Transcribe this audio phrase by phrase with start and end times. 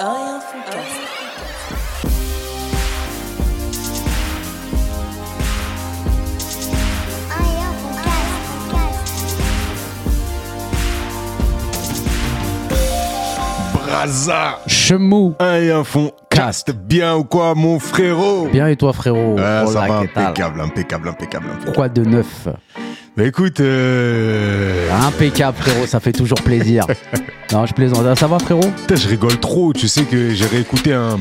[0.00, 2.04] Un Foodcast.
[13.72, 15.34] Braza Chemou.
[15.38, 18.48] Un et un fond cast bien ou quoi mon frérot?
[18.52, 19.36] Bien et toi frérot?
[19.38, 21.74] Ah, Ça Hola, va ¿qué tal impeccable, impeccable, impeccable, impeccable.
[21.74, 22.48] Quoi de neuf?
[23.16, 24.90] Bah écoute, euh...
[25.06, 26.84] Impeccable frérot, ça fait toujours plaisir.
[27.52, 28.04] non, je plaisante.
[28.04, 28.72] Ah, Ça va frérot?
[28.76, 31.18] Putain, je rigole trop, tu sais que j'ai réécouté un...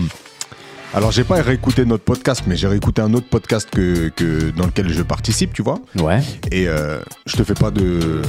[0.96, 4.66] Alors j'ai pas réécouté notre podcast, mais j'ai réécouté un autre podcast que, que dans
[4.66, 5.80] lequel je participe, tu vois.
[6.00, 6.20] Ouais.
[6.52, 8.22] Et euh, je te fais pas de...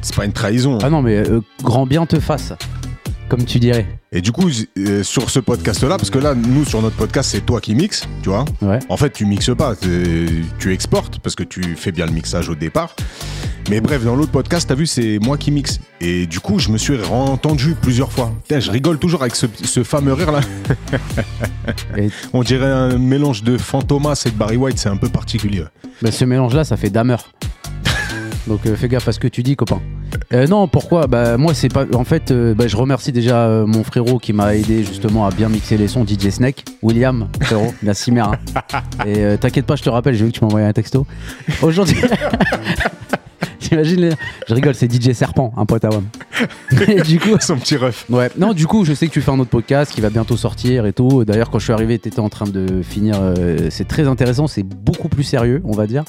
[0.00, 0.78] C'est pas une trahison.
[0.82, 2.52] Ah non mais euh, grand bien te fasse,
[3.28, 3.86] comme tu dirais.
[4.12, 7.44] Et du coup, euh, sur ce podcast-là, parce que là, nous, sur notre podcast, c'est
[7.44, 8.44] toi qui mixes, tu vois.
[8.62, 8.78] Ouais.
[8.88, 12.54] En fait, tu mixes pas, tu exportes parce que tu fais bien le mixage au
[12.54, 12.94] départ.
[13.70, 15.80] Mais bref, dans l'autre podcast, t'as vu, c'est moi qui mixe.
[16.00, 18.30] Et du coup, je me suis entendu plusieurs fois.
[18.42, 20.40] Putain, je rigole toujours avec ce, ce fameux rire là.
[21.96, 25.64] Et On dirait un mélange de Fantomas et de Barry White, c'est un peu particulier.
[26.02, 27.16] bah, ce mélange là, ça fait damer.
[28.46, 29.80] Donc euh, fais gaffe à ce que tu dis copain.
[30.32, 31.06] Euh, non, pourquoi?
[31.06, 31.84] Bah moi c'est pas.
[31.94, 35.30] En fait, euh, bah, je remercie déjà euh, mon frérot qui m'a aidé justement à
[35.30, 38.32] bien mixer les sons, DJ Snake, William, frérot, la cimère.
[38.32, 38.82] hein.
[39.06, 41.06] Et euh, t'inquiète pas, je te rappelle, j'ai vu que tu m'as envoyé un texto.
[41.62, 41.96] Aujourd'hui.
[43.60, 44.10] J'imagine, les-
[44.46, 46.04] je rigole, c'est DJ Serpent, un pote à WAM.
[46.86, 48.04] Et du coup, Son petit ref.
[48.10, 50.36] Ouais, non, du coup, je sais que tu fais un autre podcast qui va bientôt
[50.36, 51.24] sortir et tout.
[51.24, 53.16] D'ailleurs, quand je suis arrivé, tu étais en train de finir.
[53.20, 56.04] euh, c'est très intéressant, c'est beaucoup plus sérieux, on va dire.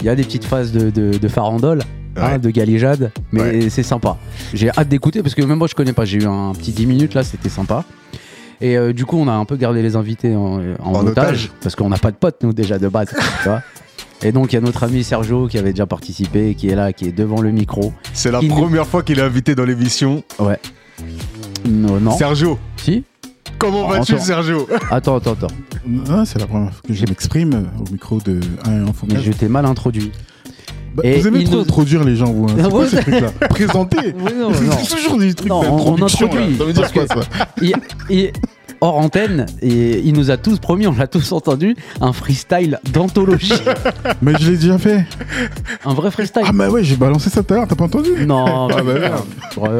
[0.00, 1.82] Il y a des petites phases de, de, de farandole,
[2.20, 3.70] hein, de galijade, mais Ouais.
[3.70, 4.16] c'est sympa.
[4.54, 6.04] J'ai hâte d'écouter parce que même moi, je connais pas.
[6.04, 7.84] J'ai eu un petit 10 minutes là, c'était sympa.
[8.60, 11.10] Et euh, du coup, on a un peu gardé les invités en, en En otage,
[11.46, 11.50] otage.
[11.62, 13.08] parce qu'on n'a pas de potes, nous, déjà de base.
[13.42, 13.62] tu vois.
[14.22, 16.92] Et donc, il y a notre ami Sergio qui avait déjà participé, qui est là,
[16.92, 17.94] qui est devant le micro.
[18.12, 20.22] C'est la Il- première fois qu'il est invité dans l'émission.
[20.38, 20.58] Ouais.
[21.66, 22.16] Non, non.
[22.16, 23.04] Sergio, Si
[23.58, 24.18] comment Oh, vas-tu.
[24.18, 24.68] Sergio?
[24.90, 25.46] Attends, attends, attends.
[26.10, 29.06] Ah, c'est la première fois que je m'exprime au micro de un enfant.
[29.10, 30.12] Mais je t'ai mal introduit.
[30.94, 32.46] Bah, Et vous aimez trop nous- introduire les gens, vous.
[32.48, 32.56] Hein.
[32.64, 34.32] Ah C'est ces trucs-là Présenter Oui.
[34.82, 36.58] C'est toujours des trucs Non, on- on introduit, là.
[36.58, 37.14] Ça veut dire quoi, ça
[37.62, 37.72] Il,
[38.08, 38.32] il-
[38.80, 43.52] hors antenne, et il nous a tous promis, on l'a tous entendu, un freestyle d'anthologie.
[44.22, 45.04] Mais je l'ai déjà fait.
[45.84, 46.42] un vrai freestyle.
[46.46, 48.10] Ah, bah ouais, j'ai balancé ça tout à l'heure, t'as pas entendu?
[48.26, 49.24] Non, Ah, bah merde.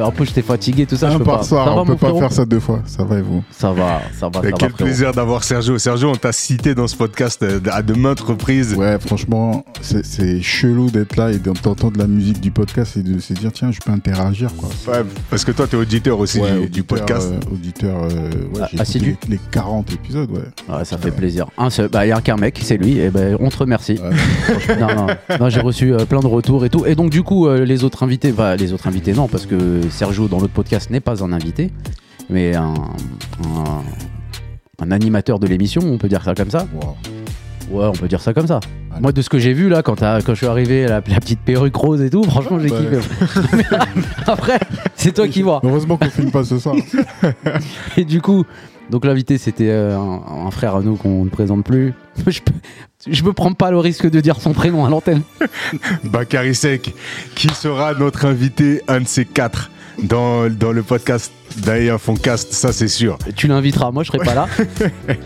[0.05, 1.11] Un peu j'étais fatigué, tout ça.
[1.11, 1.45] je Un peux par pas.
[1.45, 2.81] soir, ça va, on peut pas frérot faire ça deux fois.
[2.87, 3.43] Ça va et vous?
[3.51, 5.79] Ça va, ça va, Mais ça Quel va, plaisir d'avoir Sergio.
[5.79, 8.75] Sergio, on t'a cité dans ce podcast euh, à de maintes reprises.
[8.75, 13.33] Ouais, franchement, c'est chelou d'être là et d'entendre la musique du podcast et de se
[13.33, 14.69] dire, tiens, je peux interagir, quoi.
[14.89, 17.29] Ouais, parce que toi, t'es auditeur aussi Ouais, du, auditeur, du podcast.
[17.33, 19.17] euh, auditeur, euh, ouais, Ah, j'ai assidu.
[19.29, 20.75] les, les 40 épisodes, ouais.
[20.75, 21.47] Ouais, ça fait plaisir.
[21.59, 23.99] Un seul, bah, il y a qu'un mec, c'est lui, et ben on te remercie.
[23.99, 24.77] Ouais.
[24.79, 25.07] non, non,
[25.41, 26.85] non, j'ai reçu euh, plein de retours et tout.
[26.87, 29.81] Et donc, du coup, euh, les autres invités, bah, les autres invités, non, parce que
[29.91, 31.71] Sergio, dans l'autre podcast, n'est pas un invité,
[32.29, 32.75] mais un,
[33.45, 33.83] un,
[34.85, 36.67] un animateur de l'émission, on peut dire ça comme ça.
[36.75, 36.97] Wow.
[37.71, 38.59] Ouais, on peut dire ça comme ça.
[38.91, 39.01] Allez.
[39.01, 41.39] Moi, de ce que j'ai vu là, quand, quand je suis arrivé, la, la petite
[41.39, 42.99] perruque rose et tout, franchement, j'ai kiffé.
[44.27, 44.59] Après,
[44.97, 45.61] c'est toi qui vois.
[45.63, 46.75] Heureusement qu'on filme pas ce soir.
[47.97, 48.45] Et du coup,
[48.91, 51.95] donc l'invité, c'était euh, un, frère à nous qu'on ne présente plus.
[52.27, 52.41] Je
[53.11, 55.23] je peux prendre pas le risque de dire son prénom à l'antenne.
[56.05, 56.95] Bakary Sek,
[57.35, 59.71] qui sera notre invité, un de ces quatre,
[60.03, 63.19] dans le podcast d'Aïe Foncast, ça c'est sûr.
[63.37, 64.47] Tu l'inviteras, moi je serai pas là.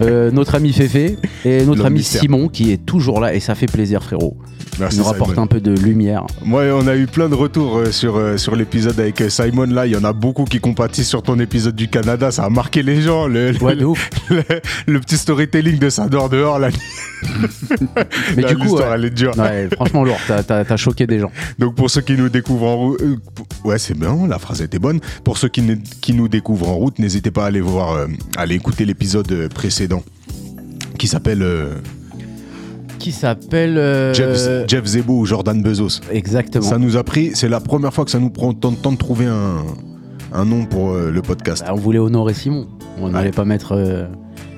[0.02, 2.20] Euh, notre ami Féfé et notre ami mystère.
[2.22, 4.36] Simon qui est toujours là et ça fait plaisir frérot.
[4.80, 5.42] Merci Il nous rapporte Simon.
[5.42, 6.24] un peu de lumière.
[6.44, 9.66] Moi, on a eu plein de retours euh, sur, euh, sur l'épisode avec Simon.
[9.66, 12.32] Là, il y en a beaucoup qui compatissent sur ton épisode du Canada.
[12.32, 13.28] Ça a marqué les gens.
[13.28, 14.10] Le, le- Ouais, ouf.
[14.30, 14.42] le,
[14.86, 16.58] le petit storytelling de ça dehors.
[16.58, 16.70] Là,
[18.36, 18.82] Mais Là, du coup, ouais.
[18.94, 19.32] elle est dure.
[19.76, 21.30] Franchement lourd, t'as- choqué des gens.
[21.60, 23.14] Donc pour ceux qui nous découvrent en route, euh,
[23.64, 24.98] ouais c'est bien, la phrase était bonne.
[25.22, 25.76] Pour ceux qui, ne-
[26.14, 29.30] qui nous découvrent en route, n'hésitez pas à aller voir, euh, à aller écouter l'épisode
[29.32, 30.04] euh, précédent
[30.96, 31.74] qui s'appelle euh,
[33.00, 33.76] Qui s'appelle.
[33.76, 36.00] euh, Jeff, Jeff Zebo ou Jordan Bezos.
[36.12, 36.64] Exactement.
[36.64, 38.92] Ça nous a pris, c'est la première fois que ça nous prend tant de temps
[38.92, 39.56] de trouver un,
[40.32, 41.64] un nom pour le podcast.
[41.66, 42.68] Bah, on voulait honorer Simon.
[43.00, 43.76] On n'allait pas mettre.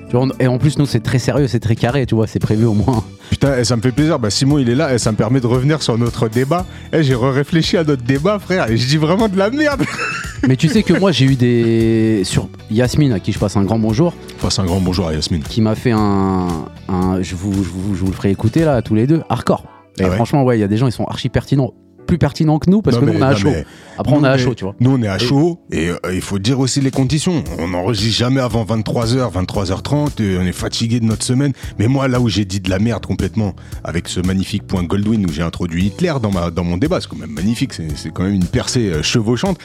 [0.09, 2.27] Tu vois, on- et en plus, nous, c'est très sérieux, c'est très carré, tu vois,
[2.27, 3.03] c'est prévu au moins.
[3.29, 4.19] Putain, et ça me fait plaisir.
[4.19, 6.65] Bah, Simon, il est là et ça me permet de revenir sur notre débat.
[6.93, 8.69] Et j'ai réfléchi à notre débat, frère.
[8.71, 9.83] Et je dis vraiment de la merde.
[10.47, 12.21] Mais tu sais que moi, j'ai eu des.
[12.23, 15.43] Sur Yasmine, à qui je passe un grand bonjour, Passe un grand bonjour à Yasmine.
[15.43, 16.47] qui m'a fait un.
[16.87, 19.65] un- je, vous, je, vous, je vous le ferai écouter là, tous les deux, hardcore.
[19.99, 21.73] Et Ah ouais franchement, ouais, il y a des gens, ils sont archi pertinents.
[22.07, 23.53] Plus pertinent que nous parce Non, que nous on est à chaud.
[23.99, 24.75] Après on est à chaud, tu vois.
[24.79, 27.43] Nous, on est à chaud et euh, il faut dire aussi les conditions.
[27.59, 30.21] On n'enregistre jamais avant 23h, 23h30.
[30.23, 31.53] et on est fatigué de notre semaine.
[31.79, 35.23] Mais moi, là où j'ai dit de la merde complètement, avec ce magnifique point Goldwyn
[35.25, 37.73] où j'ai introduit Hitler dans, ma, dans mon débat, c'est quand même magnifique.
[37.73, 39.57] C'est quand même une percée euh, chevauchante.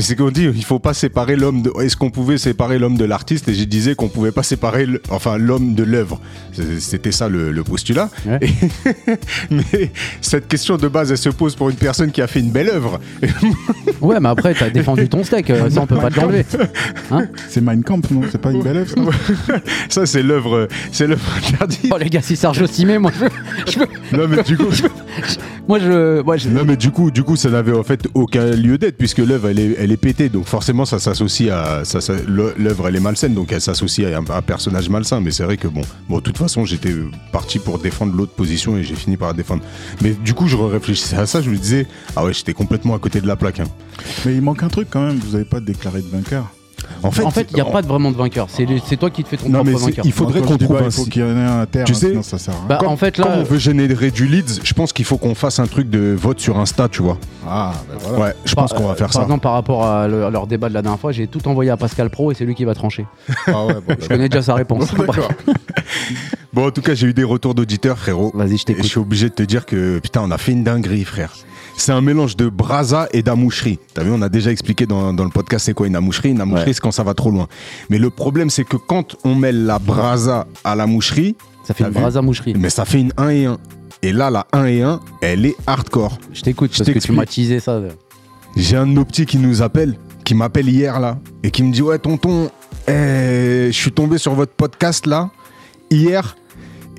[0.00, 1.72] C'est qu'on dit, il faut pas séparer l'homme de.
[1.82, 3.48] Est-ce qu'on pouvait séparer l'homme de l'artiste?
[3.48, 6.20] Et je disais qu'on pouvait pas séparer, le- enfin, l'homme de l'œuvre.
[6.78, 8.08] C'était ça le, le postulat.
[8.26, 8.38] Ouais.
[8.40, 9.12] Et-
[9.50, 9.90] mais
[10.20, 12.68] cette question de base, elle se pose pour une personne qui a fait une belle
[12.70, 13.00] œuvre.
[14.00, 16.44] Ouais, mais après t'as défendu ton steak, euh, ça on peut pas te l'enlever.
[17.12, 19.56] Hein C'est Mein Kampf, non C'est pas une belle œuvre ça
[19.88, 21.92] Ça, c'est l'œuvre, c'est l'œuvre interdite.
[21.94, 23.86] Oh les gars, si Sergio Simé, moi je, je veux-
[24.18, 24.72] Non, mais du coup,
[25.68, 28.46] moi je, moi je- non, mais du coup, du coup, ça n'avait en fait aucun
[28.50, 30.28] lieu d'être puisque l'œuvre, elle est, elle est pétée.
[30.28, 34.24] Donc forcément, ça s'associe à, ça, l'œuvre, elle est malsaine, donc elle s'associe à un,
[34.36, 35.20] un personnage malsain.
[35.20, 36.94] Mais c'est vrai que bon, bon, de toute façon, j'étais
[37.32, 39.62] parti pour défendre l'autre position et j'ai fini par la défendre.
[40.02, 41.86] Mais du coup, je réfléchissais à ça, je me disais,
[42.16, 43.60] ah ouais, j'étais complètement à côté de la plaque.
[43.60, 43.64] hein.
[44.24, 46.50] Mais il manque un truc quand même, vous avez pas déclaré de vainqueur.
[47.02, 48.46] En fait, en fait, il n'y a pas de vraiment de vainqueur.
[48.48, 50.04] C'est toi qui te fais ton Non, propre vainqueur.
[50.04, 51.66] il faudrait quand qu'on trouve un Il faut si- qu'il y en ait un à
[51.66, 52.66] terre, Tu sais- ça sert à rien.
[52.68, 55.58] Bah, en fait là, on veut générer du leads, je pense qu'il faut qu'on fasse
[55.58, 57.18] un truc de vote sur Insta, tu vois.
[57.48, 58.18] Ah, ben voilà.
[58.24, 59.22] Ouais, je par- pense qu'on va faire par ça.
[59.22, 61.70] exemple, par rapport à, le- à leur débat de la dernière fois, j'ai tout envoyé
[61.70, 63.06] à Pascal Pro et c'est lui qui va trancher.
[63.46, 64.88] Ah ouais, bon, Je connais déjà sa réponse.
[66.52, 68.30] Bon, en tout cas, j'ai eu des retours d'auditeurs, frérot.
[68.34, 68.84] Vas-y, je Et je t'écoute.
[68.84, 71.32] suis obligé de te dire que putain, on a fait une dinguerie, frère.
[71.78, 73.78] C'est un mélange de brasa et d'amoucherie.
[73.94, 76.30] T'as vu, on a déjà expliqué dans, dans le podcast c'est quoi une amoucherie.
[76.32, 77.48] Une amoucherie, Quand ça va trop loin.
[77.90, 81.36] Mais le problème, c'est que quand on mêle la brasa à la moucherie,
[81.66, 82.54] Ça fait une brasa moucherie.
[82.58, 83.58] mais ça fait une 1 et 1.
[84.04, 86.18] Et là, la 1 et 1, elle est hardcore.
[86.32, 87.80] Je t'écoute Je parce que tu m'as teasé ça.
[88.56, 91.72] J'ai un de nos petits qui nous appelle, qui m'appelle hier là, et qui me
[91.72, 92.50] dit Ouais, tonton,
[92.88, 95.30] eh, je suis tombé sur votre podcast là,
[95.90, 96.36] hier,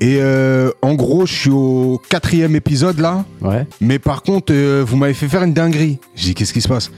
[0.00, 3.66] et euh, en gros, je suis au quatrième épisode là, Ouais.
[3.80, 5.98] mais par contre, euh, vous m'avez fait faire une dinguerie.
[6.16, 6.90] Je dis Qu'est-ce qui se passe?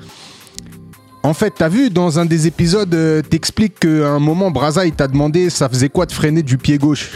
[1.26, 4.92] En fait, t'as vu, dans un des épisodes, euh, t'expliques qu'à un moment, Braza, il
[4.92, 7.10] t'a demandé ça faisait quoi de freiner du pied gauche?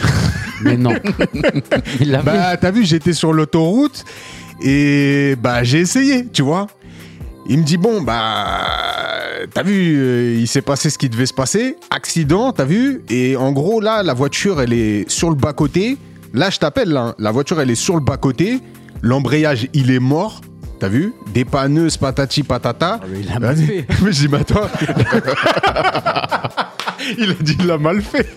[0.63, 0.91] Mais non.
[2.01, 2.19] Il.
[2.25, 4.03] Bah, t'as vu, j'étais sur l'autoroute
[4.61, 6.67] et bah, j'ai essayé, tu vois.
[7.47, 8.65] Il me dit, bon, bah,
[9.53, 11.77] t'as vu, euh, il s'est passé ce qui devait se passer.
[11.89, 13.03] Accident, t'as vu.
[13.09, 15.97] Et en gros, là, la voiture, elle est sur le bas-côté.
[16.33, 17.01] Là, je t'appelle, là.
[17.01, 17.15] hein.
[17.17, 18.59] La voiture, elle est sur le bas-côté.
[19.01, 20.41] L'embrayage, il est mort.
[20.81, 21.13] T'as vu?
[21.31, 22.99] Dépanneuse, patati, patata.
[23.03, 23.85] Ah, mais il l'a mal fait.
[24.01, 24.67] Mais mais attends.
[27.19, 28.27] il a dit, il l'a mal fait.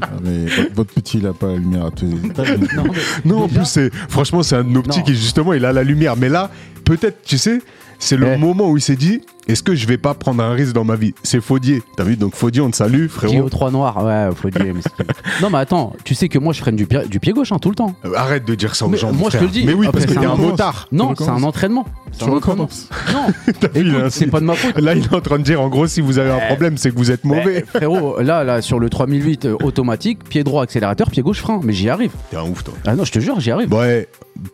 [0.00, 2.56] Ah, mais votre, votre petit, il a pas la lumière à tous les étages.
[2.74, 2.90] Non, mais
[3.26, 5.04] Non, en déjà- plus, c'est franchement, c'est un de nos petits Non.
[5.04, 6.16] qui, justement, il a la lumière.
[6.16, 6.48] Mais là,
[6.86, 7.60] peut-être, tu sais,
[8.00, 8.36] c'est le Eh.
[8.36, 10.94] moment où il s'est dit est-ce que je vais pas prendre un risque dans ma
[10.94, 11.12] vie?
[11.24, 11.82] C'est Faudier.
[11.96, 12.16] T'as vu?
[12.16, 13.46] Donc, Faudier, on te salue, frérot.
[13.46, 16.76] au 3 noir, ouais, mais c'est- non, mais attends, tu sais que moi je freine
[16.76, 17.94] du pied, du pied gauche hein, tout le temps.
[18.04, 19.12] Euh, Arrête de dire ça aux Mais gens.
[19.12, 19.64] moi, je te le dis.
[19.64, 20.86] Mais oui, Ah, parce que c'est t'es un un motard.
[20.92, 21.84] Non, c'est un entraînement.
[22.16, 22.88] Tu recommences.
[23.12, 23.26] Non,
[24.10, 24.78] c'est pas de ma faute.
[24.78, 26.46] Là, il est en train de dire, en gros, si vous avez un Eh.
[26.46, 27.64] problème, c'est que vous êtes mauvais.
[27.66, 31.60] Eh, frérot, là, là, sur le 3008 euh, automatique, pied droit accélérateur, pied gauche frein.
[31.64, 32.12] Mais j'y arrive.
[32.30, 32.74] T'es un ouf, toi.
[32.86, 33.72] Ah non, je te jure, j'y arrive.
[33.72, 34.06] Ouais,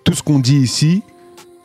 [0.04, 1.02] tout ce qu'on dit ici,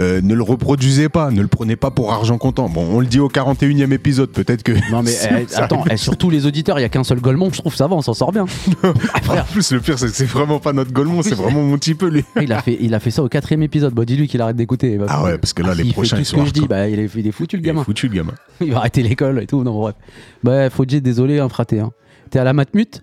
[0.01, 2.67] euh, ne le reproduisez pas, ne le prenez pas pour argent comptant.
[2.67, 4.71] Bon, on le dit au 41e épisode, peut-être que.
[4.91, 7.59] Non mais eh, attends, eh, surtout les auditeurs, il y a qu'un seul Golemont, je
[7.59, 8.45] trouve ça va, on s'en sort bien.
[8.83, 8.89] Ah,
[9.41, 11.95] En plus, le pire, c'est que c'est vraiment pas notre Golemont, c'est vraiment mon petit
[11.95, 12.23] peu, lui.
[12.41, 13.93] il a fait, il a fait ça au quatrième épisode.
[13.93, 14.97] Bon, dis-lui qu'il arrête d'écouter.
[14.97, 16.67] Bah, Ah ouais, parce que là, les il prochains, fait tout ce que je dis,
[16.67, 17.83] bah, il est, il est foutu le Il est gamin.
[17.83, 18.33] foutu, le gamin.
[18.59, 19.63] Il va arrêter l'école et tout.
[19.63, 19.95] Non, bref.
[20.43, 21.79] Bah, faut dire désolé, hein, fraté.
[21.79, 21.91] Hein.
[22.29, 23.01] T'es à la matmute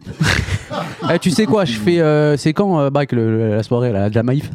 [1.13, 2.01] Eh, Tu sais quoi, je fais.
[2.01, 4.51] euh, c'est quand, euh, Bac, le- le- la soirée, la Jamaïf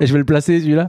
[0.00, 0.88] Et je vais le placer, celui-là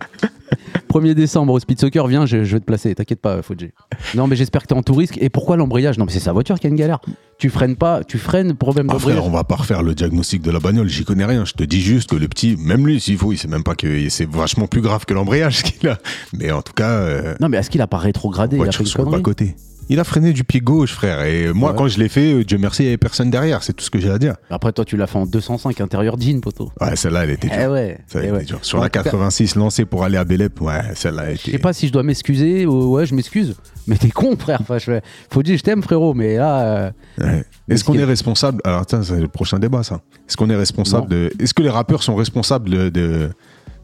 [0.92, 3.69] 1er décembre au Speed Soccer, viens, je, je vais te placer, t'inquiète pas, Fodji.
[4.16, 5.18] Non, mais j'espère que t'es en tout risque.
[5.22, 5.98] Et pourquoi l'embrayage?
[5.98, 7.00] Non, mais c'est sa voiture qui a une galère.
[7.38, 10.52] Tu freines pas, tu freines, problème Ah frère, on va pas refaire le diagnostic de
[10.52, 11.45] la bagnole, j'y connais rien.
[11.45, 13.76] Je te dis juste que le petit, même lui, s'il faut, il sait même pas
[13.76, 15.97] que c'est vachement plus grave que l'embrayage qu'il a.
[16.38, 18.57] Mais en tout cas, euh, Non, mais est-ce qu'il a pas rétrogradé?
[18.57, 19.21] Il a fait voiture une sur le connerie?
[19.21, 19.56] bas-côté.
[19.92, 21.21] Il a freiné du pied gauche, frère.
[21.24, 21.76] Et moi, Ouais.
[21.78, 23.62] quand je l'ai fait, euh, Dieu merci, il y avait personne derrière.
[23.62, 24.36] C'est tout ce que j'ai à dire.
[24.50, 26.71] Après, toi, tu l'as fait en 205 intérieur jean, poteau.
[26.80, 27.57] Ouais, celle-là, elle était dure.
[27.62, 27.98] Eh ouais.
[28.07, 28.45] Ça a eh ouais.
[28.62, 31.52] Sur En la tout cas, 86 lancée pour aller à Bélep, ouais, celle-là a Je
[31.52, 33.56] sais pas si je dois m'excuser ou ouais, je m'excuse.
[33.86, 34.60] Mais t'es con, frère.
[34.62, 35.00] Enfin, je...
[35.30, 36.14] Faut dire, je t'aime, frérot.
[36.14, 37.44] Mais là, euh, Ouais.
[37.69, 39.95] Est-ce ce qu'on est est- responsable Alors, tiens, c'est le prochain débat, ça.
[40.28, 41.16] Est-ce qu'on est responsable Non.
[41.26, 41.31] de.
[41.38, 42.88] Est-ce que les rappeurs sont responsables de.
[42.90, 43.30] de...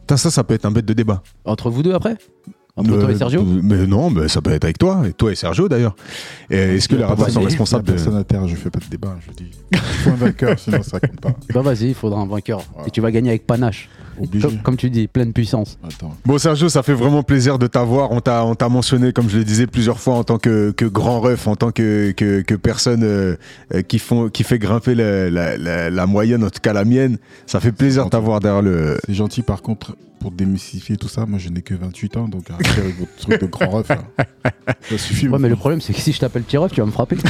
[0.00, 1.22] Putain, ça, ça peut être un bête de débat.
[1.44, 2.16] entre vous deux après?
[2.78, 5.32] Entre toi Euh, et Sergio Mais non, mais ça peut être avec toi, et toi
[5.32, 5.96] et Sergio d'ailleurs.
[6.50, 7.92] Et Est-ce que les de- sont responsables de.
[7.92, 9.50] Personne à terre, je fais pas de débat, je dis.
[9.72, 11.32] Il faut un vainqueur, sinon ça compte pas.
[11.54, 12.62] Bah vas-y, il faudra un vainqueur.
[12.72, 12.88] Voilà.
[12.88, 13.88] Et tu vas gagner avec panache.
[14.42, 15.78] Comme, comme tu dis, pleine puissance.
[15.84, 16.12] Attends.
[16.26, 18.10] Bon Sergio, ça fait vraiment plaisir de t'avoir.
[18.10, 20.84] On t'a, on t'a mentionné, comme je le disais plusieurs fois, en tant que, que
[20.86, 23.36] grand ref, en tant que, que, que personne euh,
[23.74, 26.84] euh, qui, font, qui fait grimper la, la, la- la moyenne, en tout cas la
[26.84, 27.18] mienne.
[27.46, 28.98] Ça fait plaisir de t'avoir derrière le.
[29.06, 32.50] C'est gentil, par contre, pour démystifier tout ça, moi je n'ai que 28 ans, donc
[32.50, 33.88] arrêtez avec votre truc de grand ref.
[33.88, 34.02] là.
[34.90, 35.28] Ça suffit.
[35.28, 37.16] Ouais, mais le problème, c'est que si je t'appelle Tirov, tu vas me frapper.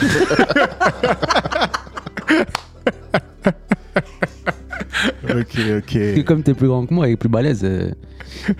[5.30, 5.97] Ok, ok.
[5.97, 7.61] Et comme t'es plus grand que moi et plus balèze.
[7.64, 7.90] euh,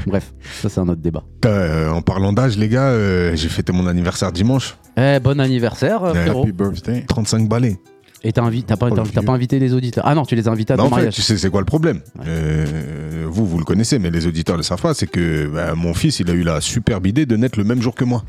[0.07, 1.25] Bref, ça, c'est un autre débat.
[1.47, 4.77] Euh, en parlant d'âge, les gars, euh, j'ai fêté mon anniversaire dimanche.
[4.97, 6.43] Eh, bon anniversaire, frérot.
[6.43, 7.05] Happy birthday.
[7.09, 7.79] 35 balais.
[8.25, 10.05] Et t'as invi- pas, Oh, pas invité les auditeurs.
[10.07, 11.15] Ah non, tu les as invités à Bah, ton en fait, mariage.
[11.15, 12.25] tu sais, c'est quoi le problème Ouais.
[12.27, 14.95] Euh, Vous, vous le connaissez, mais les auditeurs ne le savent pas.
[14.95, 17.81] C'est que bah, mon fils, il a eu la superbe idée de naître le même
[17.83, 18.25] jour que moi.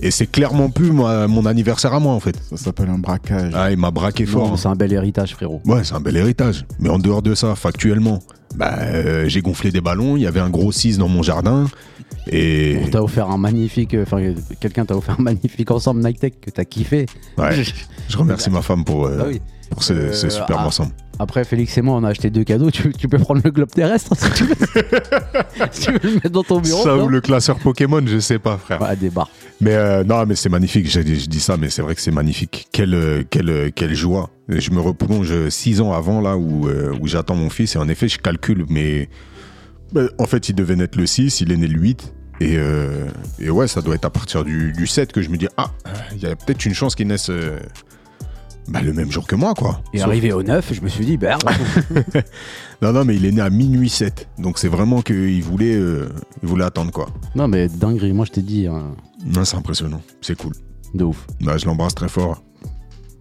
[0.00, 2.36] Et c'est clairement plus moi- mon anniversaire à moi, en fait.
[2.50, 3.52] Ça s'appelle un braquage.
[3.54, 4.58] Ah, il m'a braqué fort.
[4.58, 5.60] c'est un bel héritage, frérot.
[5.64, 6.64] Ouais, c'est un bel héritage.
[6.80, 8.18] Mais en dehors de ça, factuellement,
[8.56, 11.66] bah, euh, j'ai gonflé des ballons, il y avait un gros 6 dans mon jardin.
[12.30, 12.78] Et.
[12.84, 13.94] On t'a offert un magnifique.
[14.00, 17.06] Enfin, quelqu'un t'a offert un magnifique ensemble Nike Tech que t'as kiffé.
[17.36, 17.50] Ouais,
[18.08, 19.40] je remercie ma femme pour, euh, Ah oui.
[19.70, 20.66] pour ce, Euh, ce superbe ah.
[20.66, 20.92] ensemble.
[21.18, 22.70] Après, Félix et moi, on a acheté deux cadeaux.
[22.72, 24.54] Tu, tu peux prendre le globe terrestre si tu veux.
[25.70, 26.82] si tu veux le mettre dans ton bureau.
[26.82, 28.80] Ça ou le classeur Pokémon, je sais pas, frère.
[28.82, 29.30] Ouais, des barres.
[29.60, 30.90] Mais euh, non, mais c'est magnifique.
[30.90, 32.66] Je dis ça, mais c'est vrai que c'est magnifique.
[32.72, 34.30] Quelle, euh, quelle, euh, quelle joie.
[34.48, 36.68] Je me replonge six ans avant, là, où,
[37.00, 37.76] où j'attends mon fils.
[37.76, 39.12] Et en effet, je calcule, mais bah,
[40.18, 42.14] en fait, il devait naître le 6, il est né le 8.
[42.40, 43.06] Et, euh,
[43.38, 45.70] et ouais, ça doit être à partir du, du 7 que je me dis, ah,
[46.12, 47.58] il y a peut-être une chance qu'il naisse euh,
[48.68, 49.82] bah, le même jour que moi, quoi.
[49.92, 51.38] Et Sauf- arrivé au 9, je me suis dit, bah,
[52.82, 54.28] Non, non, mais il est né à minuit 7.
[54.38, 56.08] Donc c'est vraiment qu'il voulait, euh,
[56.42, 57.06] il voulait attendre, quoi.
[57.34, 58.12] non, mais dinguerie.
[58.12, 60.02] Moi, je t'ai dit, hein, Non, c'est impressionnant.
[60.20, 60.52] C'est cool.
[60.94, 61.26] de ouf.
[61.40, 62.42] Bah, je l'embrasse très fort.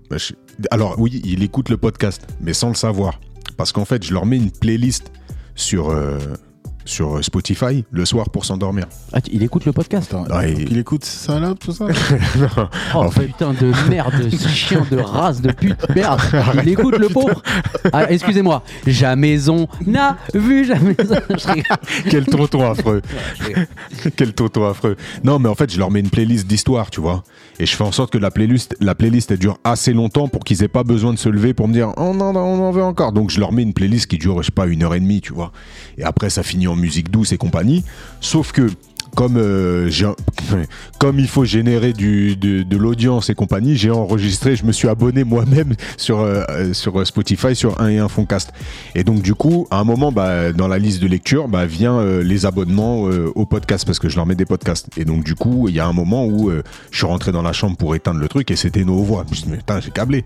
[0.10, 0.34] Bah, je-
[0.72, 3.20] Alors oui, il écoute le podcast, mais sans le savoir.
[3.58, 5.12] Parce qu'en fait, je leur mets une playlist
[5.56, 6.18] sur, euh,
[6.86, 8.86] sur Spotify le soir pour s'endormir.
[9.14, 11.86] Ah, il écoute le podcast Attends, Ouais, il écoute ça là, tout ça
[12.96, 16.20] Oh En fait- putain de merde, de chien de race de pute, merde.
[16.64, 17.42] Il écoute le pauvre.
[17.92, 18.64] Ah, excusez-moi.
[18.88, 20.96] Jamais on n'a vu jamais.
[21.00, 21.64] Je rigole.
[22.10, 23.02] Quel tonton affreux.
[24.16, 24.96] Quel tonton affreux.
[25.24, 27.24] Non, mais en fait, je leur mets une playlist d'histoire, tu vois.
[27.60, 30.44] Et je fais en sorte que la playlist, la playlist elle dure assez longtemps pour
[30.44, 32.72] qu'ils aient pas besoin de se lever pour me dire oh non, non, on en
[32.72, 33.12] veut encore.
[33.12, 35.22] Donc je leur mets une playlist qui dure, je sais pas, une heure et demie,
[35.22, 35.52] tu vois.
[35.98, 37.84] Et après, ça finit en musique douce et compagnie.
[38.22, 38.70] Sauf que
[39.16, 39.90] comme, euh,
[41.00, 45.24] comme il faut générer du, de, l'audience et compagnie, j'ai enregistré, je me suis abonné
[45.24, 48.52] moi-même sur, euh, euh, sur Spotify sur un et un Foncast.
[48.96, 51.98] Et donc du coup, à un moment, bah, dans la liste de lecture, bah, vient
[52.00, 54.88] euh, les abonnements euh, au podcast parce que je leur mets des podcasts.
[54.98, 57.42] Et donc du coup, il y a un moment où euh, je suis rentré dans
[57.42, 59.26] la chambre pour éteindre le truc et c'était nos voix.
[59.32, 60.26] Je me putain, j'ai câblé.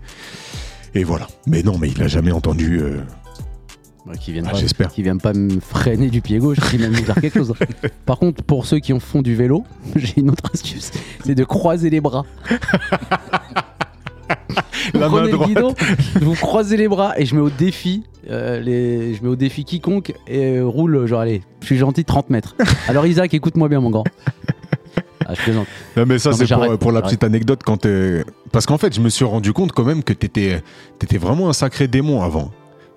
[0.94, 1.28] Et voilà.
[1.46, 2.80] Mais non, mais il a jamais entendu.
[4.10, 6.92] Euh, qui viennent Ah, pas, qui viennent pas me freiner du pied gauche, qui viennent
[6.92, 7.52] me dire quelque chose.
[8.06, 9.64] Par contre, pour ceux qui en font du vélo,
[9.96, 10.90] j'ai une autre astuce,
[11.24, 12.24] c'est de croiser les bras.
[14.94, 15.48] Vous La main prenez le droite.
[15.48, 15.74] guidon,
[16.20, 19.64] vous croisez les bras et je mets au défi, euh, les, je mets au défi
[19.64, 22.54] quiconque et euh, roule genre allez, je suis gentil 30 mètres.
[22.88, 24.04] Alors Isaac, écoute-moi bien mon grand.
[25.26, 25.66] Ah, je plaisante.
[25.96, 27.86] Non mais ça c'est pour, pour la petite anecdote quand
[28.50, 30.62] parce qu'en fait je me suis rendu compte quand même que t'étais
[31.02, 32.50] étais vraiment un sacré démon avant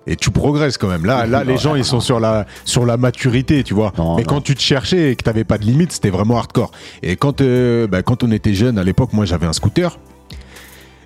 [0.06, 1.04] et tu progresses quand même.
[1.04, 3.92] Là là les gens ils sont sur la sur la maturité tu vois.
[3.98, 4.28] Non, mais non.
[4.28, 6.72] quand tu te cherchais et que t'avais pas de limite c'était vraiment hardcore.
[7.02, 9.98] Et quand euh, bah, quand on était jeune à l'époque moi j'avais un scooter.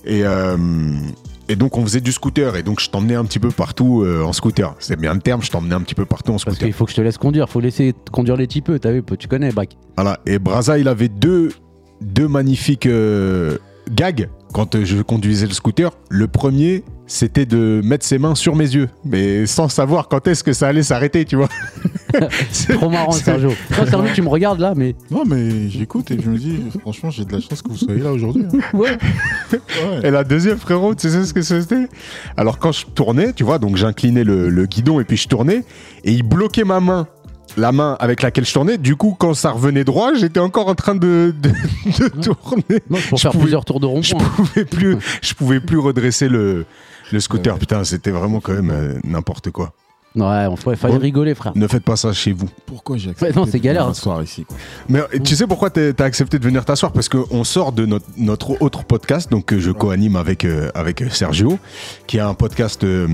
[0.05, 0.57] Et euh,
[1.49, 2.57] et donc on faisait du scooter.
[2.57, 4.75] Et donc je t'emmenais un petit peu partout euh, en scooter.
[4.79, 6.67] C'est bien le terme je t'emmenais un petit peu partout en Parce scooter.
[6.67, 9.03] qu'il faut que je te laisse conduire, faut laisser conduire les petits peu, t'as vu,
[9.19, 9.77] tu connais Bac.
[9.97, 10.19] Voilà.
[10.27, 11.53] Et Braza, il avait deux,
[12.01, 12.89] deux magnifiques
[13.91, 15.91] gags quand je conduisais le scooter.
[16.09, 20.43] Le premier, c'était de mettre ses mains sur mes yeux, mais sans savoir quand est-ce
[20.43, 21.49] que ça allait s'arrêter, tu vois.
[22.51, 23.53] C'est- Trop marrant Sergio.
[23.75, 27.11] Toi Sergio, tu me regardes là, mais Non, mais j'écoute et je me dis, franchement,
[27.11, 28.45] j'ai de la chance que vous soyez là aujourd'hui.
[28.53, 28.59] hein.
[28.77, 28.97] ouais.
[29.53, 29.61] Ouais.
[30.05, 31.89] Et la deuxième, frérot, tu sais ce que c'était?
[32.37, 35.65] Alors quand je tournais, tu vois, donc j'inclinais le, le guidon et puis je tournais,
[36.05, 37.07] et il bloquait ma main.
[37.57, 40.75] La main avec laquelle je tournais, du coup, quand ça revenait droit, j'étais encore en
[40.75, 42.65] train de, de, de tourner.
[42.91, 44.29] Non, pour Je faire pouvais- plusieurs tours de je rond-point.
[44.37, 46.67] pouvais plus, je pouvais plus redresser le,
[47.13, 47.59] le scooter.
[47.59, 49.73] Putain, c'était vraiment quand même euh, n'importe quoi.
[50.15, 50.97] Ouais, on fallait, Ouais.
[50.97, 51.53] rigoler, frère.
[51.57, 52.49] Ne faites pas ça chez vous.
[52.65, 53.83] Pourquoi j'ai Ouais, accepté non, c'est de galère.
[53.83, 54.57] venir m'asseoir ici quoi.
[54.89, 56.93] Mais euh, tu sais pourquoi t'as accepté de venir t'asseoir?
[56.93, 61.05] Parce qu'on sort de notre, notre autre podcast, donc que je co-anime avec, euh, avec
[61.11, 61.59] Sergio,
[62.07, 63.07] qui est un podcast euh,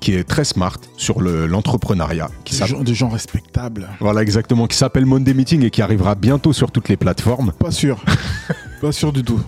[0.00, 2.28] qui est très smart sur le- l'entrepreneuriat.
[2.50, 3.88] gens, des gens respectables.
[4.00, 7.52] Voilà, exactement, qui s'appelle Monday Meeting et qui arrivera bientôt sur toutes les plateformes.
[7.56, 8.02] Pas sûr.
[8.80, 9.40] pas sûr du tout.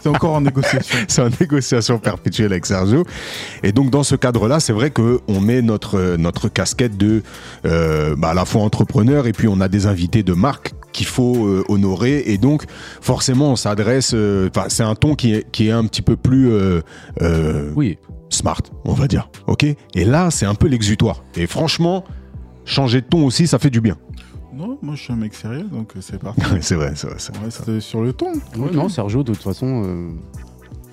[0.00, 0.96] C'est encore en négociation.
[1.08, 3.04] c'est en négociation perpétuelle avec Sergio.
[3.62, 7.22] Et donc dans ce cadre-là, c'est vrai que on met notre notre casquette de
[7.66, 11.06] euh, bah, à la fois entrepreneur et puis on a des invités de marque qu'il
[11.06, 12.64] faut euh, honorer et donc
[13.00, 14.12] forcément on s'adresse.
[14.14, 16.80] euh, Enfin, c'est un ton qui est qui est un petit peu plus euh,
[17.22, 17.98] euh, Oui.
[18.30, 19.28] smart, on va dire.
[19.46, 19.64] Ok?
[19.64, 21.22] Et là, c'est un peu l'exutoire.
[21.36, 22.04] Et franchement.
[22.66, 23.96] changer de ton aussi, ça fait du bien.
[24.60, 26.40] Non, moi je suis un mec sérieux, donc euh, c'est parti.
[26.60, 27.16] c'est vrai, c'est vrai.
[27.18, 27.32] c'est
[27.68, 28.32] On sur le ton.
[28.56, 30.10] Ouais, non, Sergio, de toute façon, euh,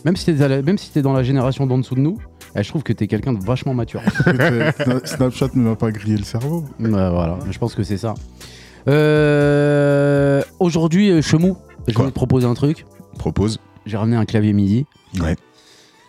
[0.06, 2.18] même si t'es dans la- même si t'es dans la génération d'en dessous de nous,
[2.56, 4.02] eh, je trouve que t'es quelqu'un de vachement mature.
[4.26, 6.64] Sna- Snapchat ne m'a pas grillé le cerveau.
[6.80, 8.14] Ouais, voilà, je pense que c'est ça.
[8.88, 11.58] Euh, Aujourd'hui, euh, Chemou,
[11.88, 12.86] je vais te proposer un truc.
[13.20, 13.60] Propose.
[13.86, 14.86] J'ai ramené un clavier MIDI.
[15.20, 15.36] Ouais.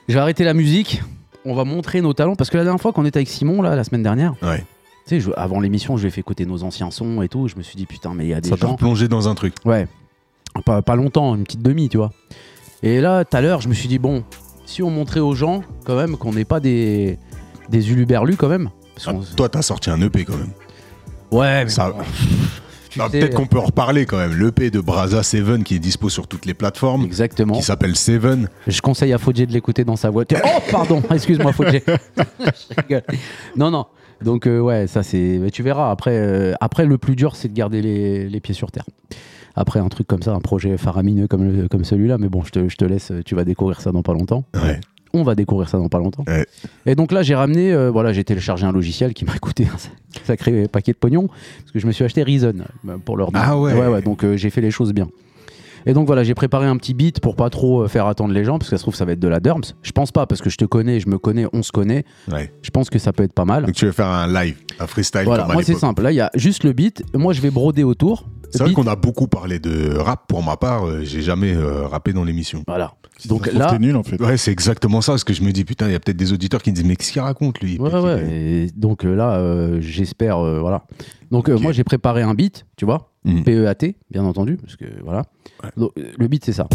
[0.09, 1.03] J'ai arrêté la musique.
[1.45, 3.75] On va montrer nos talents parce que la dernière fois qu'on était avec Simon là,
[3.77, 4.65] la semaine dernière, Ouais.
[5.09, 7.49] Sais, je- avant l'émission, je lui ai fait écouter nos anciens sons et tout.
[7.49, 8.73] Je me suis dit putain, mais il y a des Ça gens.
[8.73, 9.55] replongé dans un truc.
[9.65, 9.87] Ouais.
[10.65, 12.11] Pas, pas longtemps, une petite demi, tu vois.
[12.83, 14.25] Et là, tout à l'heure, je me suis dit, bon,
[14.67, 17.19] si on montrait aux gens, quand même, qu'on n'est pas des,
[17.69, 18.71] des uluberlus, quand même.
[19.07, 20.51] Ah, toi, t'as sorti un EP quand même.
[21.31, 21.99] ouais, mais Ça- bon,
[23.01, 24.33] Ah, Peut-être qu'on peut en reparler quand même.
[24.37, 27.55] L'EP de Braza Seven qui est dispo sur toutes les plateformes, Exactement.
[27.55, 28.49] qui s'appelle Seven.
[28.67, 30.39] Je conseille à Fodje de l'écouter dans sa voiture.
[30.45, 31.81] Oh, pardon, excuse-moi, Fodje.
[31.87, 33.03] Je rigole.
[33.55, 33.87] non, non.
[34.25, 35.41] Donc, euh, ouais, ça, c'est.
[35.53, 35.91] Tu verras.
[35.91, 38.85] Après, euh, après le plus dur, c'est de garder les, les pieds sur terre.
[39.55, 42.51] Après, un truc comme ça, un projet faramineux comme, le- comme celui-là, mais bon, je
[42.51, 44.45] te, je te laisse, tu vas découvrir ça dans pas longtemps.
[44.55, 44.81] Ouais.
[45.15, 46.23] On va découvrir ça dans pas longtemps.
[46.29, 46.47] Ouais.
[46.87, 50.21] Et donc là, j'ai ramené, euh, voilà, j'ai téléchargé un logiciel qui m'a coûté un
[50.25, 52.55] sacré paquet de pognon, parce que je me suis acheté Reason
[53.05, 53.73] pour leur Ah ouais.
[53.75, 55.09] ouais, donc euh, j'ai fait les choses bien.
[55.89, 58.45] Et donc voilà, j'ai préparé un petit beat pour pas trop euh, faire attendre les
[58.45, 59.65] gens, parce que ça se trouve, ça va être de la Derms.
[59.83, 62.05] Je pense pas, parce que je te connais, je me connais, on se connaît.
[62.31, 62.53] Ouais.
[62.61, 63.65] Je pense que ça peut être pas mal.
[63.65, 66.03] Donc tu veux faire un live, un freestyle Voilà, comme à moi c'est simple.
[66.03, 67.03] Là, il y a juste le beat.
[67.15, 68.29] Moi, je vais broder autour.
[68.51, 70.27] C'est vrai qu'on a beaucoup parlé de rap.
[70.29, 72.65] Pour ma part, euh, j'ai jamais euh, rappé dans l'émission.
[72.67, 72.93] Voilà.
[73.27, 74.21] Donc Donc là, nul en fait.
[74.21, 75.13] Ouais, c'est exactement ça.
[75.13, 76.85] Parce que je me dis, putain, il y a peut-être des auditeurs qui me disent,
[76.85, 77.79] mais qu'est-ce qu'il raconte lui?
[77.79, 78.31] Ouais, ouais.
[78.31, 80.85] Et donc là, euh, j'espère, euh, voilà.
[81.31, 83.45] Donc euh, moi, j'ai préparé un beat, tu vois, Mhm.
[83.45, 85.25] PEAT, bien entendu, parce que voilà.
[85.63, 85.71] Ouais.
[85.77, 86.67] Donc, le beat, c'est ça.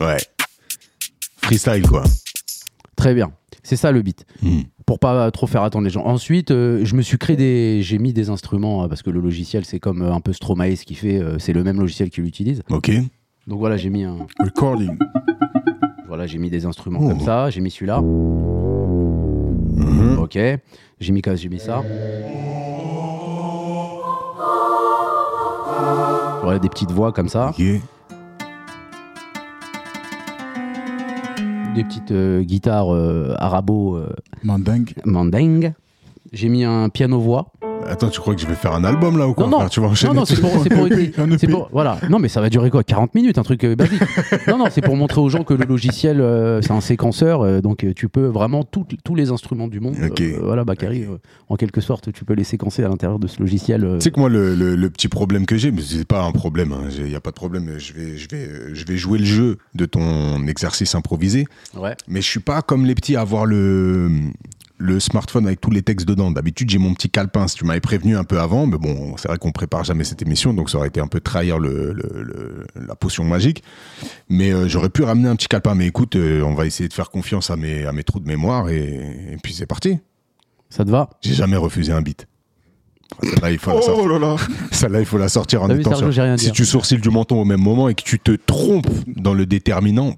[0.00, 0.16] Ouais.
[1.42, 2.02] Freestyle, quoi.
[2.96, 3.32] Très bien.
[3.62, 4.26] C'est ça le beat.
[4.42, 4.62] Hmm.
[4.86, 6.04] Pour pas trop faire attendre les gens.
[6.04, 9.20] Ensuite, euh, je me suis créé des, j'ai mis des instruments euh, parce que le
[9.20, 12.10] logiciel, c'est comme euh, un peu Stromae, ce qu'il fait, euh, c'est le même logiciel
[12.10, 12.62] qu'il utilise.
[12.70, 12.90] Ok.
[13.46, 14.96] Donc voilà, j'ai mis un, Recording.
[16.08, 17.08] voilà, j'ai mis des instruments Oh.
[17.08, 17.50] comme ça.
[17.50, 18.00] J'ai mis celui-là.
[19.76, 20.18] Mhm.
[20.18, 20.38] Ok.
[21.02, 21.82] J'ai mis, j'ai mis ça.
[26.44, 27.52] Voilà, des petites voix comme ça.
[31.74, 34.94] Des petites euh, guitares euh, arabo euh, Mandingue.
[35.04, 35.74] mandingue.
[36.32, 37.50] J'ai mis un piano-voix.
[37.88, 39.58] Attends, tu crois que je vais faire un album là ou quoi Non, non.
[39.58, 41.52] frère Tu vas enchaîner Non, non, c'est pour, c'est pour, EP, un c'est EP.
[41.52, 41.98] pour- voilà.
[42.08, 44.00] Non, mais ça va durer quoi 40 minutes, un truc euh, basique.
[44.48, 47.60] non, non, c'est pour montrer aux gens que le logiciel, euh, c'est un séquenceur, euh,
[47.60, 49.96] donc euh, tu peux vraiment tout- tous les instruments du monde.
[50.04, 50.20] Ok.
[50.20, 51.18] euh, voilà, Bakary, euh,
[51.48, 53.84] en quelque sorte, tu peux les séquencer à l'intérieur de ce logiciel.
[53.84, 53.98] euh.
[53.98, 56.32] Tu sais que moi, le, le- le petit problème que j'ai, mais c'est pas un
[56.32, 59.24] problème, il n'y a pas de problème, je vais, je, vais, je vais jouer le
[59.24, 61.94] jeu de ton exercice improvisé, Ouais.
[62.08, 64.10] mais je suis pas comme les petits à avoir le,
[64.84, 66.30] le smartphone avec tous les textes dedans.
[66.32, 69.28] D'habitude, j'ai mon petit calepin, si tu m'avais prévenu un peu avant, mais bon, c'est
[69.28, 72.22] vrai qu'on prépare jamais cette émission, donc ça aurait été un peu trahir le, le-
[72.22, 73.62] le- la potion magique,
[74.28, 76.94] mais euh, j'aurais pu ramener un petit calepin, mais écoute, euh, on va essayer de
[76.94, 78.78] faire confiance à mes, à mes trous de mémoire, et,
[79.32, 79.98] et puis c'est parti.
[80.68, 81.10] Ça te va?
[81.20, 82.26] J'ai jamais refusé un beat.
[83.22, 84.04] Celle-là, il faut la sortir.
[84.04, 84.36] Oh là là.
[84.72, 86.52] Celle-là, il faut la sortir en vu, étant Sergio, Si dire.
[86.52, 90.14] tu sourcils du menton au même moment et que tu te trompes dans le déterminant,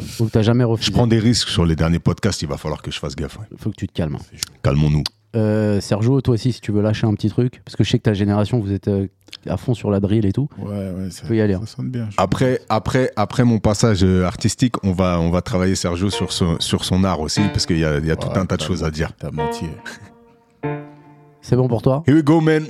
[0.00, 2.82] Faut que t'as jamais je prends des risques sur les derniers podcasts, il va falloir
[2.82, 3.38] que je fasse gaffe.
[3.38, 3.46] ouais.
[3.56, 4.18] Faut que tu te calmes.
[4.62, 5.04] Calmons-nous.
[5.36, 7.98] Euh, Sergio, toi aussi, si tu veux lâcher un petit truc, parce que je sais
[7.98, 9.08] que ta génération, vous êtes euh,
[9.46, 10.48] à fond sur la drill et tout.
[10.58, 11.66] Ouais, ouais, ça, Faut y aller, ça hein.
[11.66, 12.08] sonne bien.
[12.16, 16.58] Après, après, après mon passage euh, artistique, on va, on va travailler Sergio sur son,
[16.60, 18.62] sur son art aussi, parce qu'il y a, il y a tout un tas de
[18.62, 19.12] choses à dire.
[19.16, 19.66] T'as menti.
[21.42, 22.02] C'est bon pour toi?
[22.06, 22.64] Here we go, man.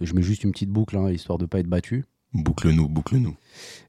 [0.00, 2.04] Je mets juste une petite boucle, hein, histoire de pas être battu.
[2.34, 3.36] Boucle-nous, boucle-nous.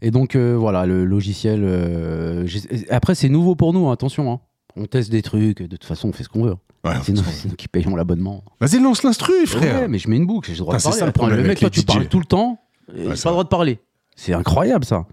[0.01, 1.63] Et donc euh, voilà, le logiciel.
[1.63, 4.31] euh, j'ai- Après, c'est nouveau pour nous, hein, attention.
[4.31, 4.39] hein.
[4.75, 6.55] On teste des trucs, de toute façon, on fait ce qu'on veut.
[6.85, 7.21] Ouais, C'est nous,
[7.57, 8.43] qui payons l'abonnement.
[8.61, 9.81] Vas-y, lance l'instru, frère.
[9.81, 10.99] Ouais, mais je mets une boucle, j'ai le droit Putain, de parler.
[10.99, 11.85] ça le problème le mec, toi, tu DJ.
[11.85, 13.79] parles tout le temps, Ouais, j'ai ça pas le droit de parler.
[14.15, 15.05] C'est incroyable ça.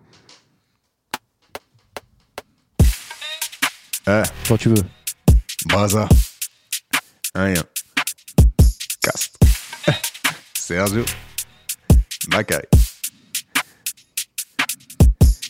[4.08, 4.82] Eh, Quand tu veux.
[5.66, 6.08] Braza.
[7.34, 7.62] Rien.
[9.02, 9.36] Cast.
[10.54, 11.04] Sergio.
[12.30, 12.62] Macaille.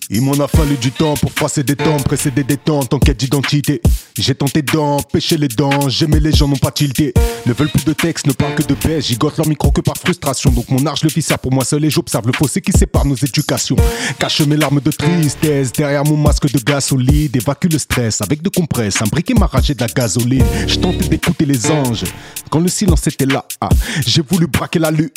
[0.09, 3.19] Il m'en a fallu du temps pour passer des temps, précéder des temps en quête
[3.19, 3.83] d'identité.
[4.17, 7.13] J'ai tenté d'empêcher les dents, j'aimais les gens n'ont pas tilté.
[7.45, 9.97] Ne veulent plus de texte, ne parlent que de baisse, gigotent leur micro que par
[9.97, 10.51] frustration.
[10.51, 13.05] Donc mon art, je le ça pour moi seul et j'observe le fossé qui sépare
[13.05, 13.77] nos éducations.
[14.19, 18.43] Cache mes larmes de tristesse derrière mon masque de gaz solide, évacue le stress avec
[18.43, 20.45] de compresses, un briquet m'a ragé de la gasoline.
[20.69, 20.77] Je
[21.09, 22.05] d'écouter les anges
[22.51, 23.45] quand le silence était là.
[23.61, 23.69] ah.
[24.07, 25.11] J'ai voulu braquer la lune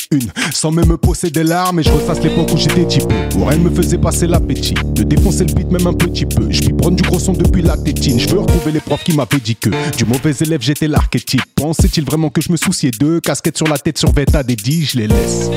[0.52, 3.58] sans même me poser des larmes et je ressasse l'époque où j'étais type où rien
[3.58, 4.74] me faisait passer l'appétit.
[4.84, 6.50] De défoncer le beat même un petit peu.
[6.50, 8.18] Je prendre du gros son depuis la tétine.
[8.18, 11.42] Je veux retrouver les profs qui m'avaient dit que du mauvais élève j'étais l'archétype.
[11.54, 13.20] Pensait-il vraiment que je me souciais d'eux?
[13.20, 15.50] Casquette sur la tête, sur Veta des dix, je les laisse.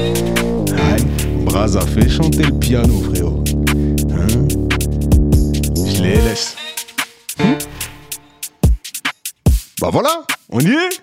[0.91, 1.05] Aïe,
[1.45, 3.43] Braz a fait chanter le piano, frérot.
[4.12, 4.27] Hein?
[5.86, 6.55] Je les laisse.
[7.39, 7.53] Hmm
[9.83, 11.01] bah voilà, on y est.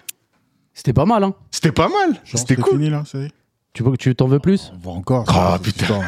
[0.73, 2.19] C'était pas mal, hein C'était pas mal.
[2.25, 2.79] C'était cool.
[2.79, 3.33] fini là, ça y est
[3.73, 5.25] Tu veux que tu t'en veux plus On va encore.
[5.29, 6.01] Ah, putain.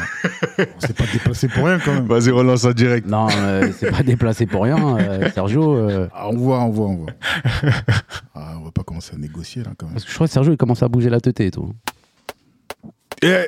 [0.59, 2.07] On s'est pas déplacé pour rien quand même.
[2.07, 3.07] Vas-y, relance en direct.
[3.07, 5.73] Non, euh, c'est pas déplacé pour rien, euh, Sergio.
[5.75, 7.11] euh, Ah, on voit, on voit, on voit.
[8.35, 9.93] Ah, on va pas commencer à négocier là quand même.
[9.93, 11.71] parce que je crois que Sergio il commence à bouger la tête et tout.
[13.21, 13.45] Eh.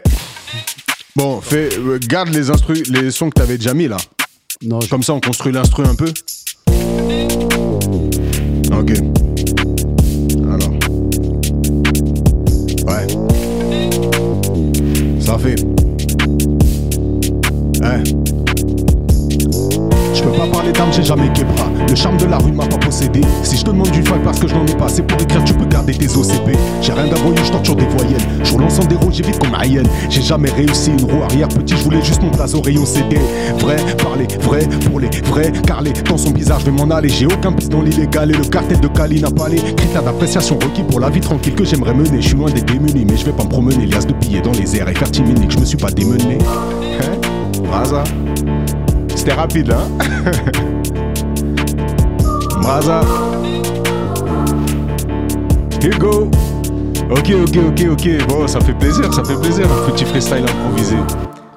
[1.18, 3.98] Bon, fais, euh, garde les, instru les sons que t'avais déjà mis là.
[4.62, 6.12] Non, je- Comme ça, on construit l'instru un peu.
[8.72, 9.15] Ok.
[15.46, 15.76] Ça fait.
[20.66, 21.70] Parler d'âme, j'ai jamais québra.
[21.88, 23.22] Le charme de la rue m'a pas possédé.
[23.44, 25.44] Si je te demande du fac parce que je n'en ai pas, c'est pour écrire,
[25.44, 26.58] tu peux garder tes OCP.
[26.82, 28.22] J'ai rien d'avoyeux, je torture des voyelles.
[28.44, 29.86] Sur l'ensemble des roues, j'ai vite comme Ariel.
[30.10, 31.50] J'ai jamais réussi une roue arrière.
[31.50, 33.20] Petit, je voulais juste mon place au rayon CD.
[33.60, 35.52] Vrai, parler, vrai, pour les vrais.
[35.68, 37.10] Car les temps sont bizarres, je vais m'en aller.
[37.10, 40.56] J'ai aucun piste dans l'illégal et le cartel de Cali n'a pas les critères d'appréciation
[40.56, 42.22] requis pour la vie tranquille que j'aimerais mener.
[42.22, 43.86] Je suis loin des démunis, mais je vais pas me promener.
[43.86, 46.40] Lias de billets dans les airs et faire timide, je me suis pas démené.
[46.42, 47.62] Hein?
[47.68, 48.04] Braza
[49.26, 49.88] C'était rapide, hein
[52.62, 53.02] Braza.
[55.82, 56.30] Here go.
[57.10, 58.28] Ok, ok, ok, ok.
[58.28, 59.66] Bon, ça fait plaisir, ça fait plaisir.
[59.66, 60.98] Un petit freestyle improvisé.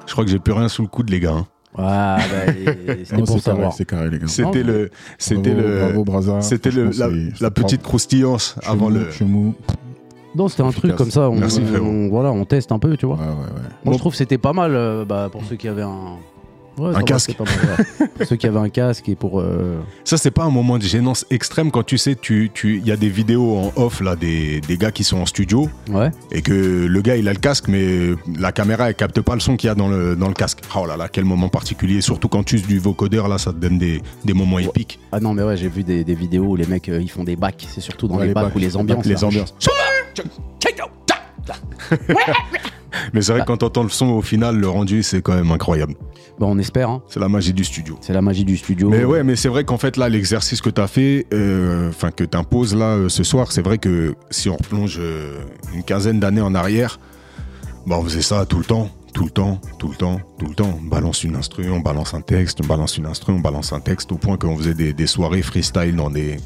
[0.07, 1.33] Je crois que j'ai plus rien sous le coude, les gars.
[1.35, 1.45] hein.
[1.77, 2.53] Ouais, bah,
[3.03, 3.71] c'était pour savoir.
[3.73, 4.25] c'est carré les gars.
[4.27, 6.41] C'était le, c'était Bravo, le, bravo, Braza.
[6.41, 9.11] c'était le, la, c'est- la c'est petite croustillance avant le.
[9.11, 9.53] chemou.
[10.33, 11.29] Non, c'était un truc comme ça.
[11.29, 11.85] On, Merci, frérot.
[11.85, 13.17] on- voilà, on teste un peu, tu vois.
[13.17, 13.35] Ouais, ouais, ouais.
[13.35, 13.93] Moi, Bon.
[13.93, 16.17] je trouve que c'était pas mal euh, bah, pour ceux qui avaient un.
[16.79, 17.35] Ouais, va, casque.
[17.35, 17.53] pas mal,
[17.99, 18.07] ouais.
[18.07, 19.39] pour ceux qui avaient un casque et pour.
[19.41, 22.87] euh, Ça, c'est pas un moment de gênance extrême quand tu sais, tu, tu, il
[22.87, 26.11] y a des vidéos en off là, des, des gars qui sont en studio Ouais.
[26.31, 29.39] et que le gars il a le casque, mais la caméra elle capte pas le
[29.39, 30.59] son qu'il y a dans le, dans le casque.
[30.75, 32.01] Oh là là, quel moment particulier.
[32.01, 34.99] Surtout quand tu uses du vocodeur là, ça te donne des, des moments épiques.
[35.11, 37.23] Ah non, mais ouais, j'ai vu des, des vidéos où les mecs euh, ils font
[37.23, 37.65] des bacs.
[37.69, 39.05] C'est surtout dans Ouais, les, les bacs bacs, ou les les ambiances.
[39.05, 39.23] les là.
[39.25, 39.53] ambiances.
[43.13, 45.51] Mais c'est vrai que quand t'entends le son au final, le rendu c'est quand même
[45.51, 45.95] incroyable.
[46.39, 47.01] Bah, on espère, hein.
[47.07, 47.97] C'est la magie du studio.
[47.99, 48.89] C'est la magie du studio.
[48.89, 52.11] Mais ouais, mais c'est vrai qu'en fait là, l'exercice que tu as fait, euh, enfin
[52.11, 55.39] que tu imposes là euh, ce soir, c'est vrai que si on replonge euh,
[55.73, 56.97] une quinzaine d'années en arrière,
[57.85, 60.55] bah, on faisait ça tout le temps, tout le temps, tout le temps, tout le
[60.55, 60.79] temps.
[60.81, 63.81] On balance une instru, on balance un texte, on balance une instru, on balance un
[63.81, 66.37] texte, au point qu'on faisait des, des soirées freestyle dans des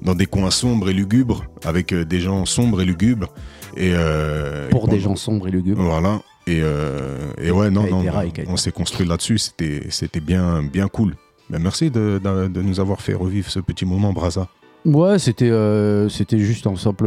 [0.00, 3.32] dans des coins sombres et lugubres, avec des gens sombres et lugubres.
[3.78, 5.82] Et, euh, Pour et des gens sombres et lugubres.
[5.82, 6.20] Voilà.
[6.46, 8.02] Et, euh, et ouais, non, non,
[8.48, 9.38] on s'est construit là-dessus.
[9.38, 11.14] C'était, c'était bien, bien cool.
[11.48, 14.48] Ben, merci de, de- de nous avoir fait revivre ce petit moment, Braza.
[14.84, 17.06] Ouais, c'était euh, c'était juste une simple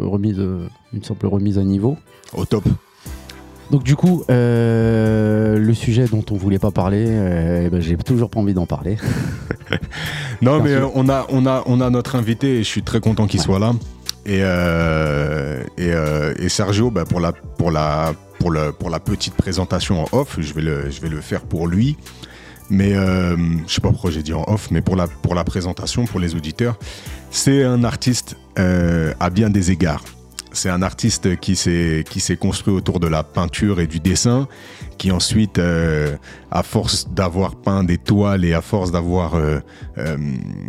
[0.00, 0.40] remise,
[0.92, 1.96] une simple remise à niveau.
[2.34, 2.64] Au top.
[3.72, 7.96] Donc du coup, euh, le sujet dont on voulait pas parler, euh, eh ben, j'ai
[7.96, 8.98] toujours pas envie d'en parler.
[10.42, 13.00] Non, mais euh, on a, on, a, on a notre invité et je suis très
[13.00, 13.46] content qu'il Ouais.
[13.46, 13.72] soit là.
[14.26, 14.40] Et,
[15.82, 15.92] et,
[16.44, 20.36] et Sergio, ben, pour, la, pour, la, pour, le, pour la petite présentation en off,
[20.38, 21.96] je vais le, je vais le faire pour lui.
[22.70, 25.44] Mais euh, je sais pas pourquoi j'ai dit en off, mais pour la, pour la
[25.44, 26.76] présentation, pour les auditeurs,
[27.30, 30.04] c'est un artiste à bien des égards.
[30.52, 34.48] C'est un artiste qui s'est qui s'est construit autour de la peinture et du dessin,
[34.98, 36.16] qui ensuite, euh,
[36.50, 39.58] à force d'avoir peint des toiles et à force d'avoir euh,
[39.98, 40.16] euh,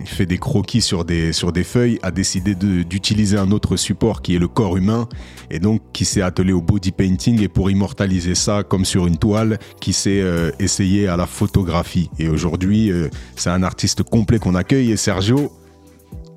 [0.06, 4.36] fait des croquis sur des sur des feuilles, a décidé d'utiliser un autre support qui
[4.36, 5.08] est le corps humain,
[5.52, 9.18] et donc qui s'est attelé au body painting et pour immortaliser ça comme sur une
[9.18, 10.24] toile, qui s'est
[10.60, 12.10] essayé à la photographie.
[12.20, 12.92] Et aujourd'hui,
[13.36, 14.92] c'est un artiste complet qu'on accueille.
[14.92, 15.52] Et Sergio,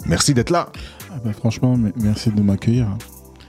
[0.07, 0.71] merci d'être là.
[1.11, 2.89] Ah bah, franchement, merci de m'accueillir.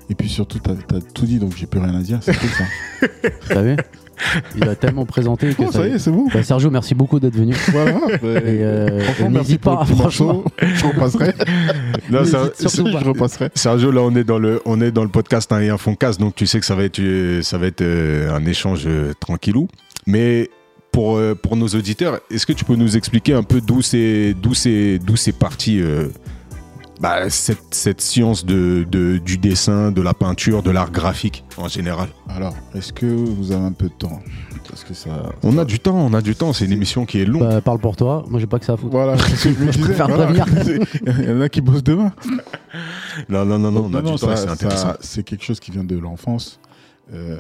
[0.07, 0.11] Hein.
[0.11, 2.19] Et puis surtout, t'as as tout dit, donc j'ai plus rien à dire.
[2.21, 2.63] C'est cool ça.
[3.41, 3.75] Vous savez
[4.55, 6.27] Il a tellement présenté que Oh, ça y est, c'est bon.
[6.33, 7.55] Bah, Sergio, merci beaucoup d'être venu.
[7.71, 7.97] Voilà.
[8.23, 10.43] Et, euh, Franchement, et merci pour pas, petit franchement.
[10.61, 11.33] Je repasserai.
[12.09, 12.51] Non, ça-.
[12.57, 13.49] Je repasserai.
[13.53, 15.95] Sergio, là, on est dans le, on est dans le podcast un et un fond
[15.95, 18.83] casse, donc tu sais que ça va être, euh, ça va être euh, un échange
[18.85, 19.67] euh, tranquillou.
[20.05, 20.49] Mais
[20.97, 24.33] pour, euh, pour nos auditeurs, est-ce que tu peux nous expliquer un peu d'où c'est,
[24.33, 26.07] d'où c'est, d'où c'est parti euh,
[26.99, 31.67] bah, cette, cette science de, de- du dessin, de la peinture, de l'art graphique en
[31.67, 34.21] général Alors, est-ce que vous avez un peu de temps?
[34.69, 35.31] Parce que ça.
[35.43, 36.51] On a du temps, on a du temps.
[36.53, 37.41] C'est une émission qui est longue.
[37.43, 38.91] Bah, parle pour toi, moi j'ai pas que ça à foutre.
[38.91, 39.83] Voilà, c'est ce que je me disais.
[39.83, 40.25] préfère voilà.
[40.43, 40.86] prévenir.
[41.19, 42.12] Il y en a qui bossent demain.
[43.29, 44.36] non, non, non, non, on a Non, du non, temps.
[44.36, 44.93] c'est ça- intéressant.
[44.99, 46.60] C'est quelque chose qui vient de l'enfance.
[47.13, 47.39] Euh,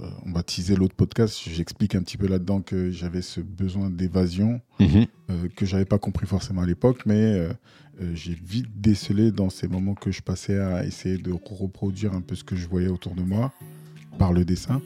[0.00, 3.88] euh, on va teaser l'autre podcast, j'explique un petit peu là-dedans que j'avais ce besoin
[3.88, 5.06] d'évasion Mhm.
[5.30, 7.52] euh, que j'avais pas compris forcément à l'époque, mais euh,
[8.00, 12.20] euh, j'ai vite décelé dans ces moments que je passais à essayer de reproduire un
[12.20, 13.52] peu ce que je voyais autour de moi
[14.18, 14.80] par le dessin,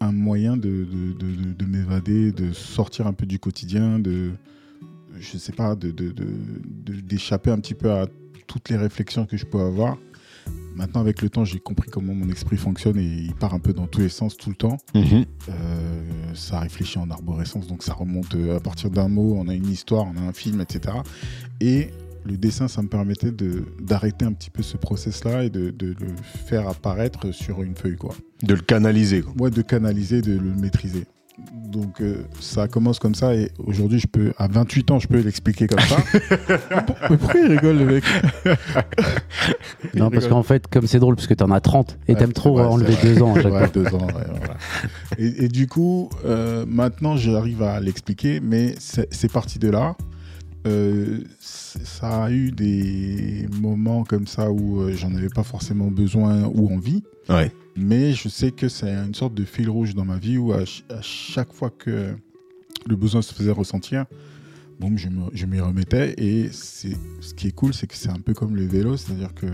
[0.00, 4.30] un moyen de, de, de- de- de m'évader, de sortir un peu du quotidien, de
[5.20, 8.06] je sais pas, d'échapper un petit peu à
[8.46, 9.98] toutes les réflexions que je peux avoir.
[10.76, 13.72] Maintenant, avec le temps, j'ai compris comment mon esprit fonctionne et il part un peu
[13.72, 14.76] dans tous les sens tout le temps.
[14.94, 15.24] Mhm.
[15.48, 19.54] Euh, ça réfléchit en arborescence, donc ça remonte euh, à partir d'un mot, on a
[19.54, 20.98] une histoire, on a un film, etc.
[21.60, 21.90] Et
[22.28, 25.88] le dessin, ça me permettait de- d'arrêter un petit peu ce process-là et de, de
[25.88, 26.06] le
[26.46, 28.14] faire apparaître sur une feuille, quoi.
[28.42, 29.22] De le canaliser.
[29.22, 29.32] quoi.
[29.36, 31.04] Moi, de canaliser, de le maîtriser.
[31.66, 35.20] Donc euh, ça commence comme ça et aujourd'hui, je peux, à 28 ans, je peux
[35.20, 35.96] l'expliquer comme ça.
[37.10, 38.04] Mais pourquoi il rigole, le mec?
[39.94, 42.32] Non, parce qu'en fait, comme c'est drôle, parce que t'en as 30 et Ouais, t'aimes
[42.32, 43.68] trop ouais, enlever deux ans à chaque Ouais, fois.
[43.68, 44.56] deux ans, ouais, voilà.
[45.18, 49.96] et, et du coup, euh, maintenant, j'arrive à l'expliquer, mais c'est c'est parti de là.
[50.68, 56.44] Euh, ça a eu des moments comme ça où euh, j'en avais pas forcément besoin
[56.44, 57.50] ou envie, Ouais.
[57.76, 60.58] mais je sais que c'est une sorte de fil rouge dans ma vie où à,
[60.58, 62.14] ch- à chaque fois que
[62.86, 64.04] le besoin se faisait ressentir,
[64.78, 66.14] boum, je m'y remettais.
[66.18, 69.46] Et ce qui est cool, c'est que c'est un peu comme le vélo, c'est-à-dire que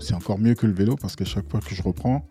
[0.00, 2.28] c'est encore mieux que le vélo parce qu'à chaque fois que je reprends,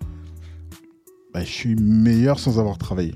[1.33, 3.15] bah, je suis meilleur sans avoir travaillé.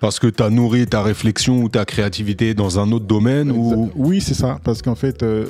[0.00, 3.90] Parce que tu as nourri ta réflexion ou ta créativité dans un autre domaine ou...
[3.96, 4.60] Oui, c'est ça.
[4.62, 5.46] Parce qu'en fait, euh,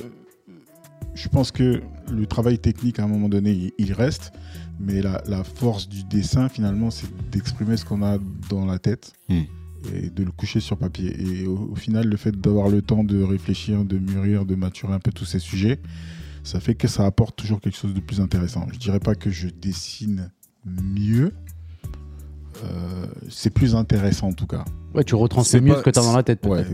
[1.14, 4.32] je pense que le travail technique, à un moment donné, il, il reste.
[4.80, 9.12] Mais la, la force du dessin, finalement, c'est d'exprimer ce qu'on a dans la tête
[9.28, 9.42] Hmm.
[9.94, 11.14] et de le coucher sur papier.
[11.20, 14.94] Et au, au final, le fait d'avoir le temps de réfléchir, de mûrir, de maturer
[14.94, 15.78] un peu tous ces sujets,
[16.42, 18.66] ça fait que ça apporte toujours quelque chose de plus intéressant.
[18.72, 20.30] Je dirais pas que je dessine
[20.64, 21.32] mieux.
[22.64, 24.64] Euh, c'est plus intéressant en tout cas.
[24.94, 26.64] Ouais, tu C'est retransmets mieux pas- ce que t'as dans la tête, Ouais.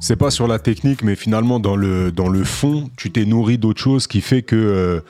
[0.00, 3.56] C'est pas sur la technique, mais finalement, dans le, dans le fond, tu t'es nourri
[3.58, 5.00] d'autre chose qui fait que, euh,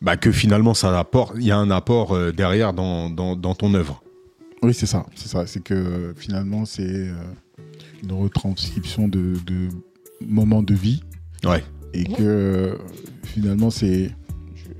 [0.00, 3.54] bah, que finalement, ça apporte, il y a un apport euh, derrière dans, dans, dans
[3.54, 4.02] ton œuvre.
[4.62, 5.04] Oui, c'est ça.
[5.14, 5.46] C'est ça.
[5.46, 7.12] C'est que finalement, c'est euh,
[8.02, 9.68] une retranscription de, de
[10.26, 11.02] moments de vie
[11.44, 11.62] Ouais.
[11.92, 12.78] et que
[13.24, 14.12] finalement, c'est.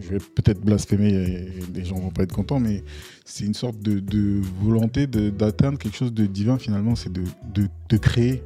[0.02, 2.82] Je- vais peut-être blasphémer et les gens vont pas être contents, mais
[3.24, 6.58] c'est une sorte de, de volonté d'atteindre quelque chose de divin.
[6.58, 7.22] Finalement, c'est de,
[7.54, 8.42] de, de créer.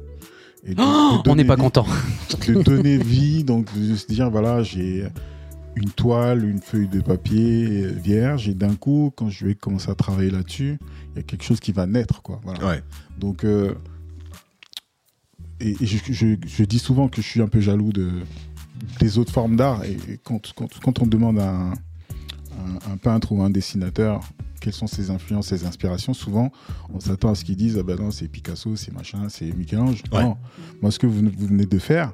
[0.65, 1.85] Et de- de On n'est pas vie- content.
[2.47, 5.07] de donner vie, donc de se dire voilà, j'ai
[5.75, 9.95] une toile, une feuille de papier vierge, et d'un coup, quand je vais commencer à
[9.95, 10.79] travailler là-dessus,
[11.13, 12.41] il y a quelque chose qui va naître, quoi.
[12.43, 12.65] Voilà.
[12.67, 12.81] Ouais.
[13.19, 13.73] Donc, euh,
[15.59, 18.09] et, et je, je- je dis souvent que je suis un peu jaloux de,
[18.99, 22.97] des autres formes d'art, et, et quand, quand, quand on demande à un, un- un
[22.97, 24.21] peintre ou un dessinateur
[24.59, 26.51] quelles sont ses influences, ses inspirations, souvent
[26.91, 30.01] on s'attend à ce qu'ils disent ah ben non c'est Picasso, c'est machin, c'est Michel-Ange.
[30.11, 30.23] Ouais.
[30.23, 30.35] Non,
[30.81, 32.13] moi ce que vous, vous venez de faire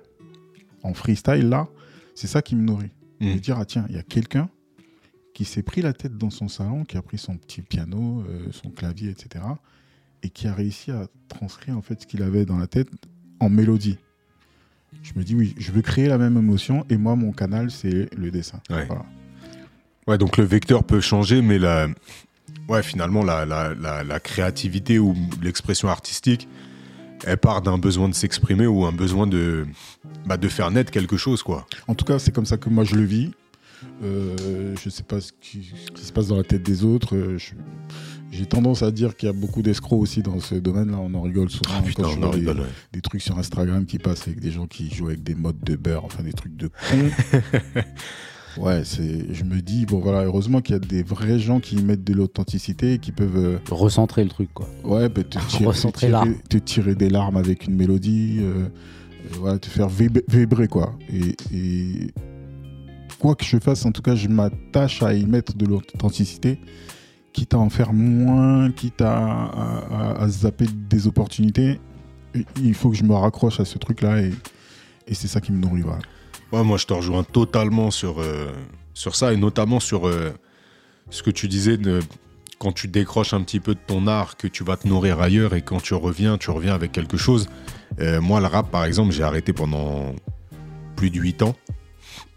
[0.83, 1.67] en freestyle là,
[2.15, 2.91] c'est ça qui me nourrit.
[3.21, 3.33] Mm.
[3.35, 4.49] De dire ah tiens il y a quelqu'un
[5.33, 8.47] qui s'est pris la tête dans son salon, qui a pris son petit piano, euh,
[8.51, 9.45] son clavier, etc.
[10.21, 12.89] et qui a réussi à transcrire en fait ce qu'il avait dans la tête
[13.39, 13.97] en mélodie.
[15.01, 18.09] Je me dis oui, je veux créer la même émotion et moi mon canal c'est
[18.15, 18.59] le dessin.
[18.69, 18.85] Ouais.
[18.85, 19.05] Voilà.
[20.07, 21.87] Ouais, donc le vecteur peut changer, mais la,
[22.67, 26.47] ouais, finalement, la, la, la, la créativité ou l'expression artistique,
[27.25, 29.65] elle part d'un besoin de s'exprimer ou un besoin de,
[30.25, 31.65] bah, de faire naître quelque chose, quoi.
[31.87, 33.31] En tout cas, c'est comme ça que moi je le vis.
[34.03, 37.15] Euh, je sais pas ce qui, ce qui se passe dans la tête des autres.
[37.15, 37.53] Euh, je-
[38.35, 40.97] J'ai tendance à dire qu'il y a beaucoup d'escrocs aussi dans ce domaine-là.
[40.99, 41.75] On en rigole souvent.
[41.77, 42.67] Ah putain, quand je on en vois des- rigole, ouais.
[42.91, 45.75] des trucs sur Instagram qui passent avec des gens qui jouent avec des modes de
[45.75, 47.81] beurre, enfin des trucs de con.
[48.57, 49.33] ouais, c'est.
[49.33, 52.03] Je me dis bon voilà, heureusement qu'il y a des vrais gens qui y mettent
[52.03, 54.67] de l'authenticité et qui peuvent euh, Recentrer le truc, quoi.
[54.83, 56.27] ouais bah, te, tirer, te, Recentrer tirer, l'art.
[56.49, 58.67] te tirer des larmes avec une mélodie, euh, euh,
[59.39, 60.97] voilà, te faire vib- vibrer quoi.
[61.11, 62.11] Et, et
[63.19, 66.59] quoi que je fasse, en tout cas, je m'attache à y mettre de l'authenticité,
[67.33, 71.79] quitte à en faire moins, quitte à, à, zapper des opportunités.
[72.61, 74.31] Il faut que je me raccroche à ce truc-là et,
[75.13, 75.83] c'est ça qui me nourrit.
[76.51, 78.51] Moi, je te rejoins totalement sur, euh,
[78.93, 80.31] sur ça, et notamment sur euh,
[81.09, 81.77] ce que tu disais
[82.57, 85.53] quand tu décroches un petit peu de ton art, que tu vas te nourrir ailleurs,
[85.55, 87.49] et quand tu reviens, tu reviens avec quelque chose.
[87.99, 90.15] Euh, moi, le rap, par exemple, j'ai arrêté pendant
[90.95, 91.55] plus de 8 ans.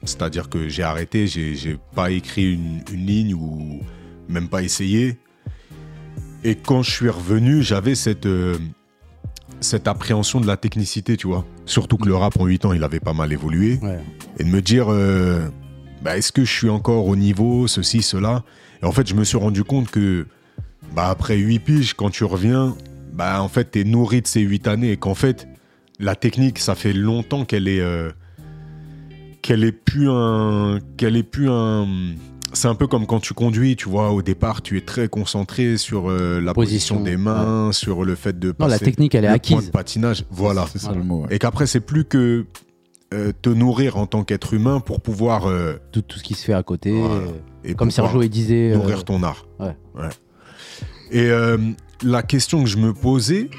[0.03, 3.81] C'est-à-dire que j'ai arrêté, j'ai pas écrit une, une ligne ou
[4.29, 5.19] même pas essayé.
[6.45, 8.57] Et quand je suis revenu, j'avais cette, euh,
[9.61, 11.45] cette appréhension de la technicité, tu vois.
[11.65, 13.99] Surtout que le rap en 8 ans, il avait pas mal évolué Ouais.
[14.39, 15.49] et de me dire euh,
[16.03, 18.45] bah, est-ce que je suis encore au niveau, ceci, cela?
[18.83, 20.27] Et en fait, je me suis rendu compte que
[20.95, 22.77] bah après 8 piges, quand tu reviens,
[23.13, 25.49] bah en fait, t'es nourri de ces 8 années et qu'en fait,
[25.99, 27.81] la technique, ça fait longtemps qu'elle est.
[27.81, 28.11] euh,
[29.43, 30.79] qu'elle est plus un.
[30.97, 31.87] qu'elle est plus un.
[32.53, 35.77] C'est un peu comme quand tu conduis, tu vois, au départ, tu es très concentré
[35.77, 39.15] sur euh, la position, Position, des mains, sur le fait de Non, la passer technique,
[39.15, 39.67] elle est le point acquise.
[39.67, 40.25] de patinage.
[40.31, 40.67] Voilà.
[40.73, 41.01] C'est ça Voilà.
[41.03, 41.23] le mot.
[41.23, 41.35] ouais.
[41.35, 42.47] Et qu'après, c'est plus que
[43.13, 45.47] euh, te nourrir en tant qu'être humain pour pouvoir.
[45.47, 46.93] euh, Tout, tout ce qui se fait à côté.
[46.93, 47.23] Voilà.
[47.65, 48.73] et Comme Sergio il disait.
[48.73, 49.47] euh, nourrir ton art.
[49.61, 49.75] ouais.
[51.11, 51.57] Et euh,
[52.03, 53.51] la question que je me posais,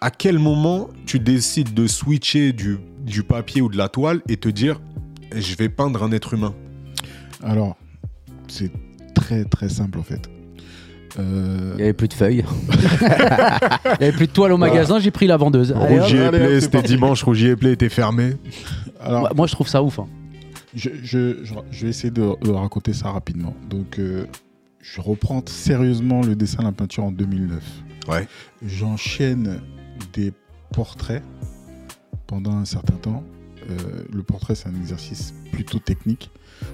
[0.00, 4.36] à quel moment tu décides de switcher du, du papier ou de la toile et
[4.36, 4.80] te dire,
[5.34, 6.54] je vais peindre un être humain?
[7.42, 7.76] Alors,
[8.48, 8.70] c'est
[9.14, 10.28] très très simple en fait.
[11.18, 12.44] Euh, Il n'y avait plus de feuilles.
[13.00, 13.06] Il
[14.00, 15.72] n'y avait plus de toile au magasin, j'ai pris la vendeuse.
[15.72, 18.32] Rougier et Play, c'était dimanche, Rougier et Play était fermé.
[19.00, 19.98] alors, Ouais, Moi, je trouve ça ouf.
[20.00, 20.08] hein.
[20.74, 23.54] je, je- je- je vais essayer de, de raconter ça rapidement.
[23.70, 24.26] Donc, euh,
[24.80, 27.62] je reprends sérieusement le dessin de la peinture en 2009.
[28.08, 28.26] Ouais.
[28.66, 29.60] J'enchaîne
[30.14, 30.32] des
[30.72, 31.22] portraits
[32.26, 33.22] pendant un certain temps.
[33.70, 36.30] Euh, le portrait, c'est un exercice plutôt technique.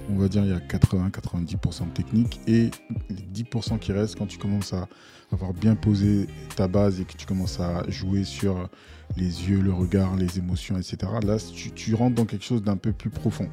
[0.09, 2.69] On va dire il y a 80-90% de technique et
[3.09, 4.87] les 10% qui restent quand tu commences à
[5.31, 8.69] avoir bien posé ta base et que tu commences à jouer sur
[9.17, 10.97] les yeux, le regard, les émotions, etc.
[11.23, 13.49] Là, tu, tu rentres dans quelque chose d'un peu plus profond.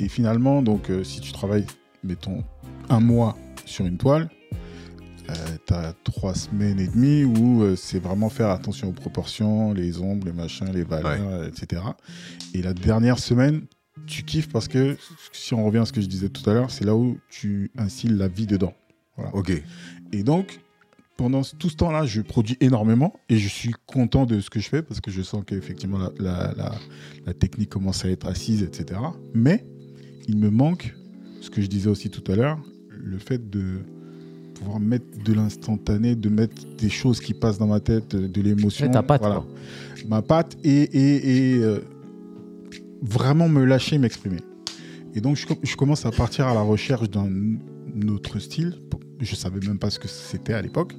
[0.00, 1.66] Et finalement, donc, euh, si tu travailles,
[2.02, 2.42] mettons,
[2.88, 4.28] un mois sur une toile,
[5.66, 10.00] tu as trois semaines et demie où euh, c'est vraiment faire attention aux proportions, les
[10.00, 11.82] ombres, les machins, les valeurs, etc.
[12.52, 13.62] Et la dernière semaine,
[14.06, 14.96] tu kiffes parce que,
[15.32, 17.70] si on revient à ce que je disais tout à l'heure, c'est là où tu
[17.76, 18.74] instilles la vie dedans.
[19.32, 19.52] Ok.
[20.12, 20.60] Et donc,
[21.16, 24.68] pendant tout ce temps-là, je produis énormément et je suis content de ce que je
[24.68, 26.74] fais parce que je sens qu'effectivement la, la, la-
[27.26, 29.00] la technique commence à être assise, etc.
[29.32, 29.64] Mais
[30.26, 30.94] il me manque,
[31.40, 32.58] ce que je disais aussi tout à l'heure,
[32.90, 33.78] le fait de
[34.54, 38.40] pouvoir mettre de l'instantané, de mettre des choses qui passent dans ma tête, de, de
[38.42, 38.90] l'émotion.
[38.90, 39.36] Ta patte, Voilà.
[39.36, 39.46] quoi.
[40.08, 41.80] Ma patte et, et, et, euh,
[43.04, 44.40] vraiment me lâcher, m'exprimer.
[45.14, 47.28] Et donc, je, com- je commence à partir à la recherche d'un
[48.08, 48.76] autre style.
[49.20, 50.94] Je savais même pas ce que c'était à l'époque.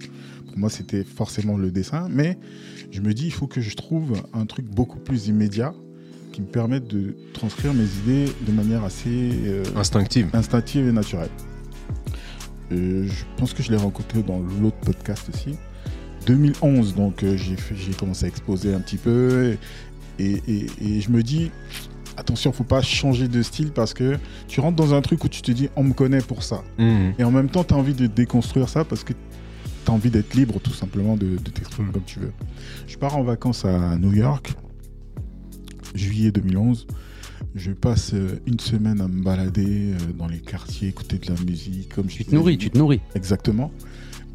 [0.48, 2.08] Pour moi, c'était forcément le dessin.
[2.10, 2.38] Mais
[2.92, 5.74] je me dis, il faut que je trouve un truc beaucoup plus immédiat
[6.32, 10.30] qui me permette de transcrire mes idées de manière assez euh, Instinctive.
[10.34, 11.30] instinctive et naturelle.
[12.72, 15.56] Euh, je pense que je l'ai rencontré dans l'autre podcast aussi.
[16.26, 17.56] 2011, donc euh, j'ai
[17.98, 19.56] commencé à exposer un petit peu
[20.18, 21.52] et, et- et je me dis
[22.18, 25.42] attention, faut pas changer de style parce que tu rentres dans un truc où tu
[25.42, 26.64] te dis on me connaît pour ça.
[26.78, 27.14] Mhm.
[27.20, 30.10] Et en même temps, tu as envie de déconstruire ça parce que tu as envie
[30.10, 32.34] d'être libre tout simplement de, de t'exprimer comme tu veux.
[32.88, 34.54] Je pars en vacances à New York,
[35.94, 36.88] juillet 2011.
[37.56, 41.40] Je passe euh, une semaine à me balader euh, dans les quartiers, écouter de la
[41.42, 41.94] musique.
[41.96, 43.00] Comme je Tu te nourris, tu te nourris.
[43.16, 43.72] Exactement.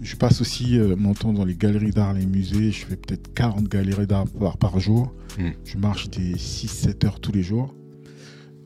[0.02, 2.72] Je passe aussi euh, mon temps dans les galeries d'art, les musées.
[2.72, 5.12] Je fais peut-être 40 galeries d'art par, par jour.
[5.38, 5.50] Mm.
[5.64, 7.74] Je marche des 6-7 heures tous les jours.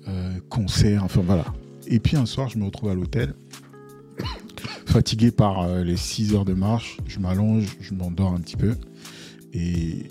[0.06, 1.44] Euh, concerts, enfin voilà.
[1.86, 3.34] Et puis un soir, je me retrouve à l'hôtel,
[4.86, 6.98] fatigué par euh, les 6 heures de marche.
[7.06, 8.76] Je m'allonge, je m'endors un petit peu.
[9.52, 10.06] Et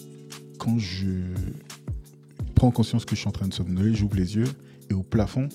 [0.57, 1.07] quand je
[2.55, 4.47] prends conscience que je suis en train de somnoler, j'ouvre les yeux
[4.89, 5.47] et au plafond,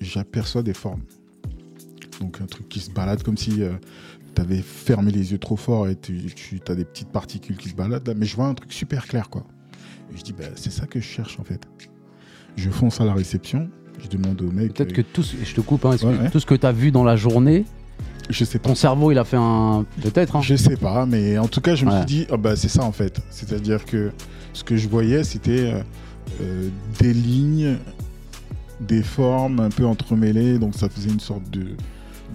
[0.00, 1.02] j'aperçois des formes.
[2.20, 3.62] Donc un truc qui se balade comme si
[4.36, 6.20] tu avais fermé les yeux trop fort et tu,
[6.68, 8.14] as des petites particules qui se baladent là.
[8.16, 9.44] Mais je vois un truc super clair quoi.
[10.14, 11.66] Et je dis, bah, c'est ça que je cherche en fait.
[12.56, 13.68] Je fonce à la réception,
[14.02, 14.74] je demande au mec.
[14.74, 16.30] Peut-être euh, que tout ce, je te coupe, hein, Ouais, ouais.
[16.30, 17.64] tout ce que tu as vu dans la journée,
[18.30, 18.68] Je sais pas.
[18.68, 19.84] ton cerveau il a fait un.
[20.02, 20.36] Peut-être.
[20.36, 20.42] hein.
[20.42, 21.96] Je sais pas, mais en tout cas, je me Ouais.
[21.98, 23.20] suis dit, ah bah, c'est ça en fait.
[23.30, 24.12] C'est-à-dire que
[24.52, 25.80] ce que je voyais, c'était euh,
[26.40, 26.68] euh,
[27.00, 27.76] des lignes,
[28.80, 30.58] des formes un peu entremêlées.
[30.58, 31.66] Donc ça faisait une sorte de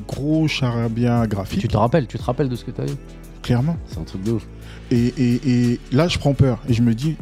[0.08, 2.94] gros charabia graphique, Tu te rappelles, tu te rappelles de ce que tu as vu
[3.42, 3.76] clairement.
[3.88, 4.46] C'est un truc de ouf.
[4.92, 7.16] Et, et- et là, je prends peur et je me dis,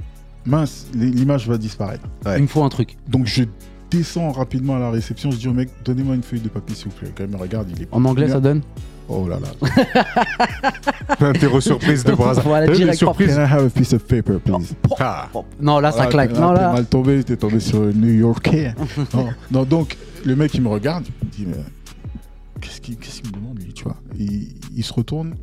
[0.45, 2.03] mince, l'image va disparaître.
[2.25, 2.37] Ouais.
[2.37, 2.97] Il me faut un truc.
[3.07, 3.43] Donc je
[3.91, 5.31] descends rapidement à la réception.
[5.31, 7.11] Je dis au mec, donnez-moi une feuille de papier s'il vous plaît.
[7.17, 7.87] Quand il me regarde, il est.
[7.91, 8.61] En anglais, ça donne
[9.11, 9.69] Oh là là.
[11.19, 12.41] Interro surprise de Brazza.
[12.41, 14.75] Voilà, direct, surprises Can I have a piece of paper, please?
[14.99, 15.27] Ah.
[15.59, 16.33] Non, là, ça Voilà, claque.
[16.33, 16.73] t'es- Non, t'es là.
[16.73, 18.73] mal tombé, t'es tombé sur le New Yorkais.
[19.13, 21.63] non, non, donc le mec il me regarde, il me dit mais
[22.59, 22.95] qu'est-ce qu'il
[23.31, 25.35] me demande lui, tu vois il, il se retourne,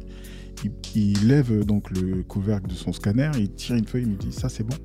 [0.65, 4.17] il, il lève donc le couvercle de son scanner, il tire une feuille, il me
[4.17, 4.77] dit ça c'est bon.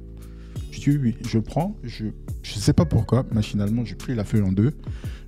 [0.71, 2.05] Je dis oui, oui, je prends, je
[2.43, 4.71] je sais pas pourquoi, machinalement je plie la feuille en deux,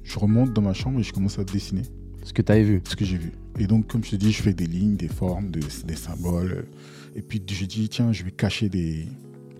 [0.03, 1.83] je remonte dans ma chambre et je commence à dessiner
[2.23, 2.81] Ce que tu avais vu.
[2.85, 3.31] ce que j'ai vu.
[3.59, 6.51] Et donc, comme je te dis, je fais des lignes, des formes, des, des symboles.
[6.53, 9.05] euh, Et puis, je dis, tiens, je vais cacher des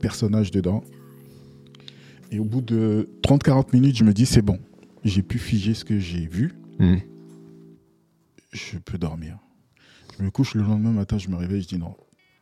[0.01, 0.83] personnages dedans.
[2.31, 4.57] Et au bout de 30-40 minutes, je me dis, c'est bon.
[5.03, 6.53] J'ai pu figer ce que j'ai vu.
[6.79, 6.99] Mhm.
[8.53, 9.37] Je peux dormir.
[10.17, 11.95] Je me couche le lendemain matin, je me réveille, je dis non.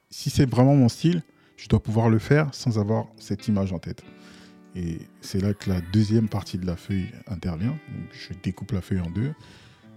[0.09, 1.23] Si c'est vraiment mon style,
[1.57, 4.03] je dois pouvoir le faire sans avoir cette image en tête.
[4.75, 7.69] Et c'est là que la deuxième partie de la feuille intervient.
[7.71, 9.33] Donc, je découpe la feuille en deux.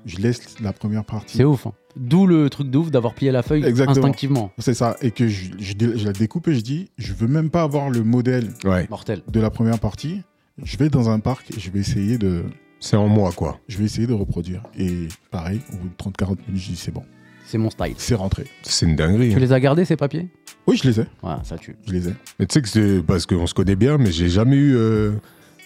[0.06, 1.36] Je laisse la première partie.
[1.38, 1.66] C'est ouf.
[1.66, 1.72] hein.
[1.96, 3.96] D'où le truc de ouf d'avoir plié la feuille Exactement.
[4.06, 4.52] instinctivement.
[4.58, 4.96] C'est ça.
[5.00, 7.62] Et que je, je dé- je la découpe et je dis, je veux même pas
[7.62, 9.22] avoir le modèle Ouais, Mortel.
[9.28, 10.22] de la première partie.
[10.62, 12.44] Je vais dans un parc et je vais essayer de,
[12.84, 13.58] c'est en moi, quoi.
[13.66, 14.62] je vais essayer de reproduire.
[14.78, 17.02] Et pareil, au bout de 30-40 minutes, je dis c'est bon,
[17.46, 17.94] C'est mon style.
[17.96, 18.44] c'est rentré.
[18.62, 19.30] C'est une dinguerie.
[19.30, 19.40] Tu hein.
[19.40, 20.28] les as gardés ces papiers?
[20.66, 21.06] Oui, je les ai.
[21.22, 21.76] Ouais, ça tue.
[21.86, 22.14] Je les ai.
[22.38, 25.12] Mais tu sais que c'est parce qu'on se connaît bien, mais j'ai jamais eu euh,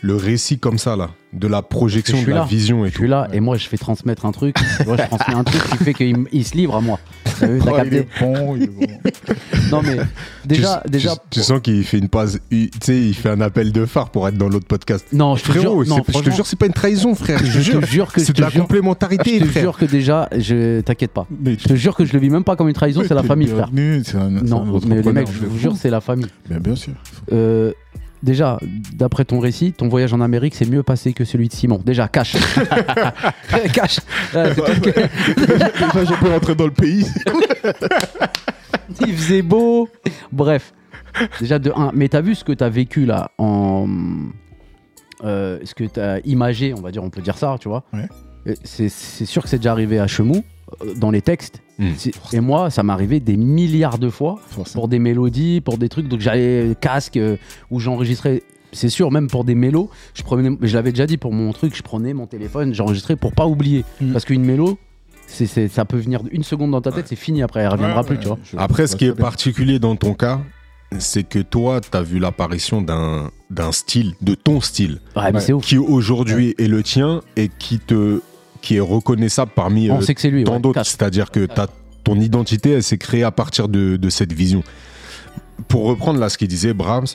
[0.00, 1.10] le récit comme ça, là.
[1.34, 2.44] De la projection, Je de la là.
[2.44, 3.00] vision et Je tout.
[3.00, 4.56] suis là et moi je fais transmettre un truc.
[4.78, 6.98] Tu vois, je transmets un truc qui fait qu'il se livre à moi.
[7.42, 8.80] Vu, t'as Oh, il est bon, il est bon.
[9.70, 9.98] Non mais
[10.46, 11.10] déjà, tu, déjà.
[11.16, 13.84] tu- tu sens qu'il fait une passe, il- tu sais, il fait un appel de
[13.84, 15.04] phare pour être dans l'autre podcast.
[15.12, 15.96] Non, je te Frérot, jure.
[15.98, 17.38] Non, c'est- je te jure, c'est pas une trahison, frère.
[17.40, 18.62] Je te je jure, te jure que je c'est de la jure.
[18.62, 19.62] complémentarité, Je te frère.
[19.64, 21.26] jure que déjà, je t'inquiète pas.
[21.44, 23.22] Mais Je te jure que je le vis même pas comme une trahison, c'est la
[23.22, 23.68] famille, frère.
[23.74, 26.28] Un- Non, mais les mecs, je vous jure, c'est la famille.
[26.48, 26.94] Bien, bien sûr.
[27.34, 27.72] Euh,
[28.22, 28.58] déjà,
[28.94, 31.80] d'après ton récit, ton voyage en Amérique s'est mieux passé que celui de Simon.
[31.84, 32.08] Déjà,
[34.54, 37.06] tout que- Déjà, je peux rentrer dans le pays.
[39.06, 39.88] Il faisait beau.
[40.32, 40.72] Bref.
[41.40, 41.92] Déjà, de 1.
[41.94, 43.86] Mais t'as vu ce que t'as vécu là en.
[45.24, 47.84] euh, ce que t'as imagé, on va dire, on peut dire ça, tu vois.
[47.92, 48.06] Ouais.
[48.46, 48.88] Euh, C'est
[49.26, 50.42] sûr que c'est déjà arrivé à Chemou,
[50.96, 51.60] dans les textes.
[51.78, 51.88] Mm.
[51.96, 54.80] C'est- Et moi, ça m'est arrivé des milliards de fois Forcément.
[54.82, 56.08] pour des mélodies, pour des trucs.
[56.08, 57.36] Donc j'allais casque euh,
[57.70, 58.42] où j'enregistrais.
[58.72, 61.52] C'est sûr, même pour des mélos, je prenais, mais je l'avais déjà dit pour mon
[61.52, 63.84] truc, je prenais mon téléphone, j'enregistrais pour pas oublier.
[64.00, 64.12] Mm.
[64.12, 64.78] Parce qu'une mélo,
[65.26, 68.16] ça peut venir une seconde dans ta tête, c'est fini après, elle reviendra Ouais, plus,
[68.16, 68.62] ouais, tu vois.
[68.62, 70.40] Après, ce qui est particulier dans ton cas,
[70.98, 75.00] c'est que toi, tu as vu l'apparition d'un d'un style, de ton style,
[75.62, 78.20] qui aujourd'hui est le tien et qui te
[78.60, 80.44] qui est reconnaissable parmi On euh, sait que lui.
[80.44, 80.84] tant ouais, d'autres.
[80.84, 81.46] C'est-à-dire que
[82.04, 84.62] ton identité, elle s'est créée à partir de, de cette vision.
[85.68, 87.06] Pour reprendre là ce qu'il disait Brahms,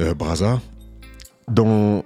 [0.00, 0.60] euh, Braza,
[1.50, 2.04] dans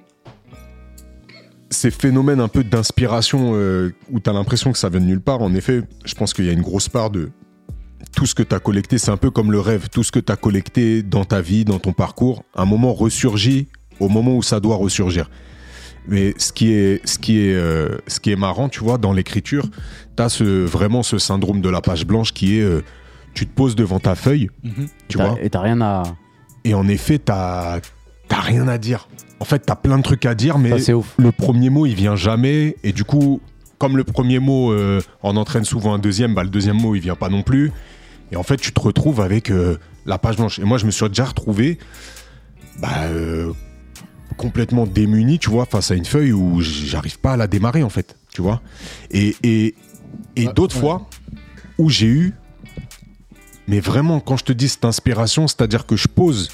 [1.71, 5.21] ces phénomènes un peu d'inspiration euh, où tu as l'impression que ça vient de nulle
[5.21, 7.31] part, en effet, je pense qu'il y a une grosse part de
[8.15, 10.21] tout ce que tu as collecté, c'est un peu comme le rêve, tout ce que
[10.21, 13.69] tu as collecté dans ta vie, dans ton parcours, un moment ressurgit
[14.01, 15.31] au moment où ça doit ressurgir.
[16.09, 19.13] Mais ce qui est, ce qui est, euh, ce qui est marrant, tu vois, dans
[19.13, 19.69] l'écriture,
[20.17, 22.83] tu as ce, vraiment ce syndrome de la page blanche qui est, euh,
[23.35, 24.89] tu te poses devant ta feuille, Mhm.
[25.09, 26.03] tu vois, Et t'as rien à.
[26.65, 27.81] et en effet, t'as
[28.29, 29.09] t'as rien à dire.
[29.41, 31.15] En fait, t'as plein de trucs à dire, mais Ça, c'est ouf.
[31.19, 32.77] le premier mot, il vient jamais.
[32.83, 33.41] Et du coup,
[33.79, 37.01] comme le premier mot euh, en entraîne souvent un deuxième, bah, le deuxième mot, il
[37.01, 37.73] vient pas non plus.
[38.31, 39.77] Et en fait, tu te retrouves avec euh,
[40.07, 40.59] la page blanche.
[40.59, 41.79] Et moi, je me suis déjà retrouvé
[42.81, 43.53] bah, euh,
[44.33, 47.89] complètement démuni, tu vois, face à une feuille où j'arrive pas à la démarrer, en
[47.91, 48.61] fait, tu vois.
[49.11, 49.75] Et, et,
[50.37, 50.81] et Ouais, d'autres ouais.
[50.81, 51.09] fois
[51.79, 52.35] où j'ai eu,
[53.69, 56.51] mais vraiment, quand je te dis cette inspiration, c'est-à-dire que je pose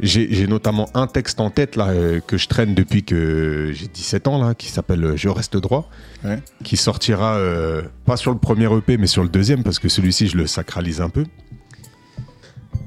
[0.00, 4.26] j'ai notamment un texte en tête là euh, que je traîne depuis que j'ai 17
[4.26, 5.88] ans là, qui s'appelle euh, Je reste droit,
[6.24, 6.40] Ouais.
[6.64, 10.26] qui sortira euh, pas sur le premier EP mais sur le deuxième parce que celui-ci
[10.26, 11.24] je le sacralise un peu.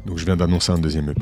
[0.05, 1.21] Donc je viens d'annoncer un deuxième EP.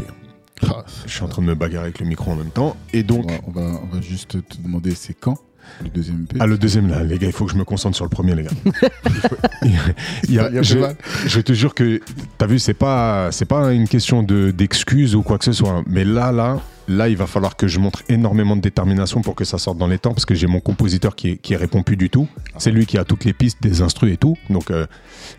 [0.61, 2.99] Ah, Je suis en train de me bagarrer avec le micro en même temps et
[3.01, 5.37] on, donc va, on, va, on va juste te demander c'est quand
[5.81, 7.95] le deuxième EP ah le deuxième là les gars il faut que je me concentre
[7.95, 8.49] sur le premier les gars.
[9.63, 10.95] Il y a- Il y a je, plus mal.
[11.25, 12.01] je te jure que
[12.37, 15.69] t'as vu c'est pas c'est pas une question de d'excuses ou quoi que ce soit
[15.71, 15.83] hein.
[15.87, 19.45] mais là là là il va falloir que je montre énormément de détermination pour que
[19.45, 22.09] ça sorte dans les temps parce que j'ai mon compositeur qui qui répond plus du
[22.09, 22.27] tout
[22.57, 24.85] c'est lui qui a toutes les pistes des instrus et tout donc euh,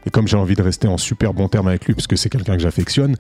[0.07, 2.31] et comme j'ai envie de rester en super bon terme avec lui parce que c'est
[2.31, 3.17] quelqu'un que j'affectionne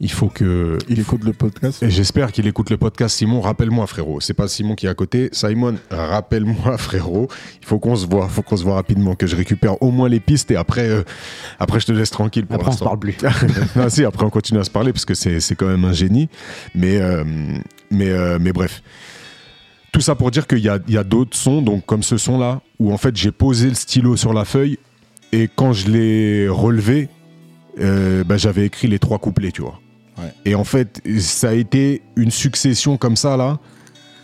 [0.00, 3.16] il faut que Il écoute le podcast et j'espère qu'il écoute le podcast.
[3.16, 4.20] Simon, rappelle-moi, frérot.
[4.20, 5.28] C'est pas Simon qui est à côté.
[5.32, 7.28] Simon, rappelle-moi, frérot.
[7.60, 8.28] Il faut qu'on se voit.
[8.28, 11.02] faut qu'on se voit rapidement, que je récupère au moins les pistes et après, euh,
[11.58, 13.16] après je te laisse tranquille pour Après, on se parle plus.
[13.76, 15.92] non, si, après on continue à se parler parce que c'est c'est quand même un
[15.92, 16.28] génie.
[16.74, 17.24] Mais, euh,
[17.90, 18.82] mais, euh, mais bref.
[19.92, 22.18] Tout ça pour dire qu'il y a, il y a d'autres sons, donc comme ce
[22.18, 24.78] son-là, où en fait j'ai posé le stylo sur la feuille
[25.32, 27.08] et quand je l'ai relevé,
[27.80, 29.80] euh, bah, j'avais écrit les trois couplets, tu vois.
[30.18, 30.32] Ouais.
[30.44, 33.58] Et en fait, ça a été une succession comme ça, là,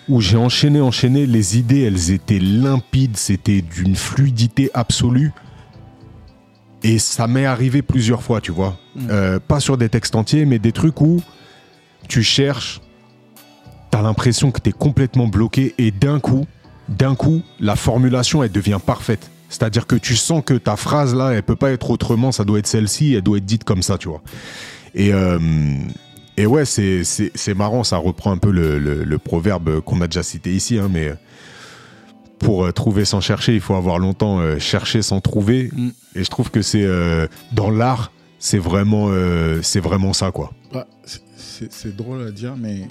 [0.09, 1.27] où j'ai enchaîné, enchaîné.
[1.27, 5.33] Les idées, elles étaient limpides, c'était d'une fluidité absolue.
[6.83, 8.79] Et ça m'est arrivé plusieurs fois, tu vois.
[8.95, 9.07] Mm.
[9.11, 11.23] Euh, pas sur des textes entiers, mais des trucs où
[12.09, 12.81] tu cherches,
[13.91, 16.47] t'as l'impression que t'es complètement bloqué et d'un coup,
[16.89, 19.31] d'un coup, la formulation, elle devient parfaite.
[19.49, 22.59] C'est-à-dire que tu sens que ta phrase là, elle peut pas être autrement, ça doit
[22.59, 24.21] être celle-ci, elle doit être dite comme ça, tu vois.
[24.95, 25.39] Et, euh,
[26.37, 27.03] et ouais, c'est,
[27.57, 30.89] marrant, ça reprend un peu le, le- le proverbe qu'on a déjà cité ici, hein,
[30.91, 31.13] mais
[32.39, 35.71] pour euh, trouver sans chercher, il faut avoir longtemps euh, cherché sans trouver.
[35.73, 35.89] Mm.
[36.17, 40.53] Et je trouve que c'est euh, dans l'art, c'est vraiment, euh, c'est vraiment ça, quoi.
[40.73, 42.89] Bah, c'est- drôle à dire, mais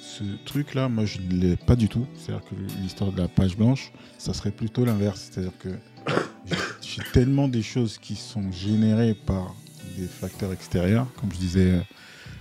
[0.00, 2.06] ce truc-là, moi, je ne l'ai pas du tout.
[2.16, 5.28] C'est-à-dire que l'histoire de la page blanche, ça serait plutôt l'inverse.
[5.30, 5.68] C'est-à-dire que
[6.80, 9.54] j'ai tellement des choses qui sont générées par
[9.98, 11.70] des facteurs extérieurs, comme je disais.
[11.72, 11.80] euh,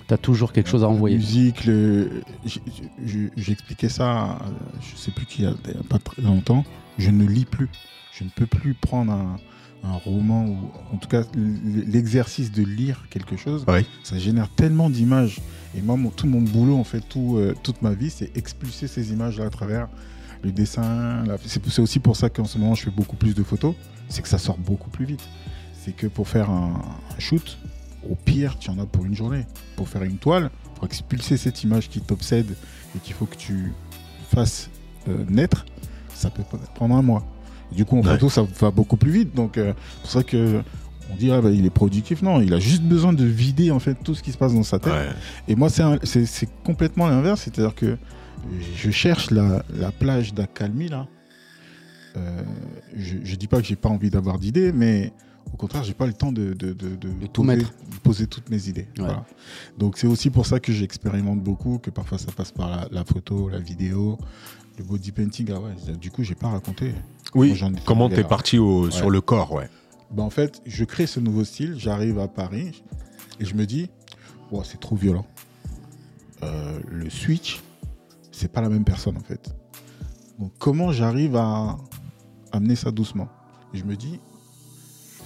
[0.07, 1.15] T'as toujours quelque chose à la envoyer.
[1.17, 2.21] musique, le...
[2.45, 2.61] j'ai-
[3.05, 4.41] j'ai- j'expliquais ça, à-
[4.81, 6.65] je sais plus qui, il y a pas très longtemps.
[6.97, 7.69] Je ne lis plus.
[8.13, 9.37] Je ne peux plus prendre un,
[9.85, 10.57] un roman ou
[10.93, 11.23] en tout cas
[11.85, 13.63] l'exercice de lire quelque chose.
[13.67, 13.85] Ouais.
[14.03, 15.39] Ça génère tellement d'images.
[15.75, 18.87] Et moi, mon- tout mon boulot, en fait, tout, euh, toute ma vie, c'est expulser
[18.87, 19.87] ces images-là à travers
[20.43, 21.23] le dessin.
[21.25, 23.73] la- c'est aussi pour ça qu'en ce moment, je fais beaucoup plus de photos.
[24.09, 25.21] C'est que ça sort beaucoup plus vite.
[25.84, 26.81] C'est que pour faire un,
[27.15, 27.57] un shoot,
[28.09, 29.45] au pire, tu en as pour une journée.
[29.75, 32.55] Pour faire une toile, pour expulser cette image qui t'obsède
[32.95, 33.73] et qu'il faut que tu
[34.34, 34.69] fasses
[35.09, 35.65] euh, naître,
[36.13, 36.43] ça peut
[36.75, 37.25] prendre un mois.
[37.71, 38.11] Et du coup, en Ouais.
[38.13, 39.36] photo, ça va beaucoup plus vite.
[39.36, 40.61] Donc, euh, c'est pour ça que
[41.11, 42.21] on dit ah, bah, il est productif.
[42.21, 44.63] Non, il a juste besoin de vider en fait tout ce qui se passe dans
[44.63, 44.93] sa tête.
[44.93, 45.09] Ouais.
[45.49, 47.41] Et moi, c'est complètement l'inverse.
[47.41, 47.97] C'est-à-dire que
[48.77, 51.07] je cherche la, la plage d'accalmie, là.
[52.15, 52.41] Euh,
[52.95, 55.11] je, je dis pas que j'ai pas envie d'avoir d'idées, mais
[55.51, 57.71] au contraire, j'ai pas le temps de, de, de, de tout poser, mettre.
[57.91, 58.87] de poser toutes mes idées.
[58.97, 59.05] Ouais.
[59.05, 59.25] Voilà.
[59.77, 63.03] Donc, c'est aussi pour ça que j'expérimente beaucoup, que parfois ça passe par la, la
[63.03, 64.17] photo, la vidéo,
[64.77, 65.49] le body painting.
[65.53, 66.93] Ah ouais, du coup, j'ai pas raconté.
[67.35, 69.69] Oui, Moi, comment t'es parti au- sur le corps, ouais?
[70.11, 72.83] Bah, en fait, je crée ce nouveau style, j'arrive à Paris
[73.39, 73.89] et je me dis,
[74.51, 75.25] Ouah, c'est trop violent.
[76.43, 77.61] Euh, le switch,
[78.31, 79.55] c'est pas la même personne en fait.
[80.39, 81.77] Donc comment j'arrive à
[82.51, 83.27] amener ça doucement?
[83.73, 84.19] Et je me dis,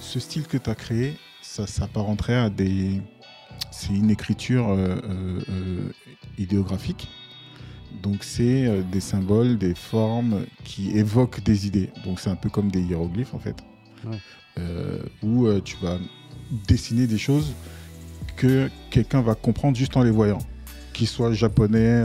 [0.00, 3.00] ce style que tu as créé, ça s'apparenterait à des...
[3.70, 5.92] C'est une écriture euh, euh, euh,
[6.38, 7.08] idéographique.
[8.02, 11.90] Donc c'est des symboles, des formes qui évoquent des idées.
[12.04, 13.56] Donc c'est un peu comme des hiéroglyphes en fait.
[14.04, 14.18] Ouais.
[14.58, 15.98] Euh, où tu vas
[16.66, 17.52] dessiner des choses
[18.36, 20.38] que quelqu'un va comprendre juste en les voyant.
[20.92, 22.04] Qu'il soit japonais,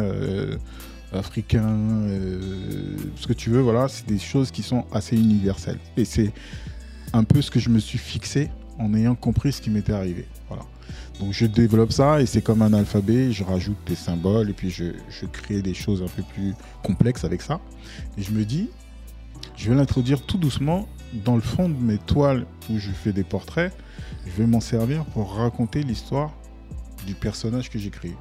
[1.14, 1.78] africain,
[2.08, 5.80] euh, ce que tu veux, voilà, c'est des choses qui sont assez universelles.
[5.98, 6.32] Et c'est
[7.14, 8.50] un peu ce que je me suis fixé
[8.80, 10.26] en ayant compris ce qui m'était arrivé.
[10.50, 10.64] Voilà.
[11.20, 14.70] Donc je développe ça et c'est comme un alphabet, je rajoute des symboles et puis
[14.70, 14.92] je,
[15.32, 17.60] crée des choses un peu plus complexes avec ça.
[18.18, 18.70] Et je me dis,
[19.56, 23.24] je vais l'introduire tout doucement dans le fond de mes toiles où je fais des
[23.24, 23.72] portraits.
[24.26, 26.34] Je vais m'en servir pour raconter l'histoire
[27.06, 28.16] du personnage que j'ai créé.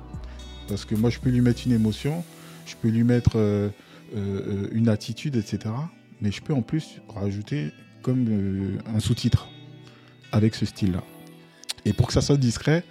[0.69, 2.25] Parce que moi, je peux lui mettre une émotion,
[2.67, 3.69] je peux lui mettre euh,
[4.15, 5.75] euh, une attitude, etc.
[6.21, 7.73] Mais je peux en plus rajouter
[8.03, 9.49] comme euh, un sous-titre
[10.33, 11.03] avec ce style-là.
[11.85, 12.85] Et pour que ça soit discret,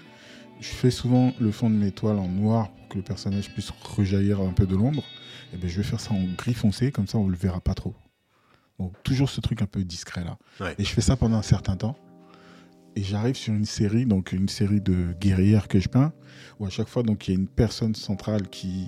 [0.60, 3.72] je fais souvent le fond de mes toiles en noir pour que le personnage puisse
[3.84, 5.04] rejaillir un peu de l'ombre.
[5.54, 7.60] Et ben, je vais faire ça en gris foncé, comme ça on ne le verra
[7.60, 7.94] pas trop.
[8.80, 10.38] Donc toujours ce truc un peu discret là.
[10.60, 10.76] Ouais.
[10.78, 11.98] Et je fais ça pendant un certain temps.
[12.96, 16.12] Et j'arrive sur une série, donc une série de guerrières que je peins,
[16.60, 18.88] où à chaque fois donc il y a une personne centrale qui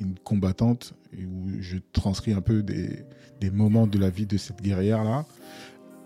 [0.00, 3.04] une combattante, et où je transcris un peu des,
[3.40, 5.24] des moments de la vie de cette guerrière là,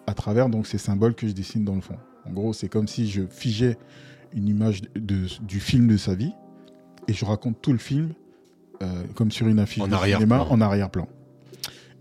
[0.07, 1.97] à travers donc ces symboles que je dessine dans le fond.
[2.27, 3.77] En gros, c'est comme si je figeais
[4.35, 6.33] une image de, du film de sa vie
[7.09, 8.13] et je raconte tout le film
[8.83, 11.09] euh, comme sur une affiche En de cinéma en arrière-plan.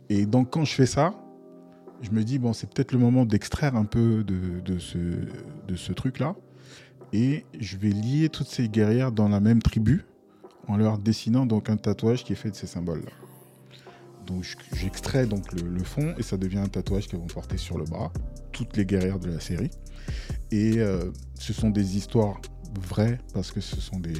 [0.09, 1.13] Et donc quand je fais ça,
[2.01, 6.35] je me dis bon c'est peut-être le moment d'extraire un peu de, ce, truc-là
[7.13, 10.05] et je vais lier toutes ces guerrières dans la même tribu
[10.67, 13.11] en leur dessinant donc un tatouage qui est fait de ces symboles-là.
[14.25, 17.57] Donc je- j'extrais donc le, le fond et ça devient un tatouage qu'elles vont porter
[17.57, 18.11] sur le bras,
[18.51, 19.71] toutes les guerrières de la série.
[20.51, 22.39] Et euh, ce sont des histoires
[22.79, 24.13] vraies parce que ce sont des.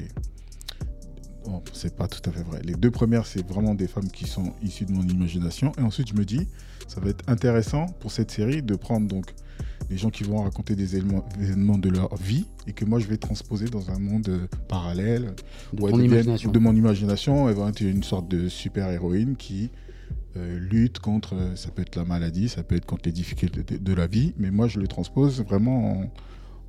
[1.46, 2.62] Bon, c'est pas tout à fait vrai.
[2.64, 5.72] Les deux premières, c'est vraiment des femmes qui sont issues de mon imagination.
[5.80, 6.48] Et ensuite, je me dis,
[6.88, 9.34] ça va être intéressant pour cette série de prendre donc
[9.90, 13.08] des gens qui vont raconter des éléments, événements de leur vie et que moi je
[13.08, 15.34] vais transposer dans un monde euh, parallèle
[15.74, 16.52] De deviennent- imagination.
[16.52, 19.70] de mon imagination, elle va être une sorte de super-héroïne qui
[20.38, 23.64] euh, lutte contre, euh, ça peut être la maladie, ça peut être contre les difficultés
[23.64, 25.92] de, de la vie, mais moi je le transpose vraiment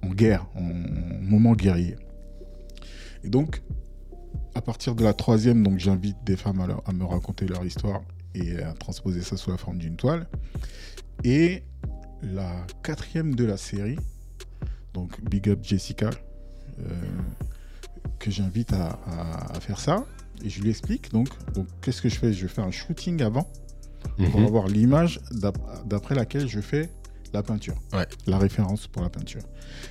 [0.03, 0.63] en, en guerre, en,
[1.23, 1.95] moment guerrier.
[3.23, 3.63] Et donc,
[4.55, 7.65] à partir de la troisième, donc j'invite des femmes à, leur- à me raconter leur
[7.65, 8.03] histoire
[8.35, 10.27] et à transposer ça sous la forme d'une toile.
[11.25, 11.63] Et
[12.23, 13.99] la quatrième de la série,
[14.95, 16.11] donc Big Up Jessica,
[16.81, 16.85] euh,
[18.19, 20.05] que j'invite à, à- à faire ça.
[20.45, 22.33] Et je lui explique donc, donc qu'est-ce que je fais?
[22.33, 23.49] Je fais un shooting avant
[24.31, 24.47] pour Mhm.
[24.47, 26.91] avoir l'image d'ap- d'après laquelle je fais
[27.33, 28.07] la peinture, Ouais.
[28.27, 29.43] la référence pour la peinture.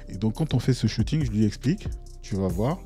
[0.10, 1.88] Et donc quand on fait ce shooting, je lui explique,
[2.22, 2.80] tu vas voir,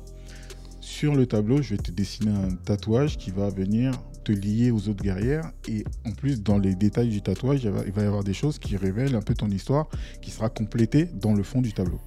[0.86, 3.90] sur le tableau, je vais te dessiner un tatouage qui va venir
[4.22, 5.50] te lier aux autres guerrières.
[5.66, 8.76] Et en plus, dans les détails du tatouage, il va, y avoir des choses qui
[8.76, 9.88] révèlent un peu ton histoire,
[10.22, 12.00] qui sera complétée dans le fond du tableau.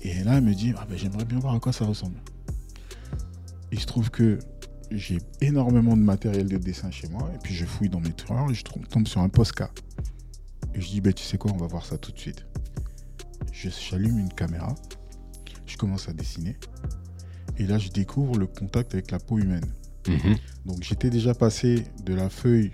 [0.00, 2.16] Et là, elle me dit, ah ben, j'aimerais bien voir à quoi ça ressemble.
[3.70, 4.38] Il se trouve que
[4.90, 8.50] j'ai énormément de matériel de dessin chez moi, et puis je fouille dans mes tiroirs
[8.50, 9.70] et je tombe sur un Posca.
[10.74, 12.46] Et je dis, ben, tu sais quoi, on va voir ça tout de suite.
[13.52, 14.74] J'allume une caméra,
[15.66, 16.56] je commence à dessiner,
[17.58, 19.64] et là, je découvre le contact avec la peau humaine.
[20.08, 20.36] Mhm.
[20.66, 22.72] Donc j'étais déjà passé de la feuille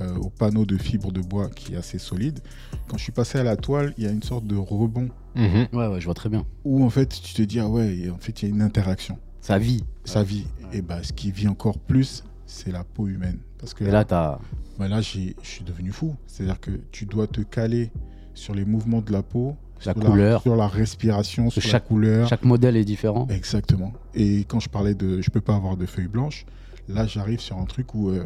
[0.00, 2.40] euh, au panneau de fibre de bois qui est assez solide.
[2.88, 5.68] Quand je suis passé à la toile, il y a une sorte de rebond Mhm.
[5.72, 6.44] Ouais, ouais, je vois très bien.
[6.64, 9.16] où en fait tu te dis ah ouais, en fait il y a une interaction.
[9.40, 9.84] Ça vit.
[10.04, 10.44] Ça vit.
[10.72, 13.38] Et bah ce qui vit encore plus, c'est la peau humaine.
[13.58, 14.40] Parce que Et là, t'as.
[14.78, 16.16] bah, là j'ai- je suis devenu fou.
[16.26, 17.92] C'est-à-dire que tu dois te caler
[18.34, 20.42] sur les mouvements de la peau, La sur couleur.
[20.42, 22.28] sur la respiration, sur chaque- la couleur.
[22.28, 23.26] Chaque modèle est différent.
[23.30, 23.92] Exactement.
[24.14, 26.44] Et quand je parlais de je peux pas avoir de feuilles blanches,
[26.88, 28.24] là j'arrive sur un truc où euh,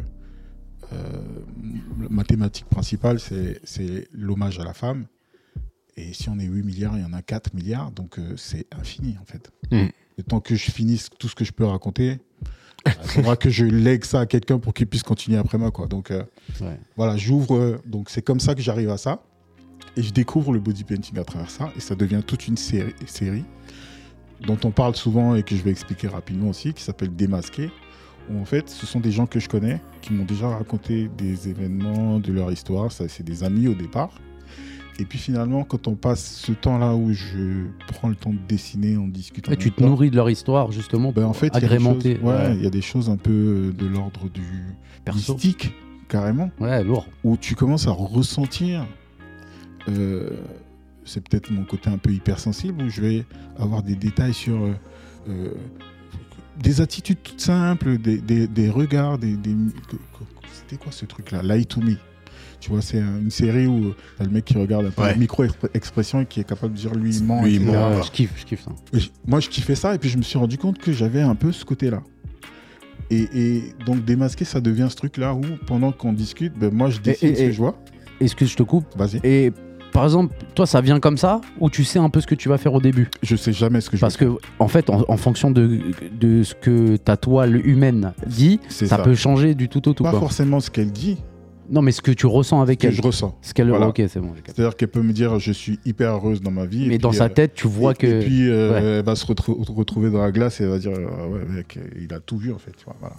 [0.93, 0.97] euh,
[2.09, 5.05] ma thématique principale c'est c'est l'hommage à la femme.
[5.97, 8.67] Et si on est 8 milliards, il y en a 4 milliards, donc euh, c'est
[8.77, 9.49] infini en fait.
[9.71, 9.87] Mm.
[10.17, 12.19] Et tant que je finisse tout ce que je peux raconter,
[12.85, 15.71] il faudra que je lègue ça à quelqu'un pour qu'il puisse continuer après moi.
[15.71, 15.87] Quoi.
[15.87, 16.23] Donc euh,
[16.61, 16.77] Ouais.
[16.97, 17.55] voilà, j'ouvre.
[17.55, 19.23] euh, donc c'est comme ça que j'arrive à ça.
[19.97, 21.71] Et je découvre le body painting à travers ça.
[21.77, 23.45] Et ça devient toute une série, série
[24.45, 27.69] dont on parle souvent et que je vais expliquer rapidement aussi, qui s'appelle Démasqué.
[28.29, 31.47] Où en fait, ce sont des gens que je connais qui m'ont déjà raconté des
[31.47, 32.91] événements de leur histoire.
[32.91, 34.09] Ça, c'est des amis au départ.
[34.97, 38.97] Et puis finalement, quand on passe ce temps-là où je prends le temps de dessiner,
[38.97, 39.47] on discute.
[39.51, 42.15] Et tu te temps, nourris de leur histoire, justement, ben, pour en fait, il agrémenter.
[42.15, 44.41] choses- ouais, il y a des choses un peu de l'ordre du
[45.03, 45.33] Perso.
[45.33, 45.73] mystique,
[46.07, 47.07] carrément Ouais, lourd.
[47.25, 48.85] où tu commences à ressentir,
[49.89, 50.29] euh,
[51.05, 53.25] c'est peut-être mon côté un peu hypersensible, où je vais
[53.57, 54.73] avoir des détails sur euh,
[55.29, 55.53] euh,
[56.61, 59.51] des attitudes toutes simples, des, des- des regards, des, des-
[59.89, 61.41] que- que- c'était quoi ce truc-là?
[61.43, 61.95] Lie to me.
[62.61, 65.09] Tu vois, c'est un- une série où t'as le mec qui regarde un peu Ouais.
[65.11, 67.43] la micro-expression et qui est capable de dire lui il ment.
[67.43, 68.01] Lui, il ment.
[68.01, 68.71] Je kiffe, je kiffe ça.
[68.93, 71.35] Et moi, je kiffais ça et puis je me suis rendu compte que j'avais un
[71.35, 72.01] peu ce côté-là.
[73.11, 76.99] Et, et donc, démasquer, ça devient ce truc-là où, pendant qu'on discute, ben, moi, je
[77.01, 77.77] dessine et- ce que et- je vois.
[78.19, 78.85] Excuse, je te coupe?
[78.97, 79.19] Vas-y.
[79.23, 79.51] Et
[79.95, 82.49] par exemple, toi, ça vient comme ça ou tu sais un peu ce que tu
[82.49, 84.25] vas faire au début Je sais jamais ce que je Parce que,
[84.59, 85.79] en fait, en, en fonction de,
[86.19, 88.97] de ce que ta toile humaine dit, ça, ça.
[88.99, 90.03] peut changer du tout au tout.
[90.03, 90.19] Pas quoi.
[90.19, 91.17] forcément ce qu'elle dit,
[91.69, 92.93] Non, mais ce que tu ressens avec que elle.
[92.93, 93.35] je ressens.
[93.41, 93.69] Ce qu'elle.
[93.69, 93.87] Voilà.
[93.87, 94.33] Ok, c'est bon.
[94.45, 96.87] C'est-à-dire qu'elle peut me dire je suis hyper heureuse dans ma vie.
[96.89, 98.07] Mais et dans puis, sa euh, tête, tu vois et, que.
[98.07, 98.83] Et puis euh, Ouais.
[98.99, 101.79] elle va se retrou- retrouver dans la glace et elle va dire ah ouais mec,
[101.99, 102.73] il a tout vu en fait.
[102.99, 103.15] voilà.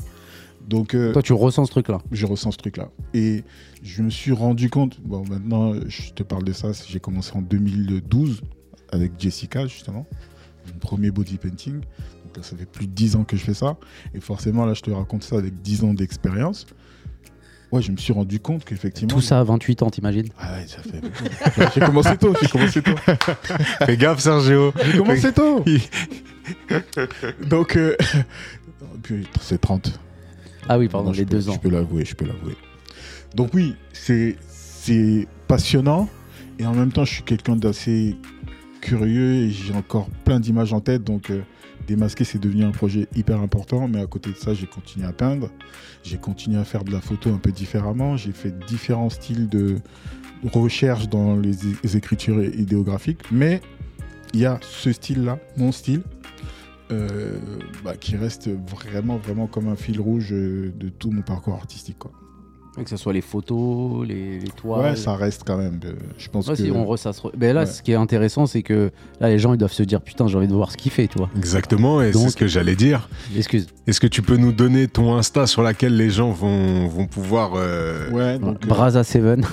[0.66, 2.00] Donc euh, Toi, tu ressens ce truc-là?
[2.10, 2.88] je ressens ce truc-là.
[3.14, 3.44] Et
[3.82, 7.42] je me suis rendu compte, bon maintenant je te parle de ça, j'ai commencé en
[7.42, 8.42] 2012
[8.90, 10.06] avec Jessica justement,
[10.72, 11.74] mon premier body painting.
[11.74, 13.76] Donc là ça fait plus de 10 ans que je fais ça.
[14.14, 16.66] Et forcément là je te raconte ça avec 10 ans d'expérience.
[17.72, 19.12] Ouais, je me suis rendu compte qu'effectivement...
[19.12, 20.28] Tout ça à 28 ans, t'imagines?
[20.38, 21.24] Ah ouais, ça fait beaucoup.
[21.74, 22.94] j'ai commencé tôt, j'ai commencé tôt.
[23.84, 24.72] Fais gaffe, Sergio.
[24.84, 25.64] J'ai commencé tôt.
[27.44, 27.96] Donc, euh,
[29.02, 29.98] puis, c'est 30.
[30.68, 31.54] Ah oui, pardon, Non, les peux- deux ans.
[31.54, 32.56] Je peux l'avouer, je peux l'avouer.
[33.34, 36.08] Donc oui, c'est c'est passionnant
[36.58, 38.16] et en même temps, je suis quelqu'un d'assez
[38.80, 41.02] curieux et j'ai encore plein d'images en tête.
[41.04, 41.42] Donc euh,
[41.86, 43.88] démasquer, c'est devenu un projet hyper important.
[43.88, 45.50] Mais à côté de ça, j'ai continué à peindre.
[46.02, 48.16] J'ai continué à faire de la photo un peu différemment.
[48.16, 49.76] J'ai fait différents styles de
[50.52, 51.52] recherche dans les,
[51.82, 53.20] les écritures idéographiques.
[53.32, 53.60] Mais
[54.34, 56.02] il y a ce style-là, mon style,
[56.90, 57.38] euh,
[57.84, 61.98] bah, qui reste vraiment, vraiment comme un fil rouge euh, de tout mon parcours artistique.
[61.98, 62.12] Quoi.
[62.82, 64.90] Que ce soit les photos, les, les toiles.
[64.90, 65.80] Ouais, ça reste quand même.
[65.84, 66.62] euh, je pense Ouais, que.
[66.62, 67.66] si, on re- ça se re- Mais là, Ouais.
[67.66, 70.36] ce qui est intéressant, c'est que là, les gens, ils doivent se dire Putain, j'ai
[70.36, 71.30] envie de voir ce qu'il fait, toi.
[71.36, 73.08] Exactement, et c'est ce que j'allais dire.
[73.36, 73.66] Excuse.
[73.86, 77.52] Est-ce que tu peux nous donner ton Insta sur laquelle les gens vont, vont pouvoir
[77.56, 78.58] euh, Ouais, donc.
[78.62, 79.44] euh, Braza Seven.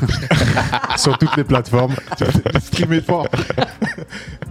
[0.97, 1.95] sur toutes les plateformes
[2.61, 3.27] streamer fort.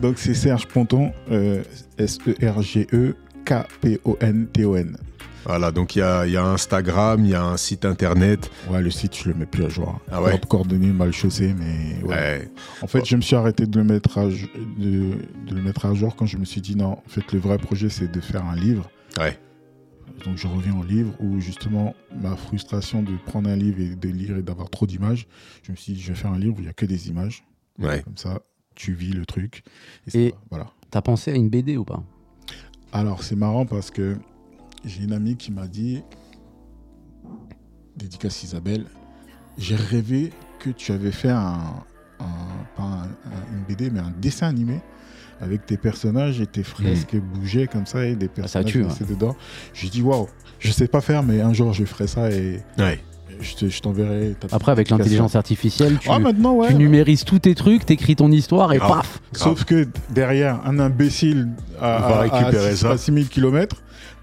[0.01, 1.63] donc c'est Serge Ponton, euh,
[1.99, 4.97] E S-E-R-G-E-K-P-O-N-T-O-N.
[5.45, 8.51] Voilà, donc il y a, il y a Instagram, il y a un site internet.
[8.71, 10.01] Ouais, le site, je le mets plus à jour.
[10.11, 10.41] Ah ouais?
[10.49, 12.15] Coordonnées mal chaussées, mais ouais.
[12.15, 12.51] Ouais.
[12.83, 14.33] En fait, je me suis arrêté de le, mettre à, de,
[14.79, 17.59] de le mettre à jour quand je me suis dit non, en fait, le vrai
[17.59, 18.91] projet, c'est de faire un livre.
[19.19, 19.39] Ouais.
[20.25, 24.09] Donc, je reviens au livre où justement, ma frustration de prendre un livre et de
[24.09, 25.27] lire et d'avoir trop d'images,
[25.63, 27.09] je me suis dit, je vais faire un livre où il n'y a que des
[27.09, 27.45] images.
[27.79, 28.03] Ouais.
[28.03, 28.41] Comme ça,
[28.75, 29.65] tu vis le truc.
[30.15, 30.71] Et, voilà.
[30.91, 32.03] T'as pensé à une BD ou pas?
[32.93, 34.17] Alors, c'est marrant parce que
[34.85, 36.03] j'ai une amie qui m'a dit,
[37.97, 38.87] dédicace Isabelle,
[39.59, 41.61] j'ai rêvé que tu avais fait un,
[42.21, 44.81] un- pas un- un- une BD, mais un dessin animé
[45.41, 48.83] avec tes personnages et tes fresques bougeaient comme ça et des Ah, ça personnages tue,
[48.85, 49.37] passaient dedans.
[49.75, 50.29] J'ai dit waouh,
[50.61, 53.01] je sais pas faire, mais un jour je ferai ça et Ouais.
[53.41, 54.35] Je te- je t'enverrai.
[54.53, 56.69] Après, avec l'intelligence artificielle, tu, Ah, maintenant, ouais.
[56.69, 58.91] tu numérises tous tes trucs, t'écris ton histoire et Grave.
[58.99, 61.49] paf Sauf que derrière, un imbécile
[61.81, 62.91] à, Va à- récupérer à, ça.
[62.93, 63.77] à 6000 km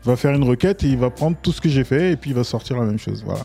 [0.04, 2.30] va faire une requête et il va prendre tout ce que j'ai fait et puis
[2.32, 3.24] il va sortir la même chose.
[3.26, 3.42] Voilà.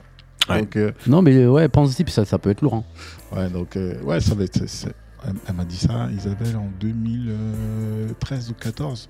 [0.49, 0.61] Ouais.
[0.61, 2.75] Donc, euh, Non, mais euh, ouais, pense-y, puis ça, ça peut être lourd.
[2.75, 2.85] hein.
[3.37, 4.61] ouais, donc euh, ouais, ça va être.
[5.27, 9.09] Elle, elle m'a dit ça, Isabelle, en 2013 ou 14.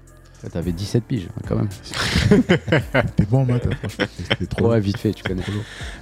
[0.53, 1.69] T'avais 17 piges, hein, quand même.
[3.17, 4.05] T'es bon en maths, hein, franchement.
[4.51, 4.69] Trop.
[4.71, 5.43] Ouais, vite fait, tu connais.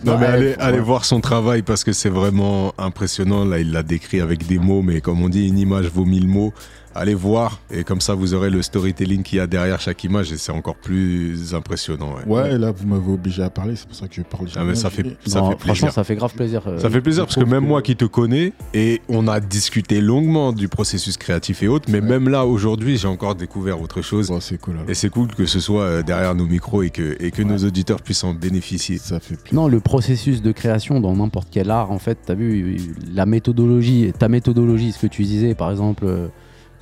[0.05, 3.45] Non, Ouais, mais allez, allez voir son travail parce que c'est vraiment impressionnant.
[3.45, 6.29] Là, il l'a décrit avec des mots, mais comme on dit, une image vaut mille
[6.29, 6.53] mots.
[6.95, 10.33] Allez voir et comme ça, vous aurez le storytelling qu'il y a derrière chaque image
[10.33, 12.15] et c'est encore plus impressionnant.
[12.27, 14.47] Ouais, Ouais, et là, vous m'avez obligé à parler, c'est pour ça que je parle
[14.57, 15.93] Ah, mais ça fait, ça Non, fait franchement, plaisir.
[15.93, 16.63] ça fait grave plaisir.
[16.67, 19.41] euh, Ça fait plaisir parce que même que- moi qui te connais et on a
[19.41, 22.09] discuté longuement du processus créatif et autres, mais Ouais.
[22.09, 24.75] même là aujourd'hui j'ai encore découvert autre chose c'est cool.
[24.75, 24.91] alors.
[24.91, 27.59] et c'est cool que ce soit euh, derrière nos micros et que, et que nos
[27.59, 28.99] auditeurs puissent en bénéficier.
[28.99, 29.55] Ça fait plaisir.
[29.55, 32.77] Non, le processus de création dans n'importe quel art, en fait, t'as vu
[33.15, 36.29] la méthodologie, ta méthodologie, ce que tu disais, par exemple, euh,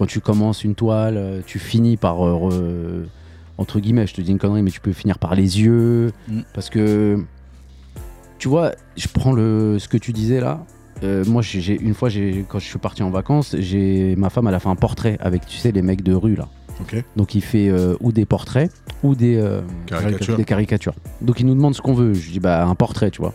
[0.00, 3.04] quand tu commences une toile, euh, tu finis par, euh, re-
[3.58, 6.40] entre guillemets, je te dis une connerie, mais tu peux finir par les yeux, Mm.
[6.54, 7.22] parce que,
[8.38, 10.64] tu vois, je prends le, ce que tu disais là.
[11.02, 14.48] euh, moi, j'ai une fois, j'ai- quand je suis parti en vacances, j'ai ma femme,
[14.48, 16.48] elle a fait un portrait avec, tu sais, les mecs de rue là.
[16.80, 17.02] Ok.
[17.16, 18.70] Donc, il fait euh, ou des portraits
[19.02, 20.36] ou des, euh, Caricature.
[20.36, 20.94] des caricatures.
[21.22, 22.12] Donc il nous demande ce qu'on veut.
[22.14, 23.32] Je dis bah un portrait, tu vois.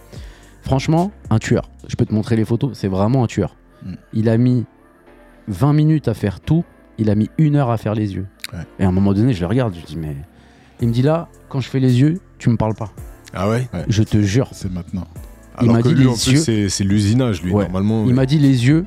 [0.64, 1.70] Franchement, un tueur.
[1.88, 3.56] Je peux te montrer les photos, c'est vraiment un tueur.
[3.84, 3.94] Mm.
[4.14, 4.66] Il a mis
[5.48, 6.64] 20 minutes à faire tout,
[6.98, 8.26] il a mis une heure à faire les yeux.
[8.54, 8.60] Ouais.
[8.80, 10.16] Et à un moment donné, je le regarde, je dis mais
[10.82, 12.92] il me dit là, quand je fais les yeux, tu me parles pas.
[13.34, 13.68] Ah ouais?
[13.90, 14.50] Je te jure.
[14.54, 15.08] C'est maintenant.
[15.62, 16.70] Il Alors m'a que dit lui les en plus yeux.
[16.70, 17.64] c'est l'usinage lui Ouais.
[17.64, 18.06] normalement.
[18.08, 18.86] Il m'a dit les yeux,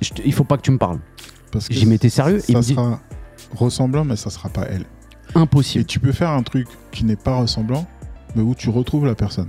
[0.00, 0.98] je te- il faut pas que tu me parles.
[1.52, 2.38] Parce que J'ai dit, mais t'es sérieux?
[2.40, 3.00] Ça Il me dit sera
[3.54, 4.82] ressemblant, mais ça sera pas elle.
[5.34, 5.84] Et impossible.
[5.84, 7.86] tu peux faire un truc qui n'est pas ressemblant,
[8.34, 9.48] mais où tu retrouves la personne.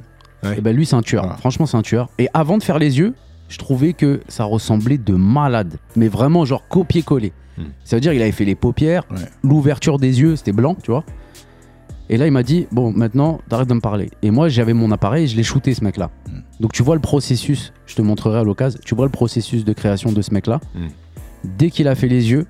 [0.56, 1.24] Et ben lui c'est un tueur.
[1.24, 1.38] Voilà.
[1.38, 2.10] Franchement c'est un tueur.
[2.20, 3.16] Et avant de faire les yeux,
[3.48, 5.78] je trouvais que ça ressemblait de malade.
[5.96, 7.34] Mais vraiment genre copier-coller.
[7.58, 7.64] Hmm.
[7.84, 9.18] Ça veut dire il avait fait les paupières, Ouais.
[9.44, 11.04] l'ouverture des yeux c'était blanc, tu vois.
[12.10, 14.10] Et là il m'a dit bon maintenant t'arrêtes de me parler.
[14.22, 16.12] Et moi j'avais mon appareil et je l'ai shooté ce mec là.
[16.30, 16.40] Hmm.
[16.60, 19.74] Donc tu vois le processus, je te montrerai à l'occasion, tu vois le processus de
[19.74, 20.60] création de ce mec là.
[20.74, 20.88] Hmm.
[21.44, 22.48] Dès qu'il a fait les yeux,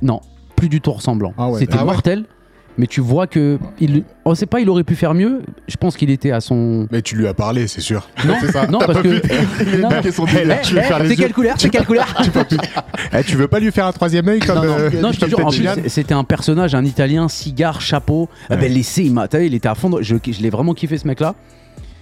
[0.00, 0.20] non,
[0.56, 1.32] plus du tout ressemblant.
[1.36, 1.92] Ah ouais, C'était ah ouais.
[2.78, 5.42] Mais tu vois que il, on sait pas, il aurait pu faire mieux.
[5.68, 8.08] Je pense qu'il était à son, Mais tu lui as parlé, c'est sûr.
[8.26, 8.66] non, C'est ça.
[8.66, 9.08] non parce que.
[9.08, 9.20] vu
[9.74, 9.96] Il Non, a non.
[9.98, 10.56] niqué son Eh, délire.
[10.60, 12.06] eh, Tu veux eh, faire les c'est yeux quelle couleur C'est quelle couleur
[13.12, 15.20] Eh, tu veux pas lui faire un troisième œil comme Non, non, euh, non, je
[15.20, 18.28] te jure, en plus, c'était un personnage, un italien, cigare, chapeau.
[18.48, 19.90] Ah ben, laissez, il m'a, il était à fond.
[20.00, 21.34] Je, je l'ai vraiment kiffé ce mec-là.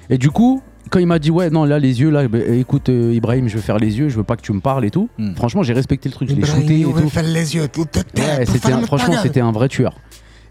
[0.08, 2.88] Et du coup, quand il m'a dit, ouais, non, là, les yeux, là, ben, écoute,
[2.88, 4.90] euh, Ibrahim, je veux faire les yeux, je veux pas que tu me parles et
[4.90, 5.08] tout.
[5.18, 5.34] Hmm.
[5.34, 7.08] Franchement, j'ai respecté le truc, je l'ai shooté et tout.
[7.08, 9.94] faire les yeux tout Ouais, c'était franchement, c'était un vrai tueur.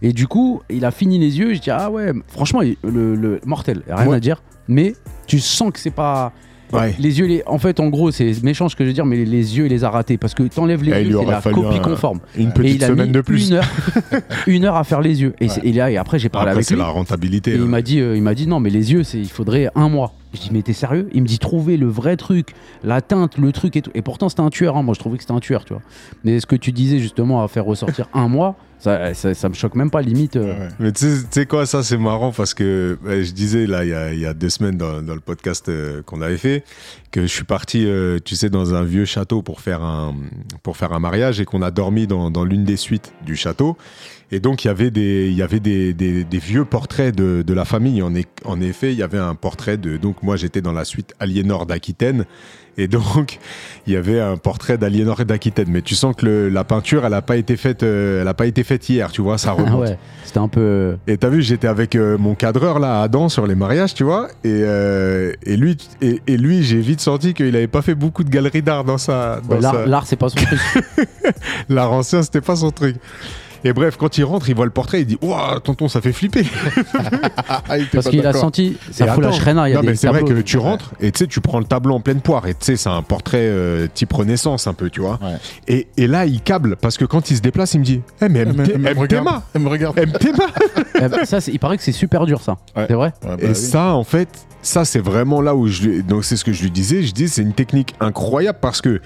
[0.01, 1.53] Et du coup, il a fini les yeux.
[1.53, 4.17] Je dis ah ouais, franchement, il- le, le- mortel, rien Ouais.
[4.17, 4.41] à dire.
[4.67, 4.93] Mais
[5.27, 6.31] tu sens que c'est pas
[6.71, 6.93] Ouais.
[6.99, 7.25] les yeux.
[7.25, 9.57] Les, en fait, en gros, c'est méchant ce que je veux dire, mais les, les
[9.57, 11.81] yeux, il les a ratés parce que t'enlèves les Eh, yeux, c'est la copie un-
[11.81, 12.19] conforme.
[12.37, 13.49] Une Et petite il a semaine mis de plus.
[13.49, 13.67] une heure,
[14.47, 15.33] une heure à faire les yeux.
[15.39, 16.81] Et, c'est- et là, et après, j'ai parlé Après avec c'est lui.
[16.81, 17.51] la rentabilité.
[17.51, 19.69] Et il m'a dit, euh, il m'a dit non, mais les yeux, c'est, il faudrait
[19.73, 20.13] un mois.
[20.33, 21.09] Je dis mais t'es sérieux?
[21.13, 22.53] Il me dit trouver le vrai truc,
[22.83, 23.91] la teinte, le truc et tout.
[23.95, 24.77] Et pourtant c'était un tueur.
[24.77, 24.83] hein.
[24.83, 25.81] Moi je trouvais que c'était un tueur, tu vois.
[26.23, 29.75] Mais ce que tu disais justement à faire ressortir un mois, ça, ça, me choque
[29.75, 30.37] même pas limite.
[30.37, 30.69] euh.
[30.79, 34.33] Mais tu sais- quoi, ça c'est marrant parce que je disais là il y a,
[34.33, 36.63] deux semaines dans, dans le podcast euh, qu'on avait fait
[37.11, 40.15] que je suis parti, euh, tu sais, dans un vieux château pour faire un
[40.63, 43.77] pour faire un mariage et qu'on a dormi dans, dans l'une des suites du château.
[44.31, 47.41] Et donc il y avait des il y avait des, des, des vieux portraits de,
[47.41, 48.01] de la famille.
[48.03, 50.85] En, est- en effet, il y avait un portrait de donc moi j'étais dans la
[50.85, 52.25] suite Aliénor d'Aquitaine.
[52.77, 53.39] Et donc,
[53.87, 55.67] il y avait un portrait d'Aliénor d'Aquitaine.
[55.69, 58.33] Mais tu sens que le- la peinture, elle n'a pas été faite, euh, elle a
[58.33, 59.81] pas été faite hier, tu vois, ça Ah remonte.
[59.81, 60.59] ouais, c'était un peu.
[60.61, 64.03] euh, Et t'as vu, j'étais avec euh, mon cadreur là, Adam, sur les mariages, tu
[64.03, 64.27] vois.
[64.43, 68.23] Et, euh, et lui, et, et lui j'ai vite senti qu'il avait pas fait beaucoup
[68.23, 69.41] de galeries d'art dans sa.
[69.41, 70.59] Dans ouais, l'art, sa- l'art, c'est pas son truc.
[71.69, 72.95] L'art ancien, c'était pas son truc.
[73.63, 76.13] Et bref, quand il rentre, il voit le portrait, il dit Waouh, tonton, ça fait
[76.13, 76.43] flipper.
[77.69, 78.77] Ah, il Parce qu'il a senti.
[78.91, 80.57] Ça fout la attends, Schreiner, il y a non, des mais c'est vrai que tu
[80.57, 82.89] rentres et tu sais, tu prends le tableau en pleine poire et tu sais, c'est
[82.89, 85.19] un portrait euh, type Renaissance un peu, tu vois.
[85.21, 85.35] Ouais.
[85.67, 88.29] Et, et là, il câble parce que quand il se déplace, il me dit Eh,
[88.29, 89.25] mais Elle me- MT elle me regarde.
[89.25, 89.99] MTMA Elle me regarde.
[89.99, 90.45] MTMA
[91.01, 92.57] Eh ben, ça, il paraît que c'est super dur, ça.
[92.75, 92.85] Ouais.
[92.87, 93.55] C'est vrai Ouais, bah Et oui.
[93.55, 94.27] ça, en fait,
[94.61, 96.03] ça, c'est vraiment là où je lui...
[96.03, 97.01] Donc, c'est ce que je lui disais.
[97.03, 99.01] Je dis, c'est une technique incroyable parce que...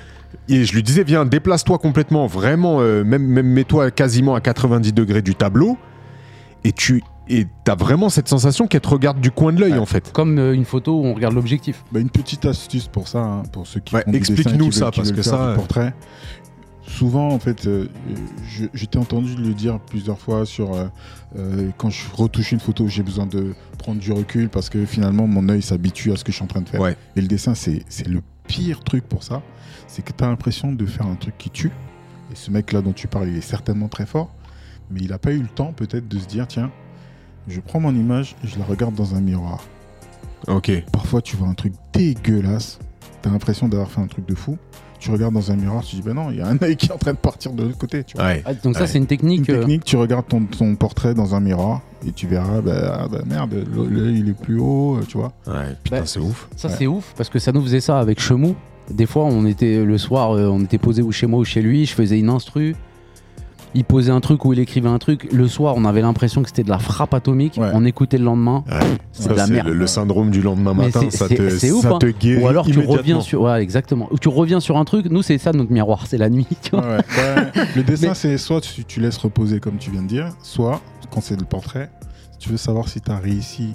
[0.49, 4.91] Et je lui disais, viens, déplace-toi complètement, vraiment, euh, même, même mets-toi quasiment à 90
[4.93, 5.77] degrés du tableau.
[6.63, 9.77] Et tu et as vraiment cette sensation qu'elle te regarde du coin de l'œil, Ouais.
[9.77, 10.11] en fait.
[10.11, 11.85] Comme euh, une photo où on regarde l'objectif.
[11.91, 14.91] Bah, une petite astuce pour ça, hein, pour ceux qui Ouais, explique-nous qui veulent- ça,
[14.91, 15.93] qui parce que faire ça, euh, portrait.
[16.87, 17.87] Souvent, en fait, euh,
[18.47, 20.87] je, je t'ai entendu le dire plusieurs fois sur euh,
[21.37, 25.27] euh, quand je retouche une photo, j'ai besoin de prendre du recul parce que finalement,
[25.27, 26.81] mon œil s'habitue à ce que je suis en train de faire.
[26.81, 26.97] Ouais.
[27.15, 29.41] Et le dessin, c'est c'est le pire truc pour ça.
[29.87, 31.71] C'est que tu as l'impression de faire un truc qui tue.
[32.31, 34.29] Et ce mec-là dont tu parles, il est certainement très fort.
[34.91, 36.71] Mais il n'a pas eu le temps, peut-être, de se dire tiens,
[37.47, 39.63] je prends mon image et je la regarde dans un miroir.
[40.47, 40.71] Ok.
[40.91, 42.79] Parfois, tu vois un truc dégueulasse.
[43.21, 44.57] Tu as l'impression d'avoir fait un truc de fou.
[45.03, 46.85] Tu regardes dans un miroir, tu dis ben non, il y a un œil qui
[46.87, 48.05] est en train de partir de l'autre côté.
[48.05, 48.25] Tu vois.
[48.27, 48.41] Ouais.
[48.45, 48.87] Ah, donc ça, Ouais.
[48.87, 49.49] c'est une Une technique.
[49.49, 53.07] euh, technique, tu regardes ton, ton portrait dans un miroir et tu verras, bah, ah,
[53.11, 53.53] bah, merde,
[53.89, 55.33] l'œil il est plus haut, euh, tu vois.
[55.45, 55.75] Ouais.
[55.83, 56.47] Putain, Bah, c'est ouf.
[56.55, 56.75] Ça, Ouais.
[56.77, 58.55] c'est ouf parce que ça nous faisait ça avec Chemou.
[58.89, 61.61] Des fois, on était le soir, euh, on était posé ou chez moi ou chez
[61.61, 61.85] lui.
[61.85, 62.73] Je faisais une instru.
[63.75, 65.27] Il posait un truc ou il écrivait un truc.
[65.31, 67.57] Le soir, on avait l'impression que c'était de la frappe atomique.
[67.57, 67.71] Ouais.
[67.73, 68.63] On écoutait le lendemain.
[68.69, 68.79] Ouais.
[69.11, 69.67] C'est de la merde.
[69.67, 71.01] le, le syndrome du lendemain matin.
[71.09, 71.97] c'est- Ça c'est- te, c'est ouf, ça hein.
[71.99, 73.41] te guérit Ou alors tu reviens sur.
[73.41, 74.07] Ouais, exactement.
[74.11, 75.07] Ou tu reviens sur un truc.
[75.09, 76.05] Nous, c'est ça notre miroir.
[76.07, 76.47] C'est la nuit.
[76.61, 76.81] Tu vois.
[76.85, 76.97] Ouais,
[77.75, 80.79] le dessin, Mais- c'est soit tu, tu laisses reposer comme tu viens de dire, soit
[81.11, 81.89] quand c'est le portrait,
[82.33, 83.73] si tu veux savoir si tu as réussi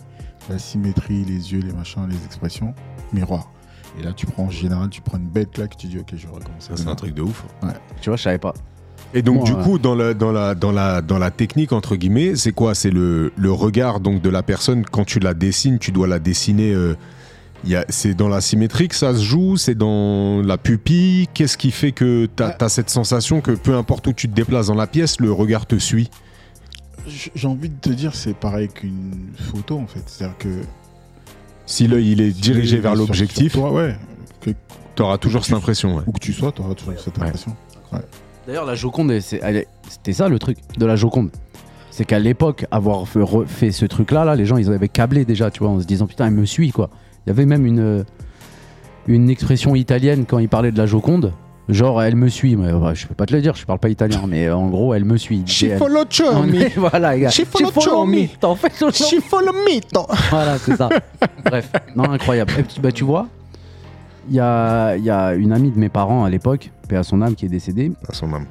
[0.48, 2.72] la symétrie, les yeux, les machins, les expressions,
[3.12, 3.50] miroir.
[4.00, 6.26] Et là, tu prends en général, tu prends une belle claque, tu dis ok, je
[6.26, 6.68] vais recommencer.
[6.68, 7.44] Ça, c'est un truc de ouf.
[8.00, 8.54] Tu vois, je savais pas.
[9.14, 12.36] Et donc, du coup, dans la, dans, la, dans, la, dans la technique, entre guillemets,
[12.36, 12.74] c'est quoi?
[12.74, 14.84] C'est le, le regard donc, de la personne.
[14.84, 16.72] Quand tu la dessines, tu dois la dessiner.
[16.72, 16.94] euh,
[17.88, 19.56] c'est dans la symétrie que ça se joue?
[19.56, 21.26] C'est dans la pupille?
[21.34, 24.68] Qu'est-ce qui fait que tu as, cette sensation que peu importe où tu te déplaces
[24.68, 26.10] dans la pièce, le regard te suit?
[27.06, 30.02] J'ai envie de te dire, c'est pareil qu'une photo en fait.
[30.06, 30.48] C'est-à-dire que.
[31.64, 33.96] Si l'œil il est si dirigé vers l'objectif, ouais.
[34.94, 35.96] Tu auras toujours cette impression.
[35.96, 36.02] ouais.
[36.06, 38.00] où que tu sois, tu auras toujours cette Ouais.
[38.48, 41.28] D'ailleurs, la Joconde, c'était ça le truc de la Joconde.
[41.90, 45.50] C'est qu'à l'époque, avoir fait, fait ce truc-là, là, les gens, ils avaient câblé déjà,
[45.50, 46.88] tu vois, en se disant putain, elle me suit, quoi.
[47.26, 48.06] Il y avait même une,
[49.06, 51.34] une expression italienne quand ils parlaient de la Joconde,
[51.68, 52.56] genre elle me suit.
[52.56, 54.68] Mais, ouais, je peux pas te le dire, je parle pas italien, mais euh, en
[54.68, 55.42] gros, elle me suit.
[55.66, 55.78] Elle-
[56.32, 57.30] Non, mais voilà, les gars.
[57.30, 58.28] Ci follow Cifollomi.
[58.40, 58.92] T'en fais ton nom.
[59.28, 60.88] follow me, Voilà, c'est ça.
[61.44, 62.54] Bref, non, incroyable.
[62.58, 63.26] Et bah, tu vois,
[64.30, 67.04] il y a, il y a une amie de mes parents à l'époque, paix à
[67.04, 67.92] son âme, qui est décédée.
[68.08, 68.46] À son âme.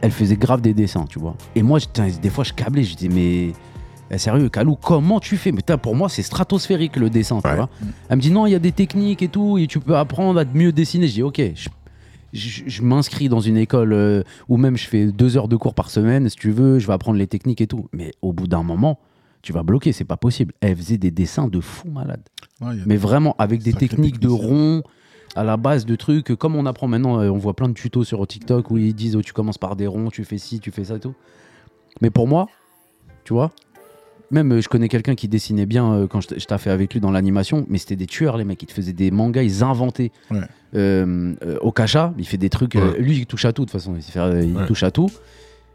[0.00, 1.34] Elle faisait grave des dessins, tu vois.
[1.54, 1.78] Et moi,
[2.22, 3.52] des fois, je câblais, je disais, mais.
[4.10, 5.50] eh, sérieux, Kalou, comment tu fais?
[5.52, 7.68] Mais pour moi, c'est stratosphérique le dessin, tu vois.
[8.08, 10.38] Elle me dit, non, il y a des techniques et tout, et tu peux apprendre
[10.40, 11.08] à mieux dessiner.
[11.08, 11.68] Je dis, ok, je,
[12.32, 15.74] je- je m'inscris dans une école euh, où même je fais deux heures de cours
[15.74, 17.88] par semaine, si tu veux, je vais apprendre les techniques et tout.
[17.92, 19.00] Mais au bout d'un moment,
[19.42, 20.52] tu vas bloquer, c'est pas possible.
[20.60, 22.20] Elle faisait des dessins de fou malade.
[22.60, 24.82] Ouais, Mais vraiment, avec des techniques de rond,
[25.36, 28.04] à la base de trucs, comme on apprend maintenant, euh, on voit plein de tutos
[28.04, 30.70] sur TikTok où ils disent oh, tu commences par des ronds, tu fais ci, tu
[30.70, 31.14] fais ça et tout.
[32.00, 32.48] Mais pour moi,
[33.24, 33.50] tu vois,
[34.30, 36.92] même euh, je connais quelqu'un qui dessinait bien euh, quand je, t- je taffais avec
[36.94, 39.62] lui dans l'animation, mais c'était des tueurs les mecs, ils te faisaient des mangas, ils
[39.64, 40.12] inventaient.
[40.30, 40.40] Ouais.
[40.74, 42.98] Euh, euh, Okasha, il fait des trucs, Ouais.
[42.98, 44.66] lui il touche à tout de toute façon, il, il Ouais.
[44.66, 45.08] touche à tout.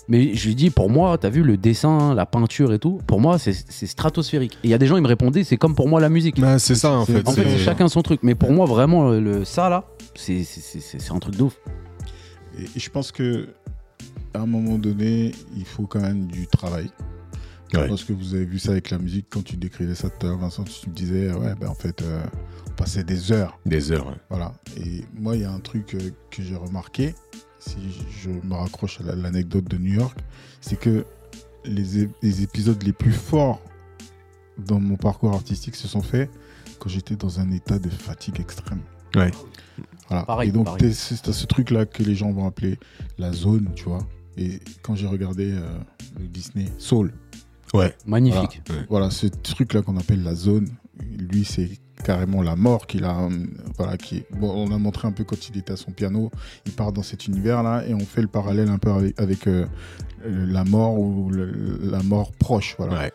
[0.10, 3.22] Mais je lui dis, pour moi, t'as vu le dessin, la peinture et tout, pour
[3.22, 4.54] moi c'est c'est stratosphérique.
[4.64, 6.40] Et il y a des gens, ils me répondaient, c'est comme pour moi la musique.
[6.42, 7.28] Bah, c'est ça, en fait.
[7.28, 8.20] En fait, chacun son truc.
[8.24, 9.86] Mais pour moi, vraiment, le, ça là,
[10.16, 11.58] c'est- c'est c'est- c'est un truc de ouf.
[12.60, 13.48] Et, et je pense que
[14.34, 16.90] à un moment donné, il faut quand même du travail.
[17.74, 17.84] Ouais.
[17.84, 20.28] Je pense que vous avez vu ça avec la musique quand tu décrivais ça tout
[20.28, 20.64] à l'heure, Vincent.
[20.64, 22.22] Tu me disais, ouais, ben en fait, euh,
[22.68, 23.58] on passait des heures.
[23.66, 24.06] Des heures.
[24.08, 24.14] ouais.
[24.30, 24.52] Voilà.
[24.78, 27.16] Et moi, il y a un truc euh, que j'ai remarqué,
[27.66, 27.78] si
[28.22, 30.18] je me raccroche à la- l'anecdote de New York,
[30.62, 31.06] c'est que
[31.66, 32.04] les,
[32.44, 33.62] épisodes les plus forts
[34.58, 36.30] dans mon parcours artistique se sont faits
[36.80, 38.82] quand j'étais dans un état de fatigue extrême.
[39.16, 39.32] Ouais.
[40.10, 40.26] Voilà.
[40.26, 40.94] Pareil, Et donc, c'est
[41.32, 42.78] ce truc-là que les gens vont appeler
[43.18, 44.06] la zone, tu vois.
[44.38, 45.78] Et quand j'ai regardé euh,
[46.20, 47.14] le Disney Soul,
[47.74, 47.96] Ouais.
[48.06, 48.62] Magnifique.
[48.90, 50.68] voilà, ce truc-là qu'on appelle la zone,
[51.02, 51.70] lui, c'est
[52.04, 53.20] carrément la mort qu'il a.
[53.24, 53.30] euh,
[53.78, 56.30] Voilà, qui bon, on a montré un peu quand il était à son piano,
[56.66, 59.66] il part dans cet univers-là et on fait le parallèle un peu avec, avec, euh,
[60.26, 62.76] euh, la mort ou le- la mort proche.
[62.78, 62.94] Voilà.
[62.94, 63.12] Ouais.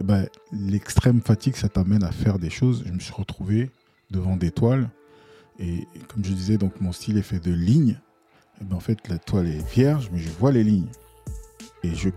[0.00, 2.84] Eh ben, L'extrême fatigue, ça t'amène à faire des choses.
[2.86, 3.70] Je me suis retrouvé
[4.10, 4.88] devant des toiles
[5.58, 7.98] et comme je disais, donc mon style est fait de lignes.
[8.60, 10.88] Et ben, en fait, la toile est vierge, mais je vois les lignes
[11.82, 12.10] et je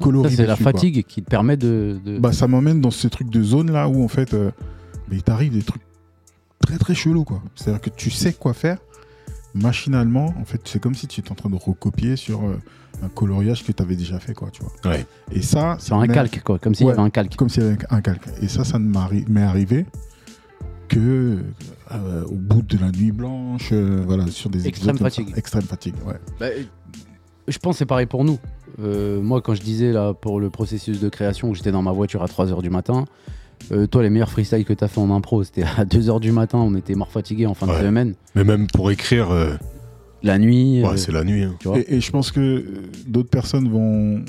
[0.00, 0.30] colorie.
[0.30, 0.64] Ça, c'est la quoi.
[0.72, 1.98] fatigue qui te permet de.
[2.04, 4.50] de- Bah, ça m'emmène dans ce truc de zone là où en fait, euh,
[5.08, 5.82] mais il t'arrive des trucs
[6.60, 7.42] très très chelous quoi.
[7.54, 8.78] C'est-à-dire que tu sais quoi faire
[9.54, 10.34] machinalement.
[10.40, 12.56] En fait, c'est comme si tu étais en train de recopier sur euh,
[13.02, 14.92] un coloriage que tu avais déjà fait quoi, tu vois.
[14.92, 15.06] Ouais.
[15.32, 16.58] Et ça, sur un calque, quoi.
[16.58, 16.94] Comme s'il y Ouais.
[16.94, 17.36] avait un calque.
[17.36, 18.24] Comme s'il y avait un calque.
[18.42, 18.88] Et ça, ça ne
[19.28, 19.86] m'est arrivé
[20.88, 21.38] que
[21.92, 25.32] euh, au bout de la nuit blanche, euh, voilà, sur des Extrême fatigue.
[25.36, 26.18] Extrême fatigue, ouais.
[26.40, 26.46] Bah,
[27.46, 28.38] je pense que c'est pareil pour nous.
[28.80, 31.92] Euh, moi, quand je disais là pour le processus de création où j'étais dans ma
[31.92, 33.04] voiture à 3h du matin,
[33.72, 36.32] euh, toi, les meilleurs freestyles que tu as fait en impro, c'était à 2h du
[36.32, 37.80] matin, on était mort fatigués en fin Ouais.
[37.80, 38.14] de semaine.
[38.34, 39.54] Mais même pour écrire, euh,
[40.22, 40.82] La nuit.
[40.82, 41.44] Ouais, euh, c'est la nuit.
[41.44, 41.54] hein.
[41.60, 41.78] tu vois.
[41.78, 42.64] Et, et je pense que
[43.06, 44.24] d'autres personnes vont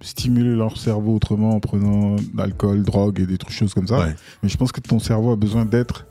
[0.00, 3.98] stimuler leur cerveau autrement en prenant de l'alcool, drogue et des trucs choses comme ça.
[3.98, 4.14] Ouais.
[4.44, 6.06] Mais je pense que ton cerveau a besoin d'être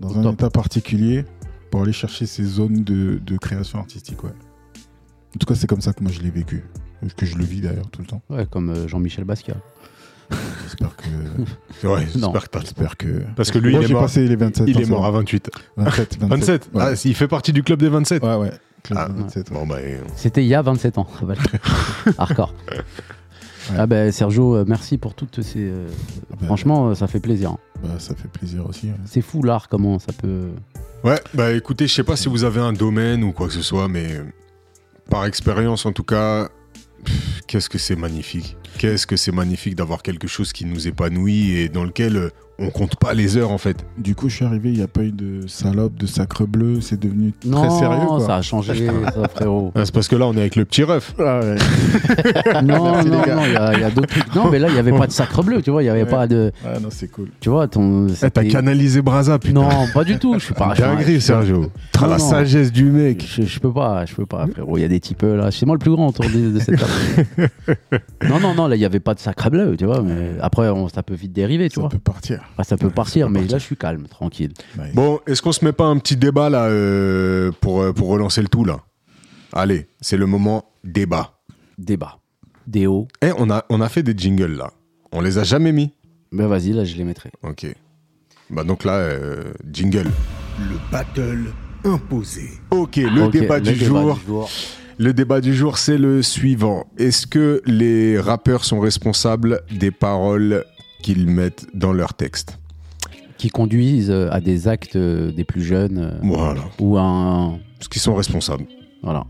[0.00, 0.32] dans un Top.
[0.34, 1.24] état particulier
[1.70, 4.24] pour aller chercher ces zones de, de création artistique.
[4.24, 4.30] Ouais.
[5.34, 6.64] En tout cas, c'est comme ça que moi je l'ai vécu.
[7.16, 8.22] Que je le vis d'ailleurs tout le temps.
[8.30, 9.56] Ouais, comme euh, Jean-Michel Basquiat.
[10.62, 11.86] J'espère que.
[11.86, 13.22] Ouais, j'espère que J'espère que.
[13.36, 14.02] Parce que lui, Moi, il est mort.
[14.02, 15.50] passé les 27 Il est mort à 28.
[15.76, 16.18] 27.
[16.20, 16.28] 27.
[16.28, 16.82] 27 Ouais.
[16.82, 18.50] Ah, il fait partie du club des 27 ouais, ouais.
[18.94, 19.56] Ah, 27, ouais.
[19.56, 21.06] Bon, bah, euh, C'était il y a 27 ans.
[22.18, 22.54] Hardcore.
[23.76, 25.60] Ah ben Sergio, euh, merci pour toutes ces.
[25.70, 25.86] euh,
[26.30, 27.56] bah, Franchement, ça fait plaisir.
[27.82, 28.86] Bah, ça fait plaisir aussi.
[28.88, 28.94] ouais.
[29.04, 30.48] C'est fou l'art, comment ça peut.
[31.04, 33.62] Ouais, bah écoutez, je sais pas si vous avez un domaine ou quoi que ce
[33.62, 34.20] soit, mais
[35.10, 36.48] par expérience en tout cas,
[37.46, 38.56] qu'est-ce que c'est magnifique.
[38.78, 42.30] Qu'est-ce que c'est magnifique d'avoir quelque chose qui nous épanouit et dans lequel euh,
[42.62, 43.84] on compte pas les heures en fait.
[43.98, 46.80] Du coup, je suis arrivé, il n'y a pas eu de salope, de sacre bleu,
[46.80, 48.06] c'est devenu très Non, sérieux.
[48.06, 48.20] Quoi.
[48.20, 49.72] ça a changé, ça, frérot.
[49.74, 51.14] Ah, c'est parce que là on est avec le petit ref.
[51.18, 51.56] Ah ouais.
[52.62, 54.34] Non, Merci, non, non, il y a, il y a d'autres trucs.
[54.34, 55.82] Non, mais là, il n'y avait pas de sacre bleu, tu vois.
[55.82, 56.08] Il n'y avait Ouais.
[56.10, 56.52] pas de.
[56.64, 57.28] Ah non, c'est cool.
[57.40, 58.06] Tu vois, ton.
[58.08, 59.54] Eh, T'as canalisé Braza, putain.
[59.60, 60.34] Non, pas du tout.
[60.38, 60.74] Je suis pas.
[60.74, 61.70] Dinguerie, Sergio.
[61.92, 62.28] T'as Non, la non.
[62.30, 63.24] sagesse du mec.
[63.28, 64.76] Je, je peux pas, je peux pas, frérot.
[64.78, 65.50] Il y a des types là.
[65.50, 67.48] C'est moi le plus grand autour de, de cette table.
[68.28, 70.02] non, non, non, là, il n'y avait pas de sacre bleu, tu vois.
[70.02, 71.90] Mais après, on, ça peut vite dériver, tu Ça vois.
[71.90, 72.40] peut partir.
[72.52, 73.52] Après, ça peut Ouais, partir, ça peut mais partir.
[73.54, 74.52] là, je suis calme, tranquille.
[74.94, 78.42] Bon, est-ce qu'on se met pas un petit débat là euh, pour, euh, pour relancer
[78.42, 78.80] le tout là?
[79.52, 81.38] Allez, c'est le moment débat.
[81.78, 82.18] Débat.
[82.66, 83.08] Déo.
[83.22, 84.70] Eh, on a, on a fait des jingles là.
[85.12, 85.92] On les a jamais mis.
[86.30, 87.30] Ben vas-y, là, je les mettrai.
[87.42, 87.66] Ok.
[88.50, 90.10] Bah donc là, euh, jingle.
[90.58, 91.44] Le battle
[91.84, 92.48] imposé.
[92.70, 94.50] Ok, le débat, du, jour, du jour.
[94.98, 96.86] Le débat du jour, c'est le suivant.
[96.98, 100.64] Est-ce que les rappeurs sont responsables des paroles
[101.02, 102.58] qu'ils mettent dans leurs textes
[103.36, 106.62] Qui conduisent euh, à des actes euh, des plus jeunes euh, Voilà.
[106.80, 107.54] ou à un.
[107.80, 108.64] Est-ce qu'ils sont responsables
[109.02, 109.26] Voilà.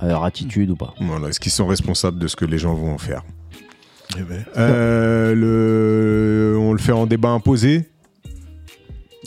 [0.00, 0.92] À leur attitude ou pas.
[1.00, 1.28] Voilà.
[1.28, 3.22] Est-ce qu'ils sont responsables de ce que les gens vont en faire
[4.18, 6.58] Eh ben, Euh, le...
[6.58, 7.88] On le fait en débat imposé?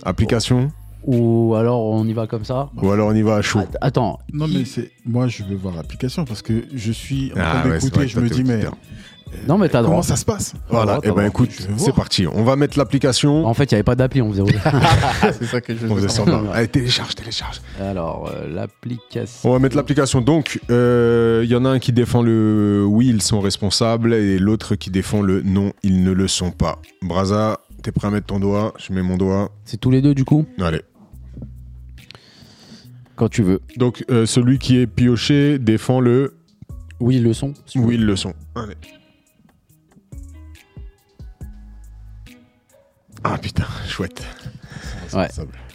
[0.03, 0.71] Application?
[1.03, 2.69] Ou alors on y va comme ça?
[2.81, 4.19] Ou alors on y va à chaud Att- Attends.
[4.33, 7.63] Non, mais c'est moi, je veux voir l'application parce que je suis en Ah train
[7.79, 8.07] c'est d'écouter.
[8.09, 8.77] je me dis, mais auditeur.
[9.47, 10.03] Non, mais t'as comment droit.
[10.03, 11.25] ça se passe Voilà, et ben droit.
[11.25, 12.25] écoute, c'est parti.
[12.27, 13.45] On va mettre l'application.
[13.45, 14.43] En fait, il n'y avait pas d'appli, on faisait.
[15.39, 16.43] C'est ça que je On faisait veux semblant.
[16.51, 17.61] Allez, télécharge, télécharge.
[17.79, 19.49] alors, euh, l'application.
[19.49, 20.21] On va mettre l'application.
[20.21, 24.37] Donc, euh, il y en a un qui défend le oui, ils sont responsables, et
[24.39, 26.79] l'autre qui défend le non, ils ne le sont pas.
[27.01, 28.73] Braza, t'es prêt à mettre ton doigt?
[28.77, 29.51] Je mets mon doigt.
[29.65, 30.45] C'est tous les deux, du coup?
[30.61, 30.81] Allez.
[33.15, 33.61] Quand tu veux.
[33.77, 36.35] Donc, euh, celui qui est pioché défend le
[36.99, 37.53] Oui, le son.
[37.65, 38.33] si tu oui, ils le sont.
[38.55, 38.75] Allez.
[43.23, 44.23] Ah putain, chouette.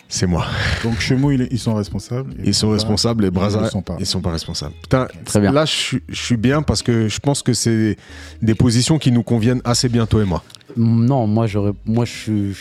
[0.09, 0.45] C'est moi.
[0.85, 2.35] Donc Chemou, ils, ils sont responsables.
[2.45, 3.97] Ils sont responsables et ils Braza, ne le sont pas.
[3.99, 4.75] ils sont pas responsables.
[4.83, 5.53] Putain, Très bien.
[5.53, 7.97] là, je suis- je suis bien parce que je pense que c'est
[8.43, 10.43] des positions qui nous conviennent assez bien, toi et moi.
[10.77, 11.73] Mm, Non, moi, j'aurais.
[11.87, 12.57] Moi, je suis.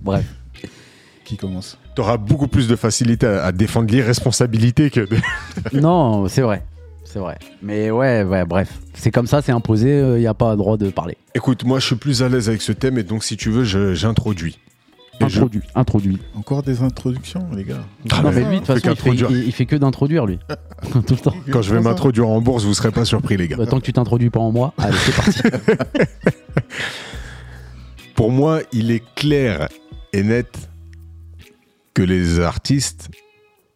[0.00, 0.24] Bref.
[1.24, 1.76] Qui commence?
[1.96, 5.16] T'auras beaucoup plus de facilité à, à défendre l'irresponsabilité que de...
[5.72, 6.62] non, c'est vrai.
[7.12, 7.38] C'est vrai.
[7.60, 8.78] Mais ouais, ouais, bref.
[8.94, 11.16] C'est comme ça, c'est imposé, il n'y a pas droit de parler.
[11.34, 13.64] Écoute, moi je suis plus à l'aise avec ce thème et donc si tu veux,
[13.94, 14.58] j'introduis.
[15.20, 15.60] Je- Introduit.
[15.74, 16.18] Introduit.
[16.34, 17.84] Encore des introductions, les gars.
[18.10, 19.30] Ah, non, mais lui, de toute fait façon, il fait, qu'introduire.
[19.30, 20.38] il- il fait que d'introduire, lui.
[20.90, 21.34] Tout le temps.
[21.52, 23.56] Quand je vais m'introduire en bourse, vous serez pas surpris les gars.
[23.56, 25.40] Bah, tant que tu t'introduis pas en moi, allez, c'est parti.
[28.14, 29.68] Pour moi, il est clair
[30.12, 30.68] et net
[31.94, 33.08] que les artistes,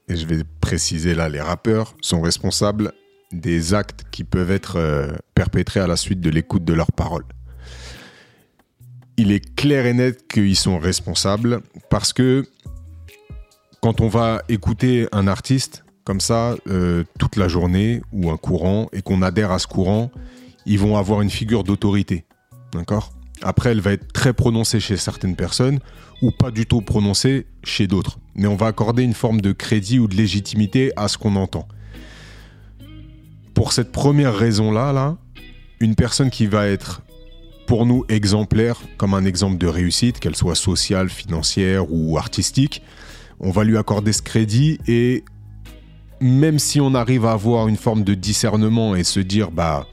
[0.09, 2.93] et je vais préciser là, les rappeurs, sont responsables
[3.33, 7.25] des actes qui peuvent être euh, perpétrés à la suite de l'écoute de leurs paroles.
[9.17, 11.61] Il est clair et net qu'ils sont responsables
[11.91, 12.47] parce que
[13.81, 18.89] quand on va écouter un artiste comme ça euh, toute la journée ou un courant
[18.93, 20.11] et qu'on adhère à ce courant,
[20.67, 22.25] ils vont avoir une figure d'autorité.
[22.73, 23.13] D'accord?
[23.43, 25.81] Après, elle va être très prononcée chez certaines personnes
[26.23, 28.19] ou pas du tout prononcée chez d'autres.
[28.35, 31.69] Mais on va accorder une forme de crédit ou de légitimité à ce qu'on entend.
[33.57, 35.17] Pour cette première raison-là, là,
[35.81, 37.01] une personne qui va être
[37.67, 42.83] pour nous exemplaire, comme un exemple de réussite, qu'elle soit sociale, financière ou artistique,
[43.41, 45.25] on va lui accorder ce crédit et
[46.21, 49.87] même si on arrive à avoir une forme de discernement et se dire bah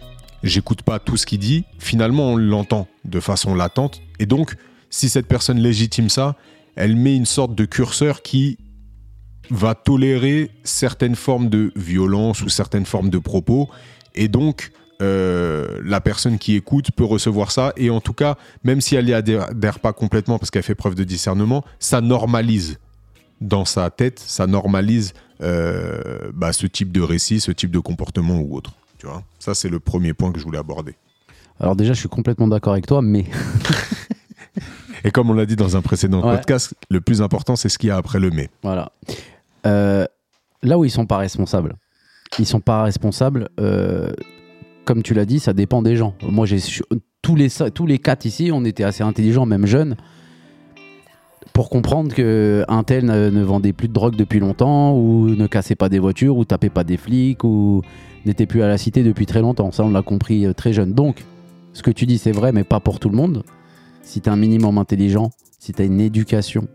[0.43, 4.01] j'écoute pas tout ce qu'il dit, finalement on l'entend de façon latente.
[4.19, 4.57] Et donc
[4.89, 6.35] si cette personne légitime ça,
[6.75, 8.57] elle met une sorte de curseur qui
[9.49, 13.69] va tolérer certaines formes de violence ou certaines formes de propos
[14.15, 14.71] et donc
[15.01, 19.09] euh, la personne qui écoute peut recevoir ça et en tout cas même si elle
[19.09, 22.79] y adhère adhère pas complètement parce qu'elle fait preuve de discernement, ça normalise
[23.41, 28.39] dans sa tête, ça normalise euh, bah, ce type de récit, ce type de comportement
[28.39, 28.71] ou autre.
[28.97, 29.23] Tu vois?
[29.39, 30.95] Ça, c'est le premier point que je voulais aborder.
[31.59, 33.25] Alors déjà, je suis complètement d'accord avec toi, mais
[35.03, 36.35] Et comme on l'a dit dans un précédent Ouais.
[36.37, 38.49] podcast, le plus important, c'est ce qu'il y a après le mais.
[38.61, 38.91] Voilà.
[39.65, 40.05] Euh,
[40.61, 41.75] là où ils sont pas responsables,
[42.39, 43.49] ils sont pas responsables.
[43.59, 44.11] euh,
[44.85, 46.13] comme tu l'as dit, ça dépend des gens.
[46.21, 46.57] Moi, j'ai
[47.21, 49.95] tous les tous les quatre ici, on était assez intelligents, même jeunes,
[51.53, 55.47] pour comprendre que un tel ne, ne vendait plus de drogue depuis longtemps, ou ne
[55.47, 57.81] cassait pas des voitures, ou tapait pas des flics, ou
[58.25, 59.71] n'était plus à la cité depuis très longtemps.
[59.71, 60.93] Ça, on l'a compris euh, très jeune.
[60.93, 61.23] Donc,
[61.73, 63.43] ce que tu dis, c'est vrai, mais pas pour tout le monde.
[64.01, 66.67] Si tu un minimum intelligent, si tu une éducation,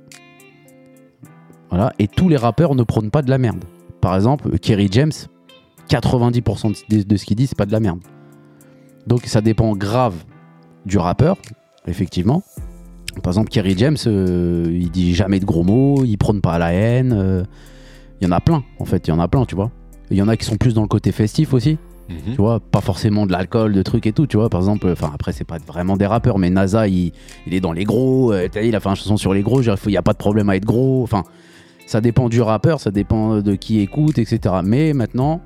[1.71, 1.93] voilà.
[1.99, 3.65] Et tous les rappeurs ne prônent pas de la merde.
[4.01, 5.13] Par exemple, Kerry James,
[5.89, 8.01] 90% de, de ce qu'il dit, c'est pas de la merde.
[9.07, 10.15] Donc ça dépend grave
[10.87, 11.37] du rappeur,
[11.87, 12.43] effectivement.
[13.23, 16.73] Par exemple, Kerry James, euh, il dit jamais de gros mots, il prône pas la
[16.73, 17.13] haine.
[17.17, 17.43] euh,
[18.21, 19.71] Il y en a plein, en fait, il y en a plein, tu vois.
[20.11, 21.77] Il y en a qui sont plus dans le côté festif aussi,
[22.33, 24.49] tu vois, pas forcément de l'alcool, de trucs et tout, tu vois.
[24.49, 27.13] Par exemple, enfin après, c'est pas vraiment des rappeurs, mais NASA, il,
[27.47, 29.71] il est dans les gros, euh, il a fait une chanson sur les gros, il
[29.89, 31.25] n'y a pas de problème à être gros, enfin,
[31.89, 34.57] ça dépend du rappeur, ça dépend de qui écoute, etc.
[34.63, 35.41] Mais maintenant,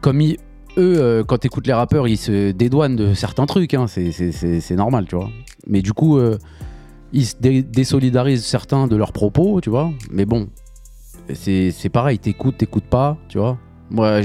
[0.00, 0.36] comme ils-
[0.78, 5.06] eux, euh, quand écoutes les rappeurs, ils se dédouanent de certains trucs, hein, c'est- normal,
[5.08, 5.28] tu vois.
[5.66, 6.38] Mais du coup, euh,
[7.12, 9.90] ils se dé- désolidarisent certains de leurs propos, tu vois.
[10.12, 10.46] Mais bon,
[11.34, 13.58] c'est pareil, t'écoutes, t'écoutes pas, tu vois.
[13.90, 14.20] Moi,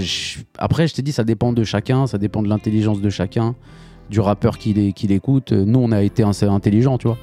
[0.59, 3.55] après, je t'ai dit, ça dépend de chacun, ça dépend de l'intelligence de chacun,
[4.11, 5.53] du rappeur qui l'écoute.
[5.53, 7.17] Nous, on a été assez intelligents, tu vois.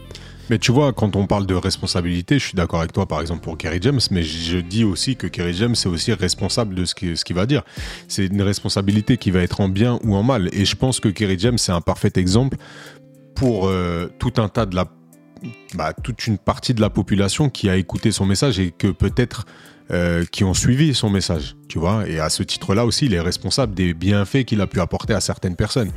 [0.51, 3.42] Mais tu vois, quand on parle de responsabilité, je suis d'accord avec toi, par exemple,
[3.42, 6.95] pour Kerry James, mais je dis aussi que Kerry James est aussi responsable de ce
[6.95, 7.62] qu'il va dire.
[8.09, 10.51] C'est une responsabilité qui va être en bien ou en mal.
[10.53, 12.59] Et je pense que Kerry James, c'est un parfait exemple
[13.34, 14.86] pour euh, tout un tas de la.
[15.74, 19.47] bah, toute une partie de la population qui a écouté son message et que peut-être.
[19.91, 22.09] Euh, qui ont suivi son message, tu vois.
[22.09, 25.20] Et à ce titre-là aussi, il est responsable des bienfaits qu'il a pu apporter à
[25.20, 25.91] certaines personnes.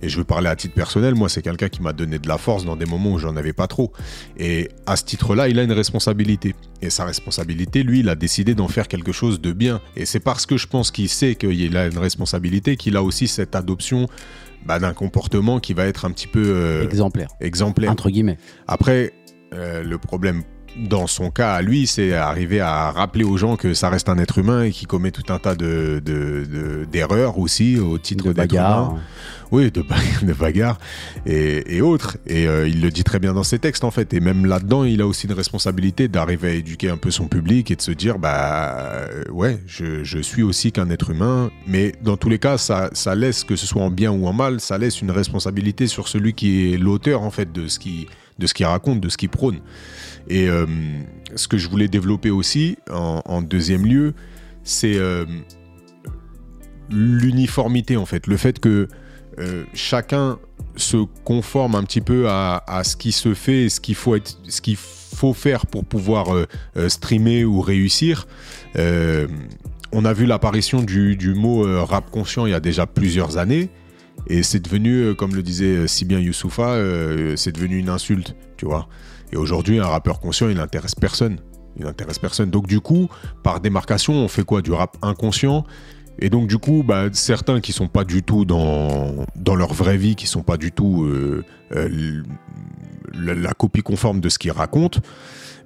[0.00, 2.38] Et je veux parler à titre personnel, moi, c'est quelqu'un qui m'a donné de la
[2.38, 3.92] force dans des moments où j'en avais pas trop.
[4.36, 6.54] Et à ce titre-là, il a une responsabilité.
[6.82, 9.80] Et sa responsabilité, lui, il a décidé d'en faire quelque chose de bien.
[9.96, 13.26] Et c'est parce que je pense qu'il sait qu'il a une responsabilité qu'il a aussi
[13.26, 14.08] cette adoption
[14.66, 17.90] bah, d'un comportement qui va être un petit peu euh, Exemplaire, exemplaire.
[17.90, 18.38] entre guillemets.
[18.68, 19.12] Après,
[19.52, 20.42] euh, le problème
[20.76, 24.18] dans son cas à lui, c'est arriver à rappeler aux gens que ça reste un
[24.18, 28.24] être humain et qu'il commet tout un tas de, de- de- d'erreurs aussi au titre
[28.24, 28.94] De bagarre.
[29.50, 30.78] Oui, de, ba- de bagarre
[31.26, 32.16] et, et autres.
[32.26, 34.14] Et euh, il le dit très bien dans ses textes en fait.
[34.14, 37.70] Et même là-dedans, il a aussi une responsabilité d'arriver à éduquer un peu son public
[37.70, 41.50] et de se dire, bah euh, ouais, je, je suis aussi qu'un être humain.
[41.66, 44.32] Mais dans tous les cas, ça, ça laisse, que ce soit en bien ou en
[44.32, 48.06] mal, ça laisse une responsabilité sur celui qui est l'auteur en fait de ce qui
[48.38, 49.58] de ce qu'il raconte, de ce qu'il prône.
[50.32, 50.64] Et euh,
[51.36, 54.14] ce que je voulais développer aussi en, deuxième lieu,
[54.64, 55.26] c'est euh,
[56.88, 58.88] l'uniformité en fait, le fait que
[59.38, 60.38] euh, chacun
[60.74, 64.16] se conforme un petit peu à, ce qui se fait ce qu'il faut,
[64.48, 66.28] ce qu'il faut faire pour pouvoir
[66.88, 68.26] streamer ou réussir.
[68.74, 73.68] On a vu l'apparition du, mot rap conscient il y a déjà plusieurs années.
[74.28, 76.78] Et c'est devenu, comme le disait si bien Youssoufa,
[77.36, 78.88] c'est devenu une insulte, tu vois.
[79.32, 81.38] Et aujourd'hui, un rappeur conscient, il n'intéresse personne.
[81.76, 82.50] Il n'intéresse personne.
[82.50, 83.08] Donc du coup,
[83.42, 84.62] par démarcation, on fait quoi?
[84.62, 85.64] Du rap inconscient
[86.18, 89.96] et donc du coup, bah, certains qui sont pas du tout dans, dans leur vraie
[89.96, 92.22] vie, qui sont pas du tout euh, euh,
[93.14, 95.00] la copie conforme de ce qu'ils racontent,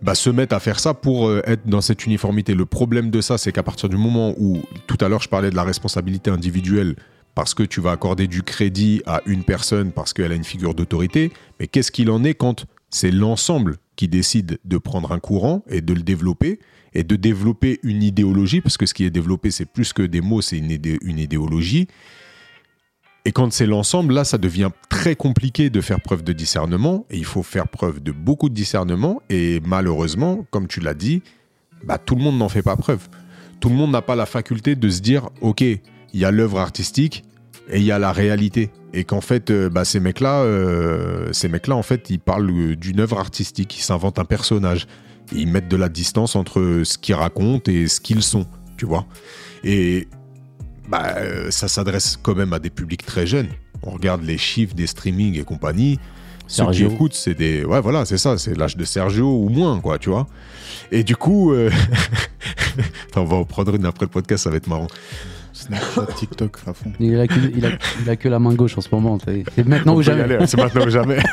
[0.03, 2.55] bah, se mettent à faire ça pour euh, être dans cette uniformité.
[2.55, 5.51] Le problème de ça, c'est qu'à partir du moment où, tout à l'heure, je parlais
[5.51, 6.97] de la responsabilité individuelle,
[7.35, 10.75] parce que tu vas accorder du crédit à une personne parce qu'elle a une figure
[10.75, 12.65] d'autorité, mais qu'est-ce qu'il en est quand
[12.97, 16.61] c'est l'ensemble qui décide de prendre un courant et de le développer
[16.95, 20.23] et de développer une idéologie, parce que ce qui est développé, c'est plus que des
[20.23, 21.89] mots, c'est une, idé- une idéologie.
[23.27, 27.19] Et quand c'est l'ensemble, là, ça devient très compliqué de faire preuve de discernement, et
[27.19, 31.23] il faut faire preuve de beaucoup de discernement, et malheureusement, comme tu l'as dit,
[31.85, 33.09] bah, tout le monde n'en fait pas preuve.
[33.61, 35.81] Tout le monde n'a pas la faculté de se dire, ok, il
[36.15, 37.25] y a l'œuvre artistique,
[37.69, 38.71] et il y a la réalité.
[38.93, 42.77] Et qu'en fait, euh, bah, ces mecs-là, euh, ces mecs-là, en fait, ils parlent euh,
[42.77, 44.87] d'une œuvre artistique, ils s'inventent un personnage,
[45.35, 48.87] et ils mettent de la distance entre ce qu'ils racontent et ce qu'ils sont, tu
[48.87, 49.07] vois.
[49.65, 50.09] Et
[50.89, 51.17] bah,
[51.51, 53.49] ça s'adresse quand même à des publics très jeunes.
[53.83, 55.99] On regarde les chiffres des streamings et compagnie.
[56.47, 56.89] Ceux Sergio.
[56.89, 57.65] qui écoutent, c'est des.
[57.65, 60.29] Ouais, voilà, c'est ça, c'est l'âge de Sergio ou moins, quoi, tu vois.
[60.93, 61.71] Et du coup, euh,
[63.09, 64.89] Attends, on va en prendre une après le podcast, ça va être marrant.
[65.57, 66.93] Snapchat, TikTok à fond.
[67.01, 67.71] Il a, que, il, a,
[68.03, 69.19] il a que la main gauche en ce moment.
[69.25, 70.47] C'est c'est maintenant On ou jamais.
[70.47, 71.19] C'est maintenant ou jamais.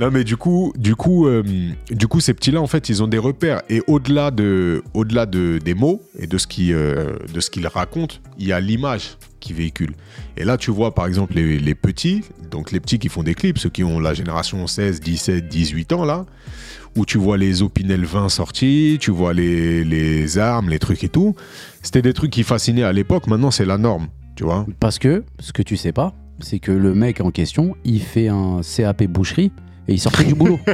[0.00, 1.44] Non mais du coup, du coup, euh,
[1.90, 3.62] du coup, ces petits-là, en fait, ils ont des repères.
[3.68, 7.66] Et au-delà de, au-delà de, des mots et de ce qui, euh, de ce qu'ils
[7.66, 9.92] racontent, il y a l'image qui véhicule.
[10.36, 13.34] Et là, tu vois, par exemple, les, les petits, donc les petits qui font des
[13.34, 16.24] clips, ceux qui ont la génération 16, 17, 18 ans là,
[16.96, 21.08] où tu vois les Opinel 20 sortis, tu vois les, les armes, les trucs et
[21.08, 21.34] tout.
[21.82, 23.26] C'était des trucs qui fascinaient à l'époque.
[23.26, 24.66] Maintenant, c'est la norme, tu vois.
[24.80, 28.28] Parce que, ce que tu sais pas, c'est que le mec en question, il fait
[28.28, 29.52] un CAP boucherie
[29.88, 30.58] et il sortait du boulot.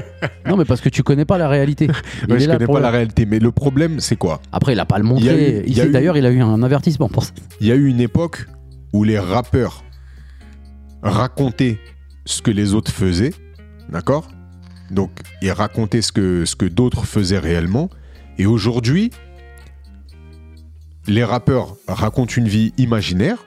[0.47, 1.89] Non, mais parce que tu connais pas la réalité.
[2.27, 4.41] Il Ouais, je connais pas la réalité, mais le problème, c'est quoi?
[4.51, 5.63] Après, il a pas le montré.
[5.93, 7.33] d'ailleurs, il a eu un avertissement pour ça.
[7.61, 8.47] Il y a eu une époque
[8.93, 9.85] où les rappeurs
[11.03, 11.79] racontaient
[12.25, 13.35] ce que les autres faisaient,
[13.89, 14.29] d'accord?
[14.91, 15.11] Donc,
[15.43, 17.91] ils racontaient ce que, d'autres faisaient réellement.
[18.39, 19.11] Et aujourd'hui,
[21.07, 23.45] les rappeurs racontent une vie imaginaire,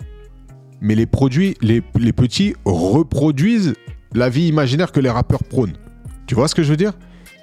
[0.81, 3.73] mais les, produits, les, petits reproduisent
[4.13, 5.77] la vie imaginaire que les rappeurs prônent.
[6.27, 6.93] Tu vois ce que je veux dire?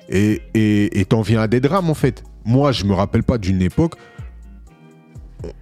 [0.09, 2.25] Et t'en viens à des drames, en fait.
[2.45, 3.95] Moi, je me rappelle pas d'une époque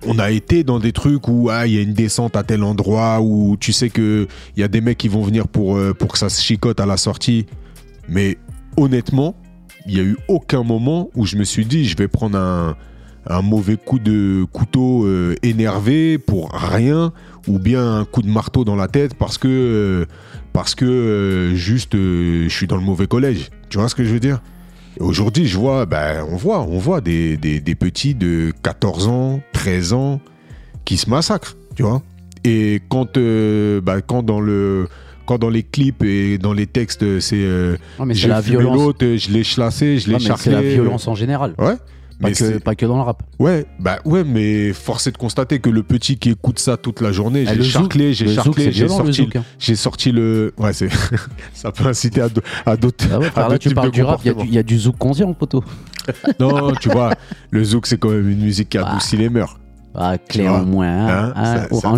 [0.06, 2.62] on a été dans des trucs où ah, il y a une descente à tel
[2.62, 4.26] endroit, où tu sais qu'il
[4.56, 6.86] y a des mecs qui vont venir pour, euh, pour que ça se chicote à
[6.86, 7.46] la sortie.
[8.08, 8.38] Mais
[8.76, 9.36] honnêtement,
[9.86, 12.76] il n'y a eu aucun moment où je me suis dit je vais prendre un,
[13.42, 17.12] mauvais coup de couteau euh, énervé pour rien,
[17.48, 20.06] ou bien un coup de marteau dans la tête parce que, euh,
[20.52, 23.50] parce que juste je suis dans le mauvais collège.
[23.68, 24.40] Tu vois ce que je veux dire?
[25.00, 29.40] Aujourd'hui, je vois, ben, on voit, on voit des, des, des petits de 14 ans,
[29.52, 30.20] 13 ans
[30.84, 32.02] qui se massacrent, tu vois.
[32.44, 34.88] Et quand, euh, bah, quand dans le,
[35.26, 37.76] quand dans les clips et dans les textes, c'est euh,
[38.10, 38.76] j'ai la violence.
[38.76, 41.54] l'autre, je l'ai chassé, je l'ai mais c'est la violence en général.
[41.58, 41.74] Ouais.
[42.20, 43.22] Pas Mais que, c'est- pas que dans le rap.
[43.38, 47.02] ouais, bah ouais, mais force est de constater que le petit qui écoute ça toute
[47.02, 49.44] la journée, Ah, j'ai charclé, j'ai charclé, j'ai sorti, hein.
[49.58, 50.88] j'ai sorti le, ouais, c'est,
[51.52, 53.04] ça peut inciter à, d'autres.
[53.12, 54.44] Ah ouais, à frère, là, d'autres tu parles du rap, il y a du- comportements.
[54.50, 55.62] il y, a du zouk conscient, poteau.
[56.40, 57.12] Non, tu vois,
[57.50, 59.58] le zouk c'est quand même une musique qui adoucit les mœurs.
[59.98, 60.86] Ah, Tu vois, clair au moins.
[60.88, 61.88] Hein, hein, hein, ça- pour ça-.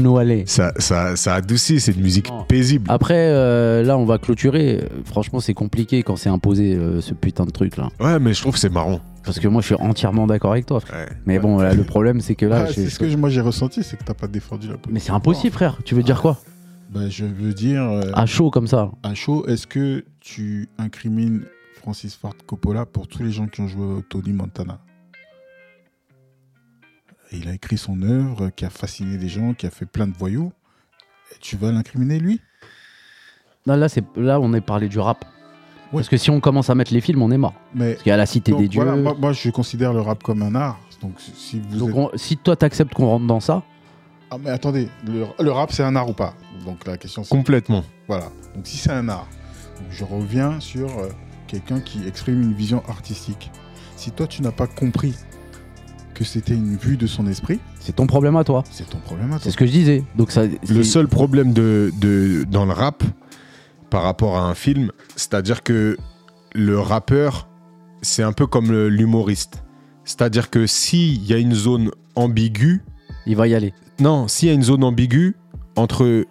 [0.46, 2.86] Ça, ça, ça adoucit, c'est une musique paisible.
[2.90, 4.84] Après, euh, là, on va clôturer.
[5.04, 7.88] Franchement, c'est compliqué quand c'est imposé euh, ce putain de truc là.
[8.00, 9.00] Ouais, mais je trouve que c'est marrant.
[9.24, 11.06] Parce que moi, je suis entièrement d'accord avec toi, frère.
[11.08, 11.12] Ouais.
[11.26, 13.40] Mais bon, là, le problème, c'est que là, Ah, je- c'est ce que moi j'ai
[13.42, 14.94] ressenti, c'est que t'as pas défendu la police.
[14.94, 15.76] mais c'est impossible, frère.
[15.84, 16.38] Tu veux dire quoi?
[16.90, 18.90] Bah, je veux dire, euh, À chaud comme ça.
[19.02, 21.42] à chaud, est-ce que tu incrimines
[21.82, 24.78] Francis Ford Coppola pour tous les gens qui ont joué au Tony Montana?
[27.32, 30.14] Il a écrit son œuvre qui a fasciné des gens, qui a fait plein de
[30.16, 30.52] voyous.
[31.32, 32.40] Et tu vas l'incriminer lui?
[33.66, 35.24] Là, là, c'est là, on est parlé du rap.
[35.92, 36.00] Ouais.
[36.00, 37.54] Parce que si on commence à mettre les films, on est mort.
[37.74, 38.82] Mais Parce qu'il y a la cité donc, des dieux.
[38.82, 40.78] voilà, moi, moi, je considère le rap comme un art.
[41.02, 43.62] Donc si vous Donc, êtes- on- si toi, t'acceptes qu'on rentre dans ça,
[44.30, 46.34] Ah mais attendez, le, le rap c'est un art ou pas?
[46.66, 47.84] Donc la question c'est Complètement.
[48.08, 48.24] voilà.
[48.54, 49.28] Donc si c'est un art,
[49.78, 51.08] donc, je reviens sur euh,
[51.46, 53.50] quelqu'un qui exprime une vision artistique.
[53.96, 55.14] Si toi tu n'as pas compris
[56.18, 58.64] que c'était une vue de son esprit, c'est ton problème à toi.
[58.70, 59.40] c'est ton problème à toi.
[59.44, 60.02] C'est ce que je disais.
[60.16, 63.04] Donc, ça, Le seul problème de, de, dans le rap
[63.88, 65.96] par rapport à un film, c'est-à-dire que
[66.54, 67.48] le rappeur,
[68.02, 69.62] c'est un peu comme l'humoriste.
[70.04, 72.82] C'est-à-dire que s'il y a une zone ambiguë,
[73.26, 73.72] il va y aller.
[74.00, 75.36] non, s'il y a une zone ambiguë
[75.76, 76.24] entre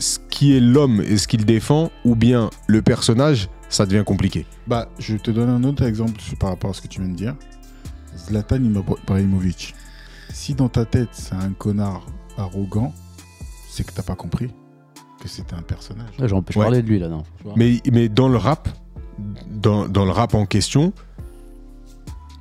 [0.00, 4.46] ce qui est l'homme et ce qu'il défend, ou bien le personnage, ça devient compliqué.
[4.66, 7.16] Bah, je te donne un autre exemple par rapport à ce que tu viens de
[7.16, 7.36] dire.
[8.28, 9.74] Zlatan Ibrahimovic.
[10.32, 12.06] Si dans ta tête c'est un connard
[12.36, 12.92] arrogant,
[13.68, 14.50] c'est que t'as pas compris
[15.20, 16.10] que c'était un personnage.
[16.18, 16.64] Là, j'en- je Ouais.
[16.64, 17.24] parlais de lui là, non
[17.56, 18.68] Mais, mais dans le rap,
[19.50, 20.92] dans, dans le rap en question,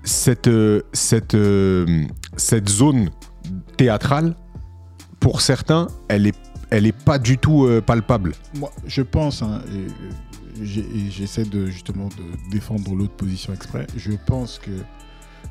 [0.03, 0.49] cette,
[0.93, 1.35] cette,
[2.37, 3.09] cette zone
[3.77, 4.35] théâtrale,
[5.19, 6.35] pour certains, elle est,
[6.69, 8.33] elle est pas du tout euh, palpable.
[8.59, 9.87] Moi, je pense, hein, et
[10.63, 13.87] j'essaie de justement de défendre l'autre position exprès.
[13.95, 14.71] Je pense que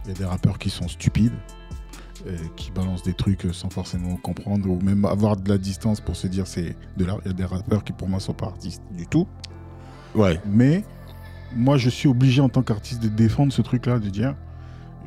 [0.06, 1.32] il y a des rappeurs qui sont stupides,
[2.26, 6.16] euh, qui balancent des trucs sans forcément comprendre ou même avoir de la distance pour
[6.16, 7.18] se dire c'est de l'art.
[7.24, 9.26] Il y a des rappeurs qui pour moi sont pas artistes du tout.
[10.14, 10.40] Ouais.
[10.46, 10.84] Mais
[11.54, 14.34] moi, je suis obligé en tant qu'artiste de défendre ce truc-là, de dire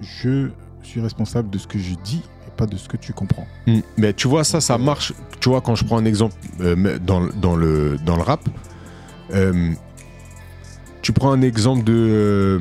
[0.02, 0.50] je
[0.84, 3.48] suis responsable de ce que je dis et pas de ce que tu comprends.
[3.68, 3.80] Mm.
[3.98, 5.14] Mais tu vois, ça, ça marche.
[5.40, 8.48] Tu vois, quand je prends un exemple euh, dans, dans, le, dans le rap,
[9.34, 9.72] euh,
[11.02, 11.94] tu prends un exemple de.
[11.94, 12.60] euh,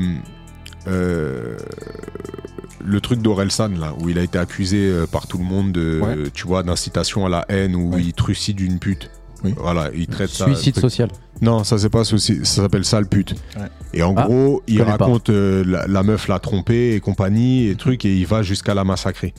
[2.84, 6.00] le truc d'Orelsan, là, où il a été accusé euh, par tout le monde de,
[6.02, 6.30] Ouais.
[6.32, 8.02] tu vois, d'incitation à la haine, où Ouais.
[8.02, 9.10] il trucide une pute.
[9.44, 9.54] Oui.
[9.56, 10.46] Voilà, il traite ça.
[10.46, 11.08] Suicide social.
[11.40, 13.34] Non, ça c'est pas souci, ça s'appelle sale pute.
[13.56, 13.66] Ouais.
[13.94, 17.76] Et en Ah, gros, il raconte euh, la, la meuf l'a trompé et compagnie et
[17.76, 19.34] truc et il va jusqu'à la massacrer.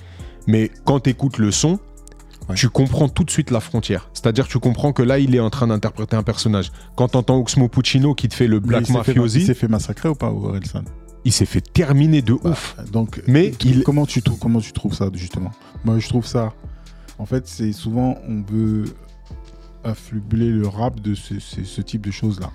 [0.47, 1.79] Mais quand t'écoutes le son,
[2.47, 2.55] Ouais.
[2.55, 4.09] tu comprends tout de suite la frontière.
[4.13, 6.71] C'est-à-dire, tu comprends que là, il est en train d'interpréter un personnage.
[6.95, 10.15] Quand t'entends Oxmo Puccino qui te fait le Black Mafiosi, Il s'est fait massacrer ou
[10.15, 10.83] pas, Orelsan?
[11.25, 12.75] Il s'est fait terminer de ouf.
[12.91, 15.51] Donc, Mais tu- il- comment, tu, trou- comment tu trouves ça, justement?
[15.85, 16.53] Moi, je trouve ça.
[17.17, 18.85] En fait, c'est souvent, on veut
[19.83, 22.51] affubler le rap de ce, ce- ce type de choses-là.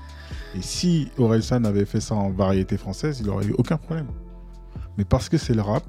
[0.54, 4.06] Et si Orelsan avait fait ça en variété française, il n'aurait eu aucun problème.
[4.98, 5.84] Mais parce que c'est le rap,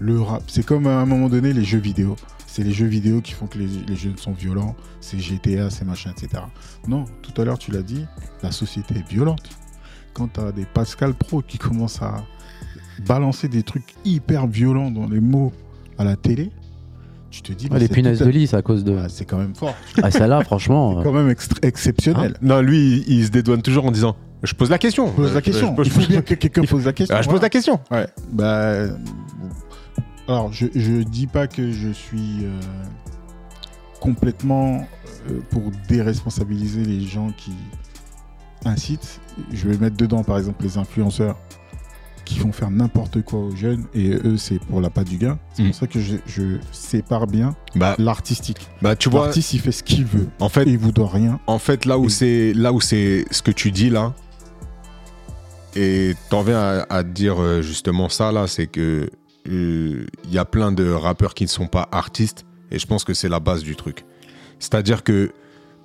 [0.00, 2.16] le rap, c'est comme à un moment donné les jeux vidéo.
[2.46, 4.74] C'est les jeux vidéo qui font que les, les jeux sont violents.
[5.00, 6.42] C'est GTA, c'est machin, etc.
[6.88, 8.04] Non, tout à l'heure, tu l'as dit,
[8.42, 9.48] la société est violente.
[10.18, 12.24] Quand tu as des Pascal Pro qui commencent à
[13.06, 15.52] balancer des trucs hyper violents dans les mots
[15.96, 16.50] à la télé,
[17.30, 18.96] tu te dis, mais les punaises de lit, c'est à cause de.
[18.98, 19.74] Ah, c'est quand même fort.
[20.02, 20.98] Ah, celle-là, franchement.
[20.98, 21.32] C'est quand même
[21.62, 22.36] exceptionnel.
[22.42, 25.10] Non, lui, il, il se dédouane toujours en disant Je pose la question.
[25.12, 25.74] Pose la question.
[25.78, 27.16] je- je- Il faut bien que quelqu'un pose la question.
[27.16, 27.78] Ah, je pose la question.
[27.90, 28.06] Ouais.
[28.32, 28.90] Bah, euh,
[30.26, 32.60] alors, je, je dis pas que je suis euh,
[34.00, 34.86] complètement
[35.30, 37.52] euh, pour déresponsabiliser les gens qui
[38.68, 39.20] incitent.
[39.52, 41.36] Je vais mettre dedans, par exemple, les influenceurs
[42.24, 45.38] qui font faire n'importe quoi aux jeunes et eux, c'est pour la patte du gain.
[45.54, 45.66] C'est Mm.
[45.66, 48.58] pour ça que je, je sépare bien Bah, l'artistique.
[48.82, 51.08] bah, tu vois, L'artiste, il fait ce qu'il veut en fait, et il vous doit
[51.08, 51.40] rien.
[51.46, 54.14] En fait, là où Et- c'est là où c'est ce que tu dis là,
[55.76, 59.08] et t'en viens à, à dire euh, justement ça là, c'est que
[59.48, 63.04] euh, il y a plein de rappeurs qui ne sont pas artistes, et je pense
[63.04, 64.04] que c'est la base du truc.
[64.58, 65.32] C'est-à-dire que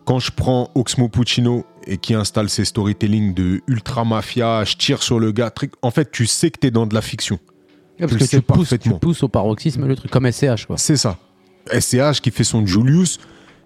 [0.06, 5.04] quand je prends Oxmo Puccino et qui installe ses storytelling de ultra mafia, je tire
[5.04, 7.40] sur le gars, truc, en fait, tu sais que t'es dans de la fiction.
[8.00, 9.00] parce tu que tu pousses, tu parfaitement.
[9.00, 10.78] pousses au paroxysme le truc, comme SCH, quoi.
[10.78, 11.18] C'est ça.
[11.72, 13.20] SCH qui fait son Julius,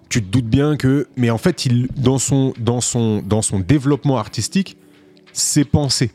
[0.10, 1.08] tu te doutes bien que.
[1.16, 4.78] Mais en fait, il, dans, son, dans, son, dans son développement artistique,
[5.34, 6.12] c'est pensé.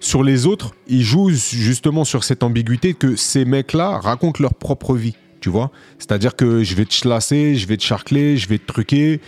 [0.00, 4.96] Sur les autres, il joue justement sur cette ambiguïté que ces mecs-là racontent leur propre
[4.96, 5.14] vie.
[5.42, 8.66] Tu vois C'est-à-dire que je vais te chlasser, je vais te charcler, je vais te
[8.66, 9.20] truquer.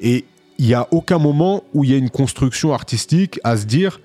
[0.00, 0.24] Et
[0.58, 4.00] il n'y a aucun moment où il y a une construction artistique à se dire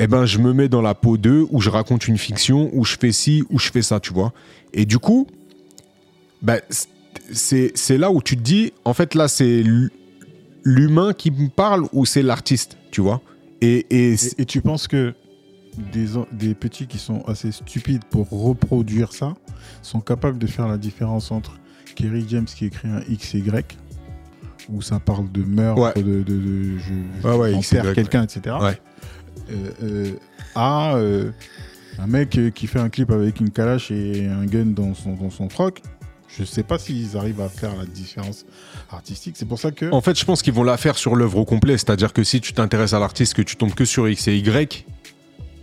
[0.00, 2.84] eh ben, je me mets dans la peau d'eux, où je raconte une fiction, où
[2.84, 4.32] je fais ci, où je fais ça, tu vois.
[4.72, 5.28] Et du coup,
[6.40, 6.56] bah,
[7.30, 9.92] c'est là où tu te dis, en fait, là, c'est l'hu-
[10.64, 13.20] l'humain qui me parle ou c'est l'artiste, tu vois.
[13.60, 15.14] Et, Et, et tu penses que
[15.92, 19.34] des, des petits qui sont assez stupides pour reproduire ça
[19.82, 21.58] sont capables de faire la différence entre
[21.94, 23.42] Kerry James qui écrit un XY
[24.68, 26.02] où ça parle de meurtre, Ouais.
[26.02, 28.56] de, de, de- je Ouais, quelqu'un, etc.
[29.50, 30.12] Euh, euh,
[30.54, 31.32] à euh,
[31.98, 35.14] un mec euh, qui fait un clip avec une calache et un gun dans son,
[35.14, 35.82] dans son froc.
[36.28, 38.46] Je sais pas s'ils arrivent à faire la différence
[38.90, 39.34] artistique.
[39.36, 39.90] C'est pour ça que.
[39.92, 41.76] en fait, je pense qu'ils vont la faire sur l'œuvre au complet.
[41.76, 44.86] C'est-à-dire que si tu t'intéresses à l'artiste, que tu tombes que sur X et Y,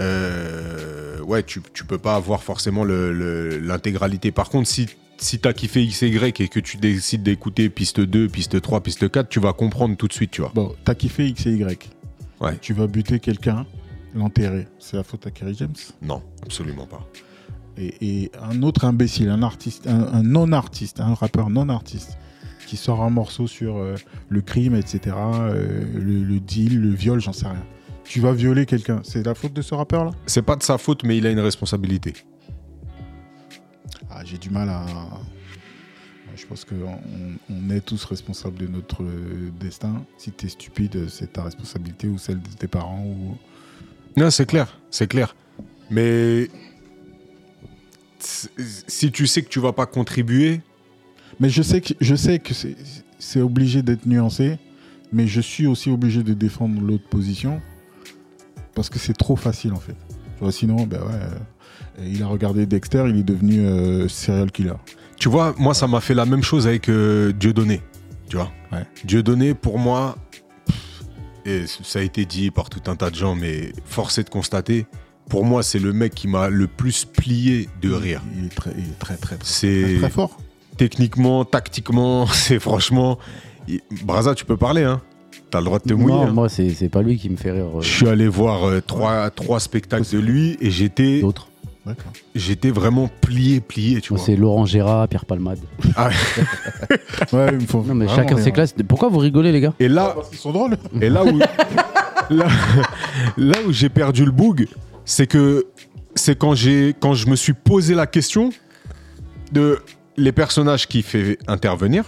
[0.02, 4.32] euh, ouais, tu, tu peux pas avoir forcément le- le- l'intégralité.
[4.32, 7.70] Par contre, si, si tu as kiffé X et Y et que tu décides d'écouter
[7.70, 10.52] piste 2, piste 3, piste 4, tu vas comprendre tout de suite, tu vois.
[10.54, 11.90] Bon, t'as kiffé X et Y.
[12.42, 12.58] Ouais.
[12.62, 13.66] Tu vas buter quelqu'un,
[14.16, 14.68] l'enterrer.
[14.80, 15.74] C'est la faute à Kerry James?
[16.02, 17.06] Non, absolument pas.
[17.78, 22.18] Et, et un autre imbécile, un artiste, un, un non-artiste, un rappeur non-artiste,
[22.68, 23.96] qui sort un morceau sur euh,
[24.30, 27.64] le crime, etc., euh, le, le deal, le viol, j'en sais rien.
[28.10, 29.02] Tu vas violer quelqu'un.
[29.04, 31.40] C'est la faute de ce rappeur-là C'est pas de sa faute, mais il a une
[31.40, 32.16] responsabilité.
[34.10, 34.84] ah, J'ai du mal à.
[36.36, 36.98] Je pense qu'on
[37.50, 40.04] on est tous responsables de notre euh, destin.
[40.18, 43.06] Si t'es stupide, c'est ta responsabilité ou celle de tes parents.
[43.06, 43.38] Ou...
[44.18, 45.36] Non, c'est clair, c'est clair.
[45.92, 46.48] Mais
[48.18, 50.62] si tu sais que tu vas pas contribuer,
[51.40, 52.54] Mais je sais que, je sais que
[53.20, 54.58] c'est obligé d'être nuancé,
[55.14, 57.62] mais je suis aussi obligé de défendre l'autre position
[58.76, 59.96] parce que c'est trop facile en fait.
[60.38, 64.52] Tu vois, sinon, ben ouais, euh, il a regardé Dexter, il est devenu euh, serial
[64.52, 64.74] killer.
[65.18, 67.82] tu vois, moi ça m'a fait la même chose avec euh, Dieudonné.
[68.30, 68.86] Tu vois Ouais.
[69.04, 70.16] Dieudonné, pour moi,
[70.68, 71.04] pff,
[71.46, 74.24] et c- ça a été dit par tout un tas de gens, mais force est
[74.26, 74.86] de constater,
[75.28, 78.22] pour moi c'est le mec qui m'a le plus plié de rire.
[78.38, 80.38] Il est très, il est très, très, très, C'est très, très fort.
[80.78, 83.18] techniquement, tactiquement, c'est franchement.
[83.68, 85.02] il- Braza, tu peux parler, hein
[85.52, 86.16] T'as le droit de te mouiller.
[86.16, 86.32] Non, hein.
[86.32, 87.66] moi, c'est c'est pas lui qui me fait rire.
[87.78, 91.48] euh, Je suis allé voir euh, trois, trois spectacles de lui et j'étais D'autres.
[91.86, 92.12] D'accord.
[92.36, 94.26] j'étais vraiment plié, plié, tu Moi, vois.
[94.26, 95.58] c'est Laurent Gérard, Pierre Palmade.
[95.98, 96.10] Ouais,
[97.52, 98.44] il me faut Non, mais vraiment chacun rire.
[98.44, 98.76] ses classes.
[98.88, 99.74] Pourquoi vous rigolez, les gars?
[99.80, 100.78] Et là, Parce qu'ils sont drôles.
[101.02, 101.40] et là où,
[102.30, 102.48] là,
[103.38, 104.68] là où j'ai perdu le boug,
[105.06, 105.66] c'est que
[106.16, 108.50] c'est quand j'ai quand je me suis posé la question
[109.52, 109.80] de
[110.18, 112.04] les personnages qu'il fait intervenir,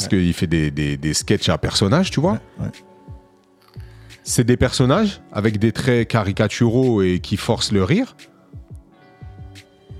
[0.00, 2.32] parce qu'il fait des, des, des sketchs à personnages, tu vois.
[2.58, 2.70] Ouais, ouais.
[4.22, 8.16] C'est des personnages avec des traits caricaturaux et qui forcent le rire,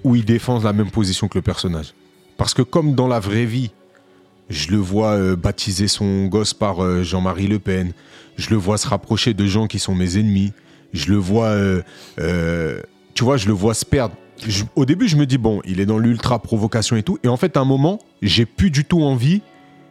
[0.05, 1.94] ou ils défendent la même position que le personnage.
[2.36, 3.70] Parce que comme dans la vraie vie,
[4.52, 7.93] Je le vois euh, baptiser son gosse par euh, Jean-Marie Le Pen.
[8.36, 10.52] Je le vois se rapprocher de gens qui sont mes ennemis.
[10.93, 11.82] Je le vois, euh,
[12.18, 12.81] euh,
[13.14, 14.16] tu vois, je le vois se perdre.
[14.44, 17.16] Je- au début, je me dis bon, il est dans l'ultra provocation et tout.
[17.22, 19.40] Et en fait, à un moment, j'ai plus du tout envie.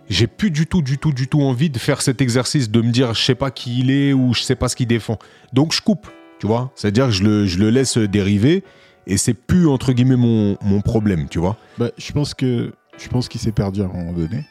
[0.09, 2.91] J'ai plus du tout, du tout, du tout envie de faire cet exercice de me
[2.91, 5.19] dire je sais pas qui il est ou je sais pas ce qu'il défend.
[5.53, 6.07] Donc je coupe,
[6.39, 6.71] tu vois.
[6.75, 8.63] C'est-à-dire que je le, laisse dériver
[9.05, 11.57] et c'est plus entre guillemets mon, problème, tu vois.
[11.77, 14.45] Bah, je pense je pense qu'il s'est perdu à un moment donné.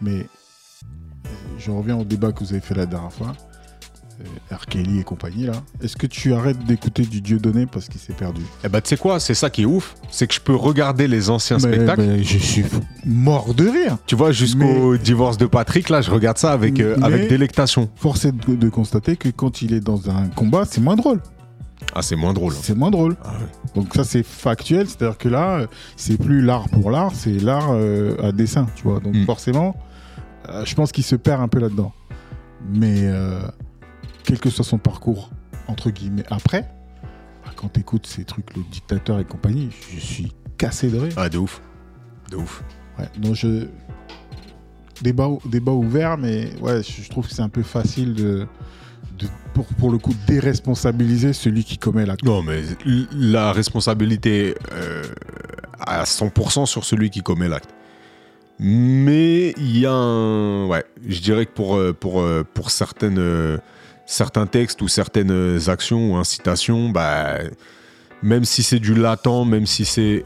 [0.00, 0.26] Mais
[1.58, 3.34] je reviens au débat que vous avez fait la dernière fois.
[4.50, 4.66] R.
[4.66, 5.52] Kelly et compagnie là.
[5.82, 8.42] Est-ce que tu arrêtes d'écouter du Dieu donné parce qu'il s'est perdu?
[8.64, 11.06] Eh ben, tu sais quoi, c'est ça qui est ouf, c'est que je peux regarder
[11.08, 12.02] les anciens Mais- spectacles.
[12.02, 12.64] mais je suis
[13.06, 13.96] mort de rire.
[14.06, 17.88] Tu vois, jusqu'au divorce de Patrick, là, je regarde ça avec, euh, avec délectation.
[17.96, 21.20] Force est de, de constater que quand il est dans un combat, c'est moins drôle.
[21.94, 22.52] Ah, c'est moins drôle.
[22.60, 23.16] C'est moins drôle.
[23.24, 23.46] Ah ouais.
[23.74, 25.66] Donc ça c'est factuel, c'est-à-dire que là, euh,
[25.96, 29.00] c'est plus l'art pour l'art, c'est l'art euh, à dessin, tu vois.
[29.00, 29.24] Donc Mm.
[29.26, 29.76] forcément,
[30.48, 31.92] euh, je pense qu'il se perd un peu là-dedans.
[32.74, 33.40] Mais euh,
[34.28, 35.30] quel que soit son parcours,
[35.68, 36.68] entre guillemets, après,
[37.42, 41.14] bah, quand t'écoutes ces trucs, le dictateur et compagnie, je suis cassé de rire.
[41.16, 41.62] Ah, de ouf.
[42.30, 42.62] De ouf.
[42.98, 43.68] Ouais, donc je...
[45.00, 48.46] Débat, débat ouvert, mais ouais, je, trouve que c'est un peu facile de,
[49.18, 52.22] de- pour, pour le coup, déresponsabiliser celui qui commet l'acte.
[52.22, 52.60] Non, mais
[53.14, 55.04] la responsabilité euh,
[55.80, 57.70] à 100% sur celui qui commet l'acte.
[58.58, 60.66] Mais il y a un.
[60.66, 63.18] Ouais, je dirais que pour, euh, pour, euh, pour certaines,
[64.08, 67.38] certains textes ou certaines actions ou incitations, bah,
[68.22, 70.24] même si c'est du latent, même si c'est.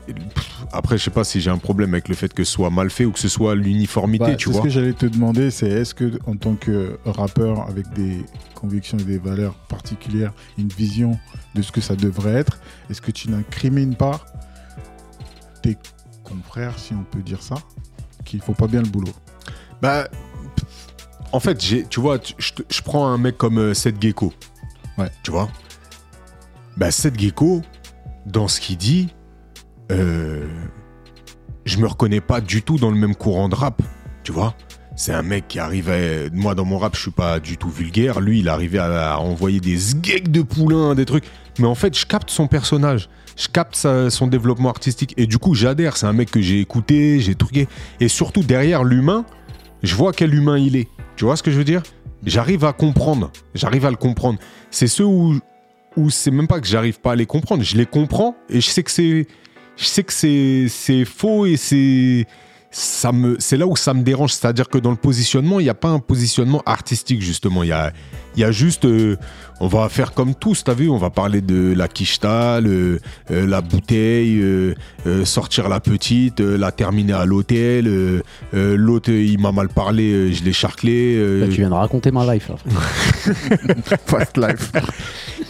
[0.73, 2.89] Après, je sais pas si j'ai un problème avec le fait que ce soit mal
[2.91, 4.61] fait ou que ce soit l'uniformité, Bah, tu vois.
[4.61, 8.97] ce que j'allais te demander, c'est est-ce que en tant que rappeur avec des convictions
[8.99, 11.19] et des valeurs particulières, une vision
[11.55, 14.25] de ce que ça devrait être, est-ce que tu n'incrimines pas
[15.61, 15.77] tes
[16.25, 17.57] confrères, si on peut dire ça,
[18.25, 19.13] qu'il faut pas bien le boulot?
[19.83, 20.09] Bah,
[21.33, 24.33] en fait, tu vois, je, prends un mec comme euh, Seth Gecko.
[24.99, 25.11] Ouais.
[25.23, 25.49] Tu vois?
[26.77, 27.63] Bah, Seth Gecko,
[28.27, 29.09] dans ce qu'il dit,
[29.91, 30.47] euh,
[31.65, 33.83] je me reconnais pas du tout dans le même courant de rap.
[34.25, 34.55] Tu vois?
[34.95, 36.29] C'est un mec qui arrivait.
[36.33, 38.21] Moi, dans mon rap, je suis pas du tout vulgaire.
[38.21, 41.25] Lui, il arrivait à, à envoyer des sgeeks de poulain, des trucs.
[41.59, 43.09] Mais en fait, je capte son personnage.
[43.37, 45.15] Je capte sa- son développement artistique.
[45.17, 45.97] Et du coup, j'adhère.
[45.97, 47.69] C'est un mec que j'ai écouté, j'ai truqué.
[48.01, 49.25] Et surtout, derrière l'humain,
[49.83, 50.89] je vois quel humain il est.
[51.16, 51.82] Tu vois ce que je veux dire?
[52.24, 53.30] J'arrive à comprendre.
[53.55, 54.39] J'arrive à le comprendre.
[54.70, 55.39] C'est ceux où,
[55.97, 57.62] où c'est même pas que j'arrive pas à les comprendre.
[57.62, 59.26] Je les comprends et je sais que c'est,
[59.76, 62.26] je sais que c'est, c'est faux et c'est,
[62.74, 64.32] ça me, c'est là où ça me dérange.
[64.32, 67.62] C'est-à-dire que dans le positionnement, il n'y a pas un positionnement artistique justement.
[67.62, 67.93] Il y a,
[68.35, 69.16] il y a juste, euh,
[69.61, 70.65] on va faire comme tous.
[70.65, 72.99] T'as vu On va parler de la quicheta, le-
[73.31, 74.74] euh, la bouteille, euh,
[75.27, 78.23] sortir la petite, la terminer à l'hôtel.
[78.53, 81.40] L'autre, il m'a mal parlé, je l'ai charclé.
[81.40, 82.49] Là, tu viens de raconter ma life.
[82.49, 82.57] Là.
[84.07, 84.73] Fast life.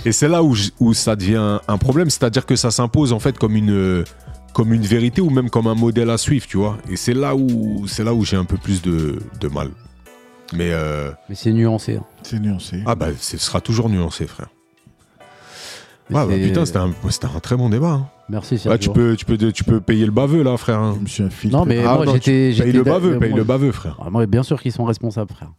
[0.04, 3.54] Et c'est là où, ça devient un problème, c'est-à-dire que ça s'impose en fait comme
[3.54, 4.04] une,
[4.52, 6.78] comme une vérité ou même comme un modèle à suivre, tu vois.
[6.90, 9.70] Et c'est là où, c'est là où j'ai un peu plus de, de mal.
[10.54, 11.96] Mais euh, Mais c'est nuancé.
[11.96, 12.04] hein.
[12.22, 12.82] C'est nuancé.
[12.86, 14.48] ah bah, ce sera toujours nuancé, frère.
[16.10, 17.88] Ouais, bah, putain, c'était un, c'était un très bon débat.
[17.92, 18.06] hein.
[18.28, 18.92] Merci, Ouais, tu Sergio.
[18.92, 20.78] peux, tu peux, tu peux payer le baveux là, frère.
[20.78, 20.94] hein.
[20.98, 21.58] Je me suis infiltré.
[21.58, 22.54] Non, mais Ah, moi, j'étais.
[22.62, 23.96] Paye le baveux, euh, paye moi- le baveux, frère.
[24.04, 25.52] Ah, moi, bien sûr qu'ils sont responsables, frère.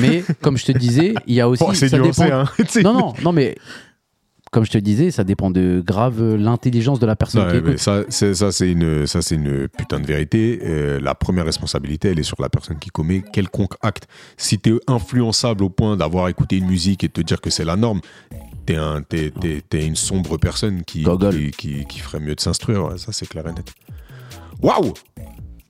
[0.00, 1.62] Mais comme je te disais, il y a aussi.
[1.66, 2.44] Oh, c'est ça nuancé, dépend- hein.
[2.84, 3.56] Non, non, non, mais
[4.50, 7.78] comme je te disais, ça dépend de grave l'intelligence de la personne qui écoute.
[7.78, 10.60] ça, c'est, ça, c'est une, ça, c'est une putain de vérité.
[10.64, 14.06] Euh, la première responsabilité, elle est sur la personne qui commet quelconque acte.
[14.36, 17.64] Si t'es influençable au point d'avoir écouté une musique et de te dire que c'est
[17.64, 18.00] la norme,
[18.66, 22.40] t'es, un, t'es, t'es- t'es une sombre personne qui, qui, qui- qui ferait mieux de
[22.40, 22.84] s'instruire.
[22.86, 23.72] Ouais, ça, c'est clair et net.
[24.62, 24.92] Waouh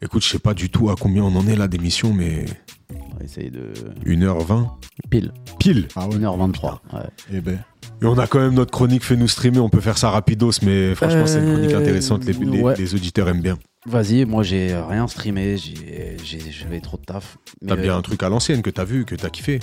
[0.01, 2.45] Écoute, je sais pas du tout à combien on en est là d'émission, mais
[2.91, 3.73] On va essayer de.
[4.07, 4.69] 1h20
[5.11, 5.89] Pile, pile.
[5.97, 6.17] Ah ouais.
[6.17, 6.79] 1h23.
[6.93, 7.01] ouais.
[7.33, 7.59] Eh ben,
[8.03, 10.53] Et on a quand même notre chronique fait nous streamer, on peut faire ça rapidos,
[10.63, 12.25] mais franchement, c'est une chronique Euh, intéressante.
[12.25, 12.75] Les, les- ouais.
[12.77, 13.59] les auditeurs aiment bien.
[13.87, 17.39] Vas-y, moi j'ai rien streamé, j'avais trop de taf.
[17.67, 19.61] T'as bien euh, un truc à l'ancienne que t'as vu, que t'as kiffé.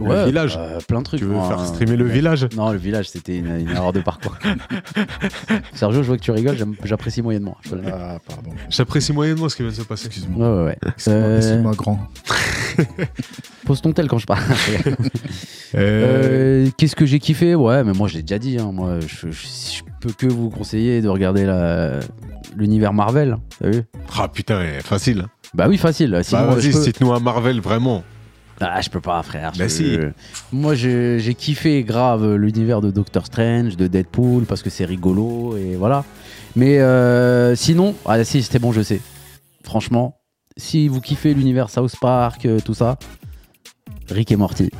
[0.00, 0.56] ouais, le village.
[0.58, 1.20] euh, plein de trucs.
[1.20, 1.66] Tu veux moi, faire hein.
[1.66, 4.36] streamer le village Non, le village, c'était une, une erreur de parcours.
[5.74, 7.56] Sergio, je vois que tu rigoles, j'apprécie moyennement.
[7.86, 8.50] Ah, pardon.
[8.70, 10.06] J'apprécie moyennement ce qui vient de se passer.
[10.06, 10.48] Excuse-moi.
[10.48, 10.78] Ouais, ouais, ouais.
[10.96, 12.00] Excuse-moi, Euh, grand.
[13.66, 14.42] Pose ton tel quand je parle.
[15.74, 17.54] Euh, Euh, Qu'est-ce que j'ai kiffé?
[17.54, 18.58] Ouais, mais moi je l'ai déjà dit.
[18.58, 18.70] hein.
[18.72, 21.44] Moi, je, je, je peux que vous conseiller de regarder
[22.56, 23.36] l'univers Marvel.
[23.60, 23.82] T'as vu?
[24.16, 25.26] Ah putain, ouais, facile.
[25.54, 26.18] Bah oui, facile.
[26.22, 28.02] Sinon, bah vas-y, peux- cite-nous un Marvel vraiment.
[28.60, 29.52] Ah, je peux pas, frère.
[29.56, 29.96] Bah Je- si.
[30.52, 35.76] Moi, j'ai kiffé grave l'univers de Doctor Strange, de Deadpool, parce que c'est rigolo et
[35.76, 36.04] voilà.
[36.56, 39.00] Mais euh, sinon, ah si, c'était bon, je sais.
[39.62, 40.16] Franchement,
[40.56, 42.98] si vous kiffez l'univers South Park, euh, tout ça,
[44.10, 44.70] Rick et Morty,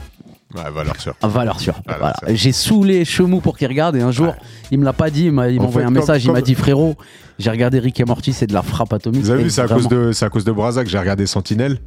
[0.54, 1.14] Ouais, valeur sûre.
[1.22, 1.74] valeur sûre.
[1.86, 2.14] Valeur Voilà.
[2.20, 2.28] sûre.
[2.36, 4.34] J'ai saoulé Chemou pour qu'il regarde et un jour, Ouais.
[4.70, 6.40] il me l'a pas dit, il m'a En envoyé fait, un comme- message, il m'a
[6.40, 6.94] dit frérot,
[7.38, 9.20] j'ai regardé Rick et Morty, c'est de la frappe atomique.
[9.22, 11.78] Vous avez vu, c'est à, cause de- à cause de Braza que j'ai regardé Sentinelle.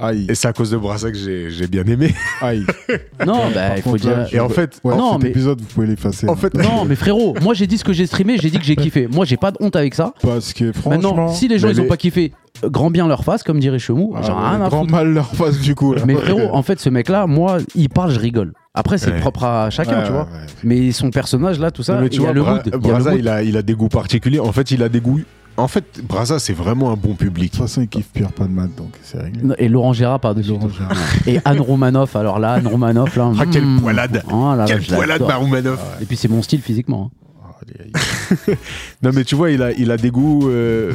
[0.00, 2.14] Aïe, Et c'est à cause de Braza que j'ai j'ai bien aimé.
[2.40, 2.64] aïe.
[3.26, 4.16] Non, bah, il faut contre, dire.
[4.18, 6.28] là, Et en fait, Ouais, Non, cet mais- épisode, vous pouvez l'effacer.
[6.28, 8.64] En fait, Non, mais frérot, moi j'ai dit ce que j'ai streamé, j'ai dit que
[8.64, 9.06] j'ai kiffé.
[9.10, 10.12] Moi j'ai pas de honte avec ça.
[10.22, 11.28] Parce que Maintenant, franchement.
[11.28, 12.32] si les gens mais ils ont les- pas kiffé,
[12.64, 14.80] euh, grand bien leur face, comme dirait Chemou, ah j'en ai ouais, rien à grand
[14.80, 14.92] foutre.
[14.92, 15.94] mal leur face du coup.
[15.94, 16.02] là.
[16.06, 18.52] Mais frérot, en fait, ce mec-là, moi, il parle, je rigole.
[18.74, 19.20] Après, c'est Ouais.
[19.20, 20.22] propre à chacun, Ouais, tu vois.
[20.22, 20.46] ouais.
[20.64, 22.62] Mais son personnage là, tout ça, mais il tu y a vois, le Bra- mood.
[22.66, 23.18] il y a le Braza, mood.
[23.20, 24.40] il a, il a des goûts particuliers.
[24.40, 25.20] En fait, il a des goûts.
[25.56, 27.52] En fait, Braza, c'est vraiment un bon public.
[27.52, 29.42] De toute façon, il kiffe Pierre pas de maths, donc c'est réglé.
[29.58, 30.50] Et Laurent Gérard par-dessus.
[30.50, 30.74] Laurent tout.
[30.74, 30.96] Gérard.
[31.26, 33.30] Et Anne Romanoff, alors là, Anne Romanoff, là.
[33.38, 33.80] Ah, quelle hmm.
[33.80, 34.22] poilade.
[34.30, 35.28] Oh là là, Quel je poilade l'adore.
[35.28, 35.78] Maroumanov.
[36.00, 37.10] Et puis c'est mon style physiquement.
[37.12, 37.18] hein.
[37.44, 38.50] Ah.
[39.02, 40.94] Non, mais tu vois, il a, il a des goûts euh,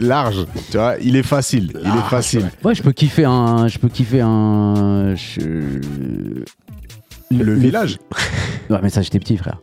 [0.00, 0.46] larges.
[0.70, 1.72] Tu vois, il est facile.
[1.82, 2.50] Il est facile.
[2.64, 3.68] Ouais, je peux kiffer un.
[3.68, 5.14] Je peux kiffer un.
[5.16, 5.82] je-
[7.30, 7.98] Le, village.
[8.70, 9.58] Ouais, mais ça, j'étais petit, frère.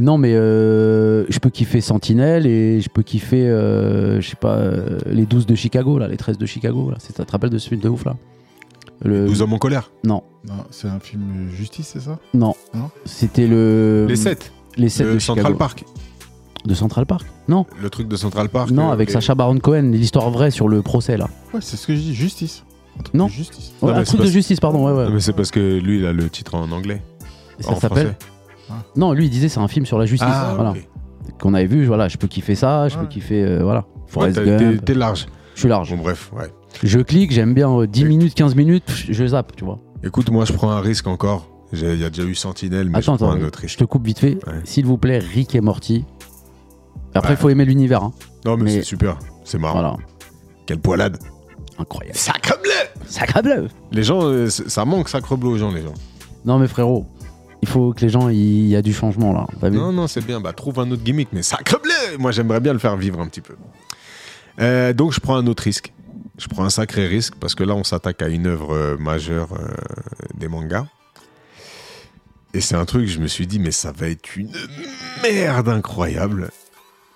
[0.00, 4.54] Non, mais euh, je peux kiffer Sentinelle et je peux kiffer, euh, je sais pas,
[4.56, 6.90] euh, les 12 de Chicago, là, les 13 de Chicago.
[6.90, 6.96] Là.
[7.00, 8.16] C'est- Ça te rappelle de ce film de ouf, là?
[9.04, 9.26] Le...
[9.26, 9.90] 12 hommes en colère.
[10.04, 12.18] Non, Non, c'est un film justice, c'est ça?
[12.32, 12.54] Non.
[12.74, 12.90] Non?
[13.04, 14.06] C'était le.
[14.08, 14.52] Les 7.
[14.76, 15.58] Les 7 De de Central Chicago.
[15.58, 15.84] Park.
[16.64, 17.26] De Central Park?
[17.48, 18.70] Non, Le truc de Central Park.
[18.70, 21.28] non, euh, avec et- Sacha Baron Cohen, l'histoire vraie sur le procès, là.
[21.52, 22.64] Ouais, c'est ce que je dis, justice.
[22.98, 23.26] Un truc Non.
[23.26, 23.72] de Justice.
[23.82, 25.04] Ouais, mais un c'est truc de parce- justice, pardon, ouais, ouais.
[25.06, 27.02] Non, mais c'est parce que lui, il a le titre en anglais.
[27.58, 28.16] Et ça s'appelle
[28.64, 28.84] français.
[28.96, 30.28] Non, lui, il disait c'est un film sur la justice.
[30.30, 30.74] Ah, voilà.
[31.40, 33.84] Qu'on avait vu, voilà, je peux kiffer ça, je peux kiffer, euh, voilà.
[34.06, 34.84] Forrest t'es- t'es Gump.
[34.84, 35.26] t'es large.
[35.54, 35.90] Je suis large.
[35.96, 36.52] Bon, bref, ouais.
[36.82, 39.78] Je clique, j'aime bien euh, 10 minutes, 15 minutes, je zappe, tu vois.
[40.02, 41.48] Écoute, moi, je prends un risque encore.
[41.72, 43.84] Il y a déjà eu Sentinelle, mais attends, je prends attends, un autre je te
[43.84, 44.38] coupe vite fait.
[44.64, 46.04] S'il vous plaît, Rick et Morty.
[47.14, 48.02] Après, il faut aimer l'univers.
[48.02, 48.12] Hein.
[48.44, 49.18] Non, mais, mais- c'est super.
[49.44, 49.74] C'est marrant.
[49.80, 49.96] Voilà.
[50.66, 51.18] Quelle poilade.
[51.78, 52.16] Incroyable.
[52.16, 52.70] Sacre bleu
[53.06, 55.94] Sacre bleu Les gens, euh, ça manque sacre bleu aux gens, les gens.
[56.44, 57.06] Non, mais frérot,
[57.64, 59.70] il faut que les gens, il y a du changement là.
[59.70, 60.38] Non, non, c'est bien.
[60.38, 63.26] Bah, trouve un autre gimmick, mais sacre bleu Moi, j'aimerais bien le faire vivre un
[63.26, 63.54] petit peu.
[64.60, 65.94] Euh, donc, je prends un autre risque.
[66.36, 69.48] Je prends un sacré risque parce que là, on s'attaque à une œuvre euh, majeure
[69.54, 69.72] euh,
[70.34, 70.84] des mangas.
[72.52, 74.52] Et c'est un truc, je me suis dit, mais ça va être une
[75.22, 76.50] merde incroyable.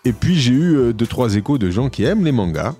[0.06, 2.74] Et puis, j'ai eu deux, trois échos de gens qui aiment les mangas,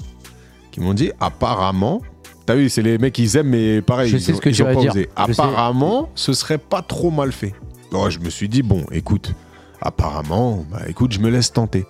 [0.73, 2.01] qui m'ont dit, apparemment,
[2.49, 4.49] t'as vu, c'est les mecs, ils aiment, mais pareil, Je ils sais ont- ce que
[4.49, 4.91] ils tu ont vas pas dire.
[4.93, 5.09] osé.
[5.29, 5.41] Je sais.
[5.43, 7.53] Apparemment, ce serait pas trop mal fait.
[7.93, 9.35] Je me suis dit, bon, écoute,
[9.83, 11.85] apparemment, bah écoute, je me laisse tenter.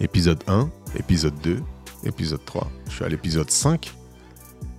[0.00, 0.68] Épisode 1,
[0.98, 1.60] épisode 2,
[2.04, 2.68] épisode 3.
[2.88, 3.92] Je suis à l'épisode 5.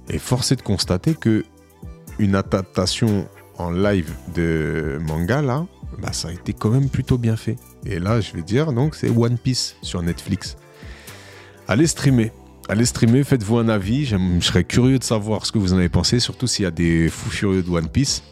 [0.09, 1.45] Et force est de constater que
[2.19, 3.25] une adaptation
[3.57, 5.65] en live de manga, là,
[6.01, 7.55] bah, ça a été quand même plutôt bien fait.
[7.85, 10.57] Et là, je vais dire, donc, c'est One Piece sur Netflix.
[11.67, 12.31] Allez streamer.
[12.69, 14.05] Allez streamer, faites-vous un avis.
[14.05, 16.71] Je serais curieux de savoir ce que vous en avez pensé, surtout s'il y a
[16.71, 18.23] des fous furieux de One Piece.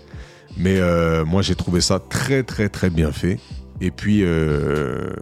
[0.57, 3.39] Mais euh, moi, j'ai trouvé ça très, très, très bien fait.
[3.81, 5.13] Et puis, euh,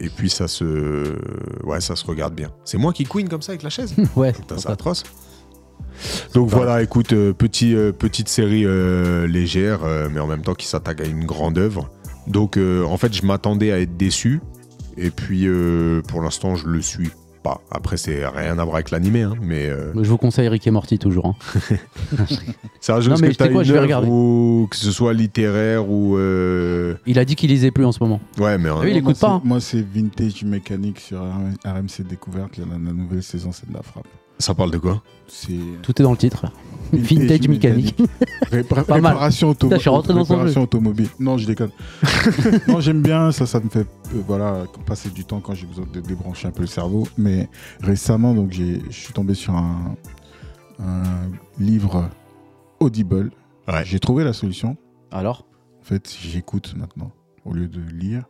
[0.00, 1.14] et puis ça se,
[1.64, 2.50] ouais, ça se regarde bien.
[2.64, 3.94] C'est moi qui queen comme ça avec la chaise.
[4.16, 5.02] Ouais, c'est atroce.
[6.32, 8.64] Donc voilà, écoute, euh, petit, petite série
[9.28, 9.80] légère,
[10.10, 11.90] mais en même temps qui s'attaque à une grande œuvre.
[12.26, 14.40] Donc en fait, je m'attendais à être déçu,
[14.96, 15.46] et puis
[16.08, 17.60] pour l'instant, je le suis pas.
[17.70, 20.70] Après, c'est rien à voir avec l'animé, hein, mais euh, je vous conseille Rick et
[20.70, 21.26] Morty toujours.
[21.26, 21.34] hein.
[22.80, 24.08] c'est un jeu Non, mais que quoi, une je vais regarder.
[24.08, 28.02] ou que ce soit littéraire ou euh, Il a dit qu'il lisait plus en ce
[28.02, 28.20] moment.
[28.38, 29.40] ouais, mais hein, Ah oui, il moi, écoute pas, c'est- hein.
[29.44, 32.56] Moi, c'est Vintage Mécanique sur RMC Découverte.
[32.58, 34.06] La, la nouvelle saison, c'est de la frappe.
[34.38, 35.02] ça parle de quoi?
[35.26, 35.52] C'est
[35.82, 36.46] Tout est dans le titre.
[36.92, 37.96] Vintage mécanique.
[38.50, 41.08] Répar- Pas réparation auto- Putain, je suis rentré dans son réparation automobile.
[41.18, 41.70] Non, je déconne.
[42.68, 43.46] non, j'aime bien ça.
[43.46, 43.80] Ça me fait
[44.14, 47.06] euh, voilà passer du temps quand j'ai besoin de débrancher un peu le cerveau.
[47.16, 47.48] Mais
[47.80, 49.96] récemment, donc j'ai, je suis tombé sur un,
[50.80, 51.02] un
[51.58, 52.08] livre
[52.80, 53.30] Audible.
[53.66, 53.84] Ouais.
[53.84, 54.76] J'ai trouvé la solution.
[55.10, 55.44] Alors?
[55.80, 57.12] En fait, j'écoute maintenant
[57.44, 58.24] au lieu de lire,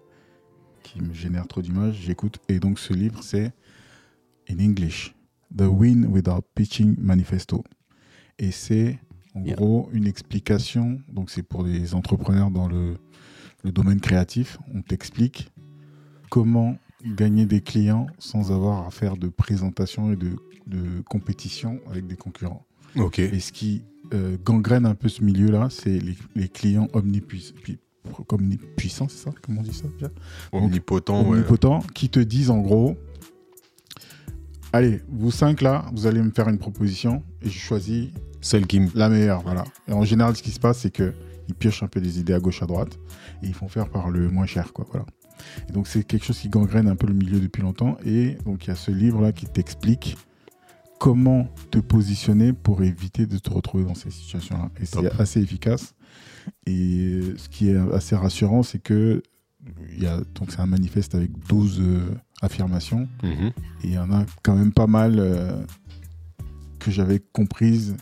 [0.82, 1.96] qui me génère trop d'images.
[2.04, 2.38] J'écoute.
[2.48, 3.52] Et donc, ce livre, c'est
[4.50, 5.14] in English,
[5.56, 7.64] The Win Without Pitching Manifesto.
[8.38, 8.98] Et c'est
[9.34, 9.54] en Yeah.
[9.56, 11.00] gros une explication.
[11.12, 12.96] Donc, c'est pour les entrepreneurs dans le,
[13.62, 14.58] le domaine créatif.
[14.74, 15.50] On t'explique
[16.30, 20.36] comment gagner des clients sans avoir à faire de présentation et de,
[20.66, 22.66] de compétition avec des concurrents.
[22.96, 23.18] Ok.
[23.20, 23.82] Et ce qui
[24.14, 27.54] euh, gangrène un peu ce milieu-là, c'est les, les clients omnipuissants.
[28.30, 29.30] Omnipuissants, c'est ça?
[29.42, 30.10] Comment on dit ça déjà
[30.52, 31.36] Omnipotent, ouais.
[31.38, 32.96] Omnipotents, qui te disent en gros
[34.72, 38.08] Allez, vous cinq là, vous allez me faire une proposition et je choisis
[38.40, 38.88] Celle qui me.
[38.94, 39.42] la meilleure.
[39.42, 39.64] Voilà.
[39.86, 42.40] Et en général, ce qui se passe, c'est qu'ils piochent un peu des idées à
[42.40, 42.98] gauche, à droite
[43.42, 44.72] et ils font faire par le moins cher.
[44.72, 45.06] Quoi, voilà.
[45.68, 47.96] Et donc, c'est quelque chose qui gangrène un peu le milieu depuis longtemps.
[48.04, 50.16] Et donc, il y a ce livre-là qui t'explique
[50.98, 54.70] comment te positionner pour éviter de te retrouver dans ces situations-là.
[54.80, 55.94] Et c'est assez efficace.
[56.66, 59.22] Et ce qui est assez rassurant, c'est que
[59.90, 63.08] il y a, donc c'est un manifeste avec 12 euh, affirmations.
[63.22, 63.52] Mhm.
[63.82, 65.60] Et il y en a quand même pas mal euh,
[66.78, 67.96] que j'avais comprises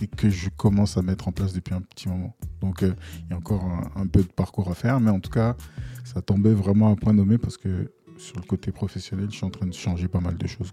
[0.00, 2.34] et que je commence à mettre en place depuis un petit moment.
[2.60, 2.92] Donc euh,
[3.26, 5.56] il y a encore un, un peu de parcours à faire, mais en tout cas,
[6.04, 9.50] ça tombait vraiment à point nommé parce que sur le côté professionnel, je suis en
[9.50, 10.72] train de changer pas mal de choses.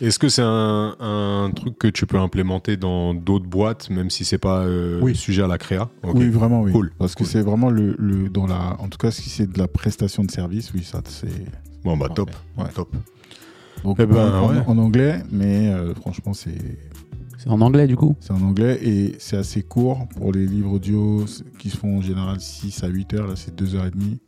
[0.00, 4.24] Est-ce que c'est un, un truc que tu peux implémenter dans d'autres boîtes, même si
[4.24, 5.16] c'est pas euh, Oui.
[5.16, 5.90] sujet à la créa?
[6.04, 6.70] Oui, vraiment, oui.
[6.70, 9.58] Cool, Parce que c'est vraiment le, le- dans la, en tout cas, si c'est de
[9.58, 11.28] la prestation de service, oui, ça c'est.
[11.84, 12.30] Bon, bah top.
[12.56, 12.68] Ouais.
[12.74, 12.94] top.
[13.82, 14.62] Donc Eh ben, ouais.
[14.66, 16.56] en anglais, mais euh, franchement, c'est
[17.48, 20.72] C'est en anglais du coup c'est en anglais et c'est assez court pour les livres
[20.72, 21.24] audio
[21.58, 23.26] qui se font en général 6 à 8 heures.
[23.26, 24.18] Là, c'est 2h30.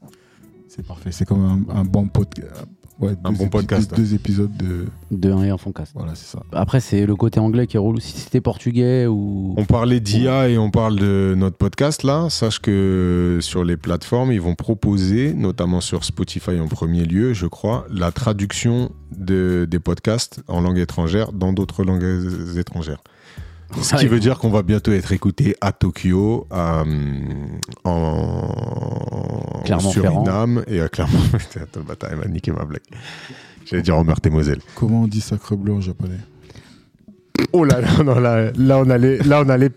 [0.69, 1.13] C'est parfait.
[1.13, 2.65] C'est comme un, un bon podcast.
[3.01, 4.87] Ouais, Un bon podcast, Deux, deux épisodes de.
[5.11, 5.93] De un et un fond cast.
[5.95, 6.43] Voilà, c'est ça.
[6.53, 7.99] Après, c'est le côté anglais qui est relou.
[7.99, 9.55] Si c'était portugais ou.
[9.57, 12.29] On parlait d'IA et on parle de notre podcast là.
[12.29, 17.47] Sache que sur les plateformes, ils vont proposer, notamment sur Spotify en premier lieu, je
[17.47, 23.03] crois, la traduction de, des podcasts en langue étrangère dans d'autres langues étrangères.
[23.83, 30.25] Ce qui veut dire qu'on va bientôt être écouté à Tokyo, à, hum, en Clermont-Ferrand.
[30.25, 31.19] Suriname et à Clermont.
[31.35, 32.83] Attends, le bâtard, il m'a niqué ma blague.
[33.67, 34.61] J'allais dire en Meurthe-et-Moselle.
[34.75, 36.19] Comment on dit sacre bleu en japonais?
[37.53, 39.71] Oh là là, non, là, là on allait, là on allait,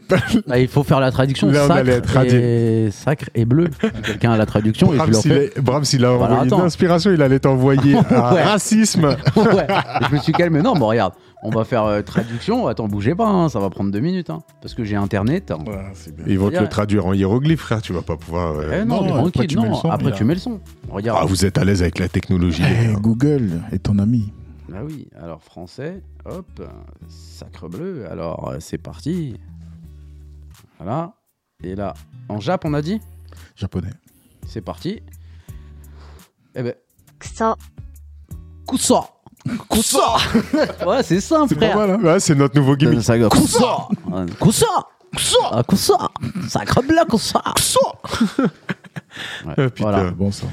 [0.50, 1.48] Ah, il faut faire la traduction.
[1.50, 2.90] Là, on sacre, allait être et...
[2.92, 3.70] sacre et bleu.
[4.04, 5.46] Quelqu'un a la traduction et Brahms, leur il fais.
[5.46, 6.60] est- Brahms, il a envoyé attends.
[6.60, 8.44] une inspiration, il allait t'envoyer un Ouais.
[8.44, 9.06] racisme.
[9.36, 9.68] ouais.
[10.02, 10.62] Et je me suis calmé.
[10.62, 11.14] Non, mais regarde,
[11.44, 12.68] on va faire euh, traduction.
[12.68, 14.30] Attends, bougez pas, hein, ça va prendre deux minutes.
[14.30, 15.52] hein, parce que j'ai internet.
[15.52, 15.58] hein.
[16.28, 18.54] Ils vont te le traduire en hiéroglyphe, frère, tu vas pas pouvoir.
[18.60, 19.70] euh, Eh non, non, après, tu mets non.
[19.70, 20.60] le son, après, tu mets le son.
[20.90, 21.20] Regarde.
[21.22, 22.64] Ah, vous êtes à l'aise avec la technologie.
[22.64, 22.94] Eh.
[23.02, 24.32] Google est ton ami.
[24.76, 26.48] Ah oui, alors français, hop,
[27.08, 29.40] sacre bleu, alors euh, c'est parti.
[30.80, 31.14] Voilà.
[31.64, 31.94] Et là,
[32.30, 33.00] en Jap, on a dit
[33.56, 33.94] Japonais.
[34.48, 35.02] C'est parti.
[36.56, 36.76] Eh ben,
[37.20, 37.56] くそ
[38.68, 39.10] Kusa
[39.70, 40.18] Kusa
[40.86, 42.00] Ouais, c'est simple, C'est pas mal, hein.
[42.04, 43.02] Ouais, c'est notre nouveau gimmick.
[43.02, 43.88] Ça- Kusa
[44.42, 44.66] Kusa
[45.16, 46.10] Kusa Ah, Kusa
[46.50, 47.42] Sacre bleu, Kusa
[49.46, 49.84] Ouais, Ah, putain.
[49.84, 50.06] voilà.
[50.10, 50.48] C'est bon ça.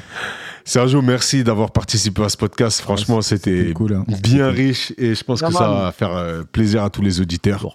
[0.64, 2.80] Sergio, merci d'avoir participé à ce podcast.
[2.80, 3.94] Franchement, c'était C'était cool.
[3.94, 4.04] hein.
[4.22, 7.62] bien riche et je pense que ça va faire euh, plaisir à tous les auditeurs.
[7.62, 7.72] Bon.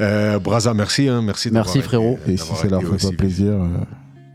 [0.00, 1.08] Euh, Braza, merci.
[1.08, 2.18] hein, merci Merci, été- frérot.
[2.26, 3.66] Et si ça leur fait pas plaisir, euh,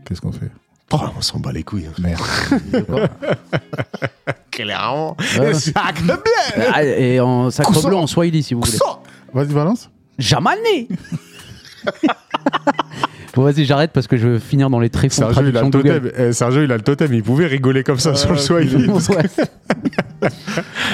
[0.06, 0.50] qu'est-ce qu'on fait?
[0.92, 1.86] Oh, on s'en bat les couilles.
[1.86, 1.92] hein.
[2.00, 2.20] Merde.
[4.50, 5.16] Clairement.
[5.38, 5.54] Ouais.
[5.54, 6.64] Sacre bien.
[6.72, 7.88] Ah, Et en sacre Kusa.
[7.88, 8.78] bleu en Swahili, si vous voulez.
[9.32, 9.88] Vas-y, balance.
[10.18, 10.88] Jamani
[13.34, 15.70] Bon, vas-y, j'arrête parce que je veux finir dans les tréfonds Sergio, il a le
[15.70, 16.10] totem.
[16.16, 17.12] Eh, Sergio, il a le totem.
[17.14, 18.88] Il pouvait rigoler comme ça sur le Swahili.
[18.88, 19.00] Ouais.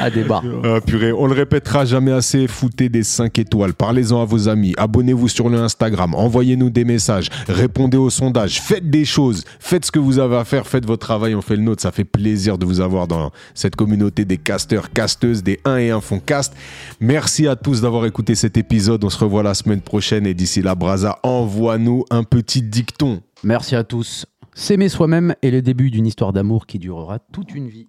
[0.01, 0.43] ah, débat.
[0.65, 4.75] Ah, purée, on le répétera jamais assez, foutez des 5 étoiles, parlez-en à vos amis,
[4.77, 9.91] abonnez-vous sur le Instagram, envoyez-nous des messages, répondez aux sondages, faites des choses, faites ce
[9.91, 12.59] que vous avez à faire, faites votre travail, on fait le nôtre, ça fait plaisir
[12.59, 16.55] de vous avoir dans cette communauté des casteurs, casteuses, des 1 et 1 font cast.
[17.01, 20.63] Merci à tous d'avoir écouté cet épisode, on se revoit la semaine prochaine et d'ici
[20.63, 23.23] là, Braza, envoie-nous un petit dicton.
[23.43, 24.27] Merci à tous.
[24.55, 27.89] S'aimer soi-même est le début d'une histoire d'amour qui durera toute une vie.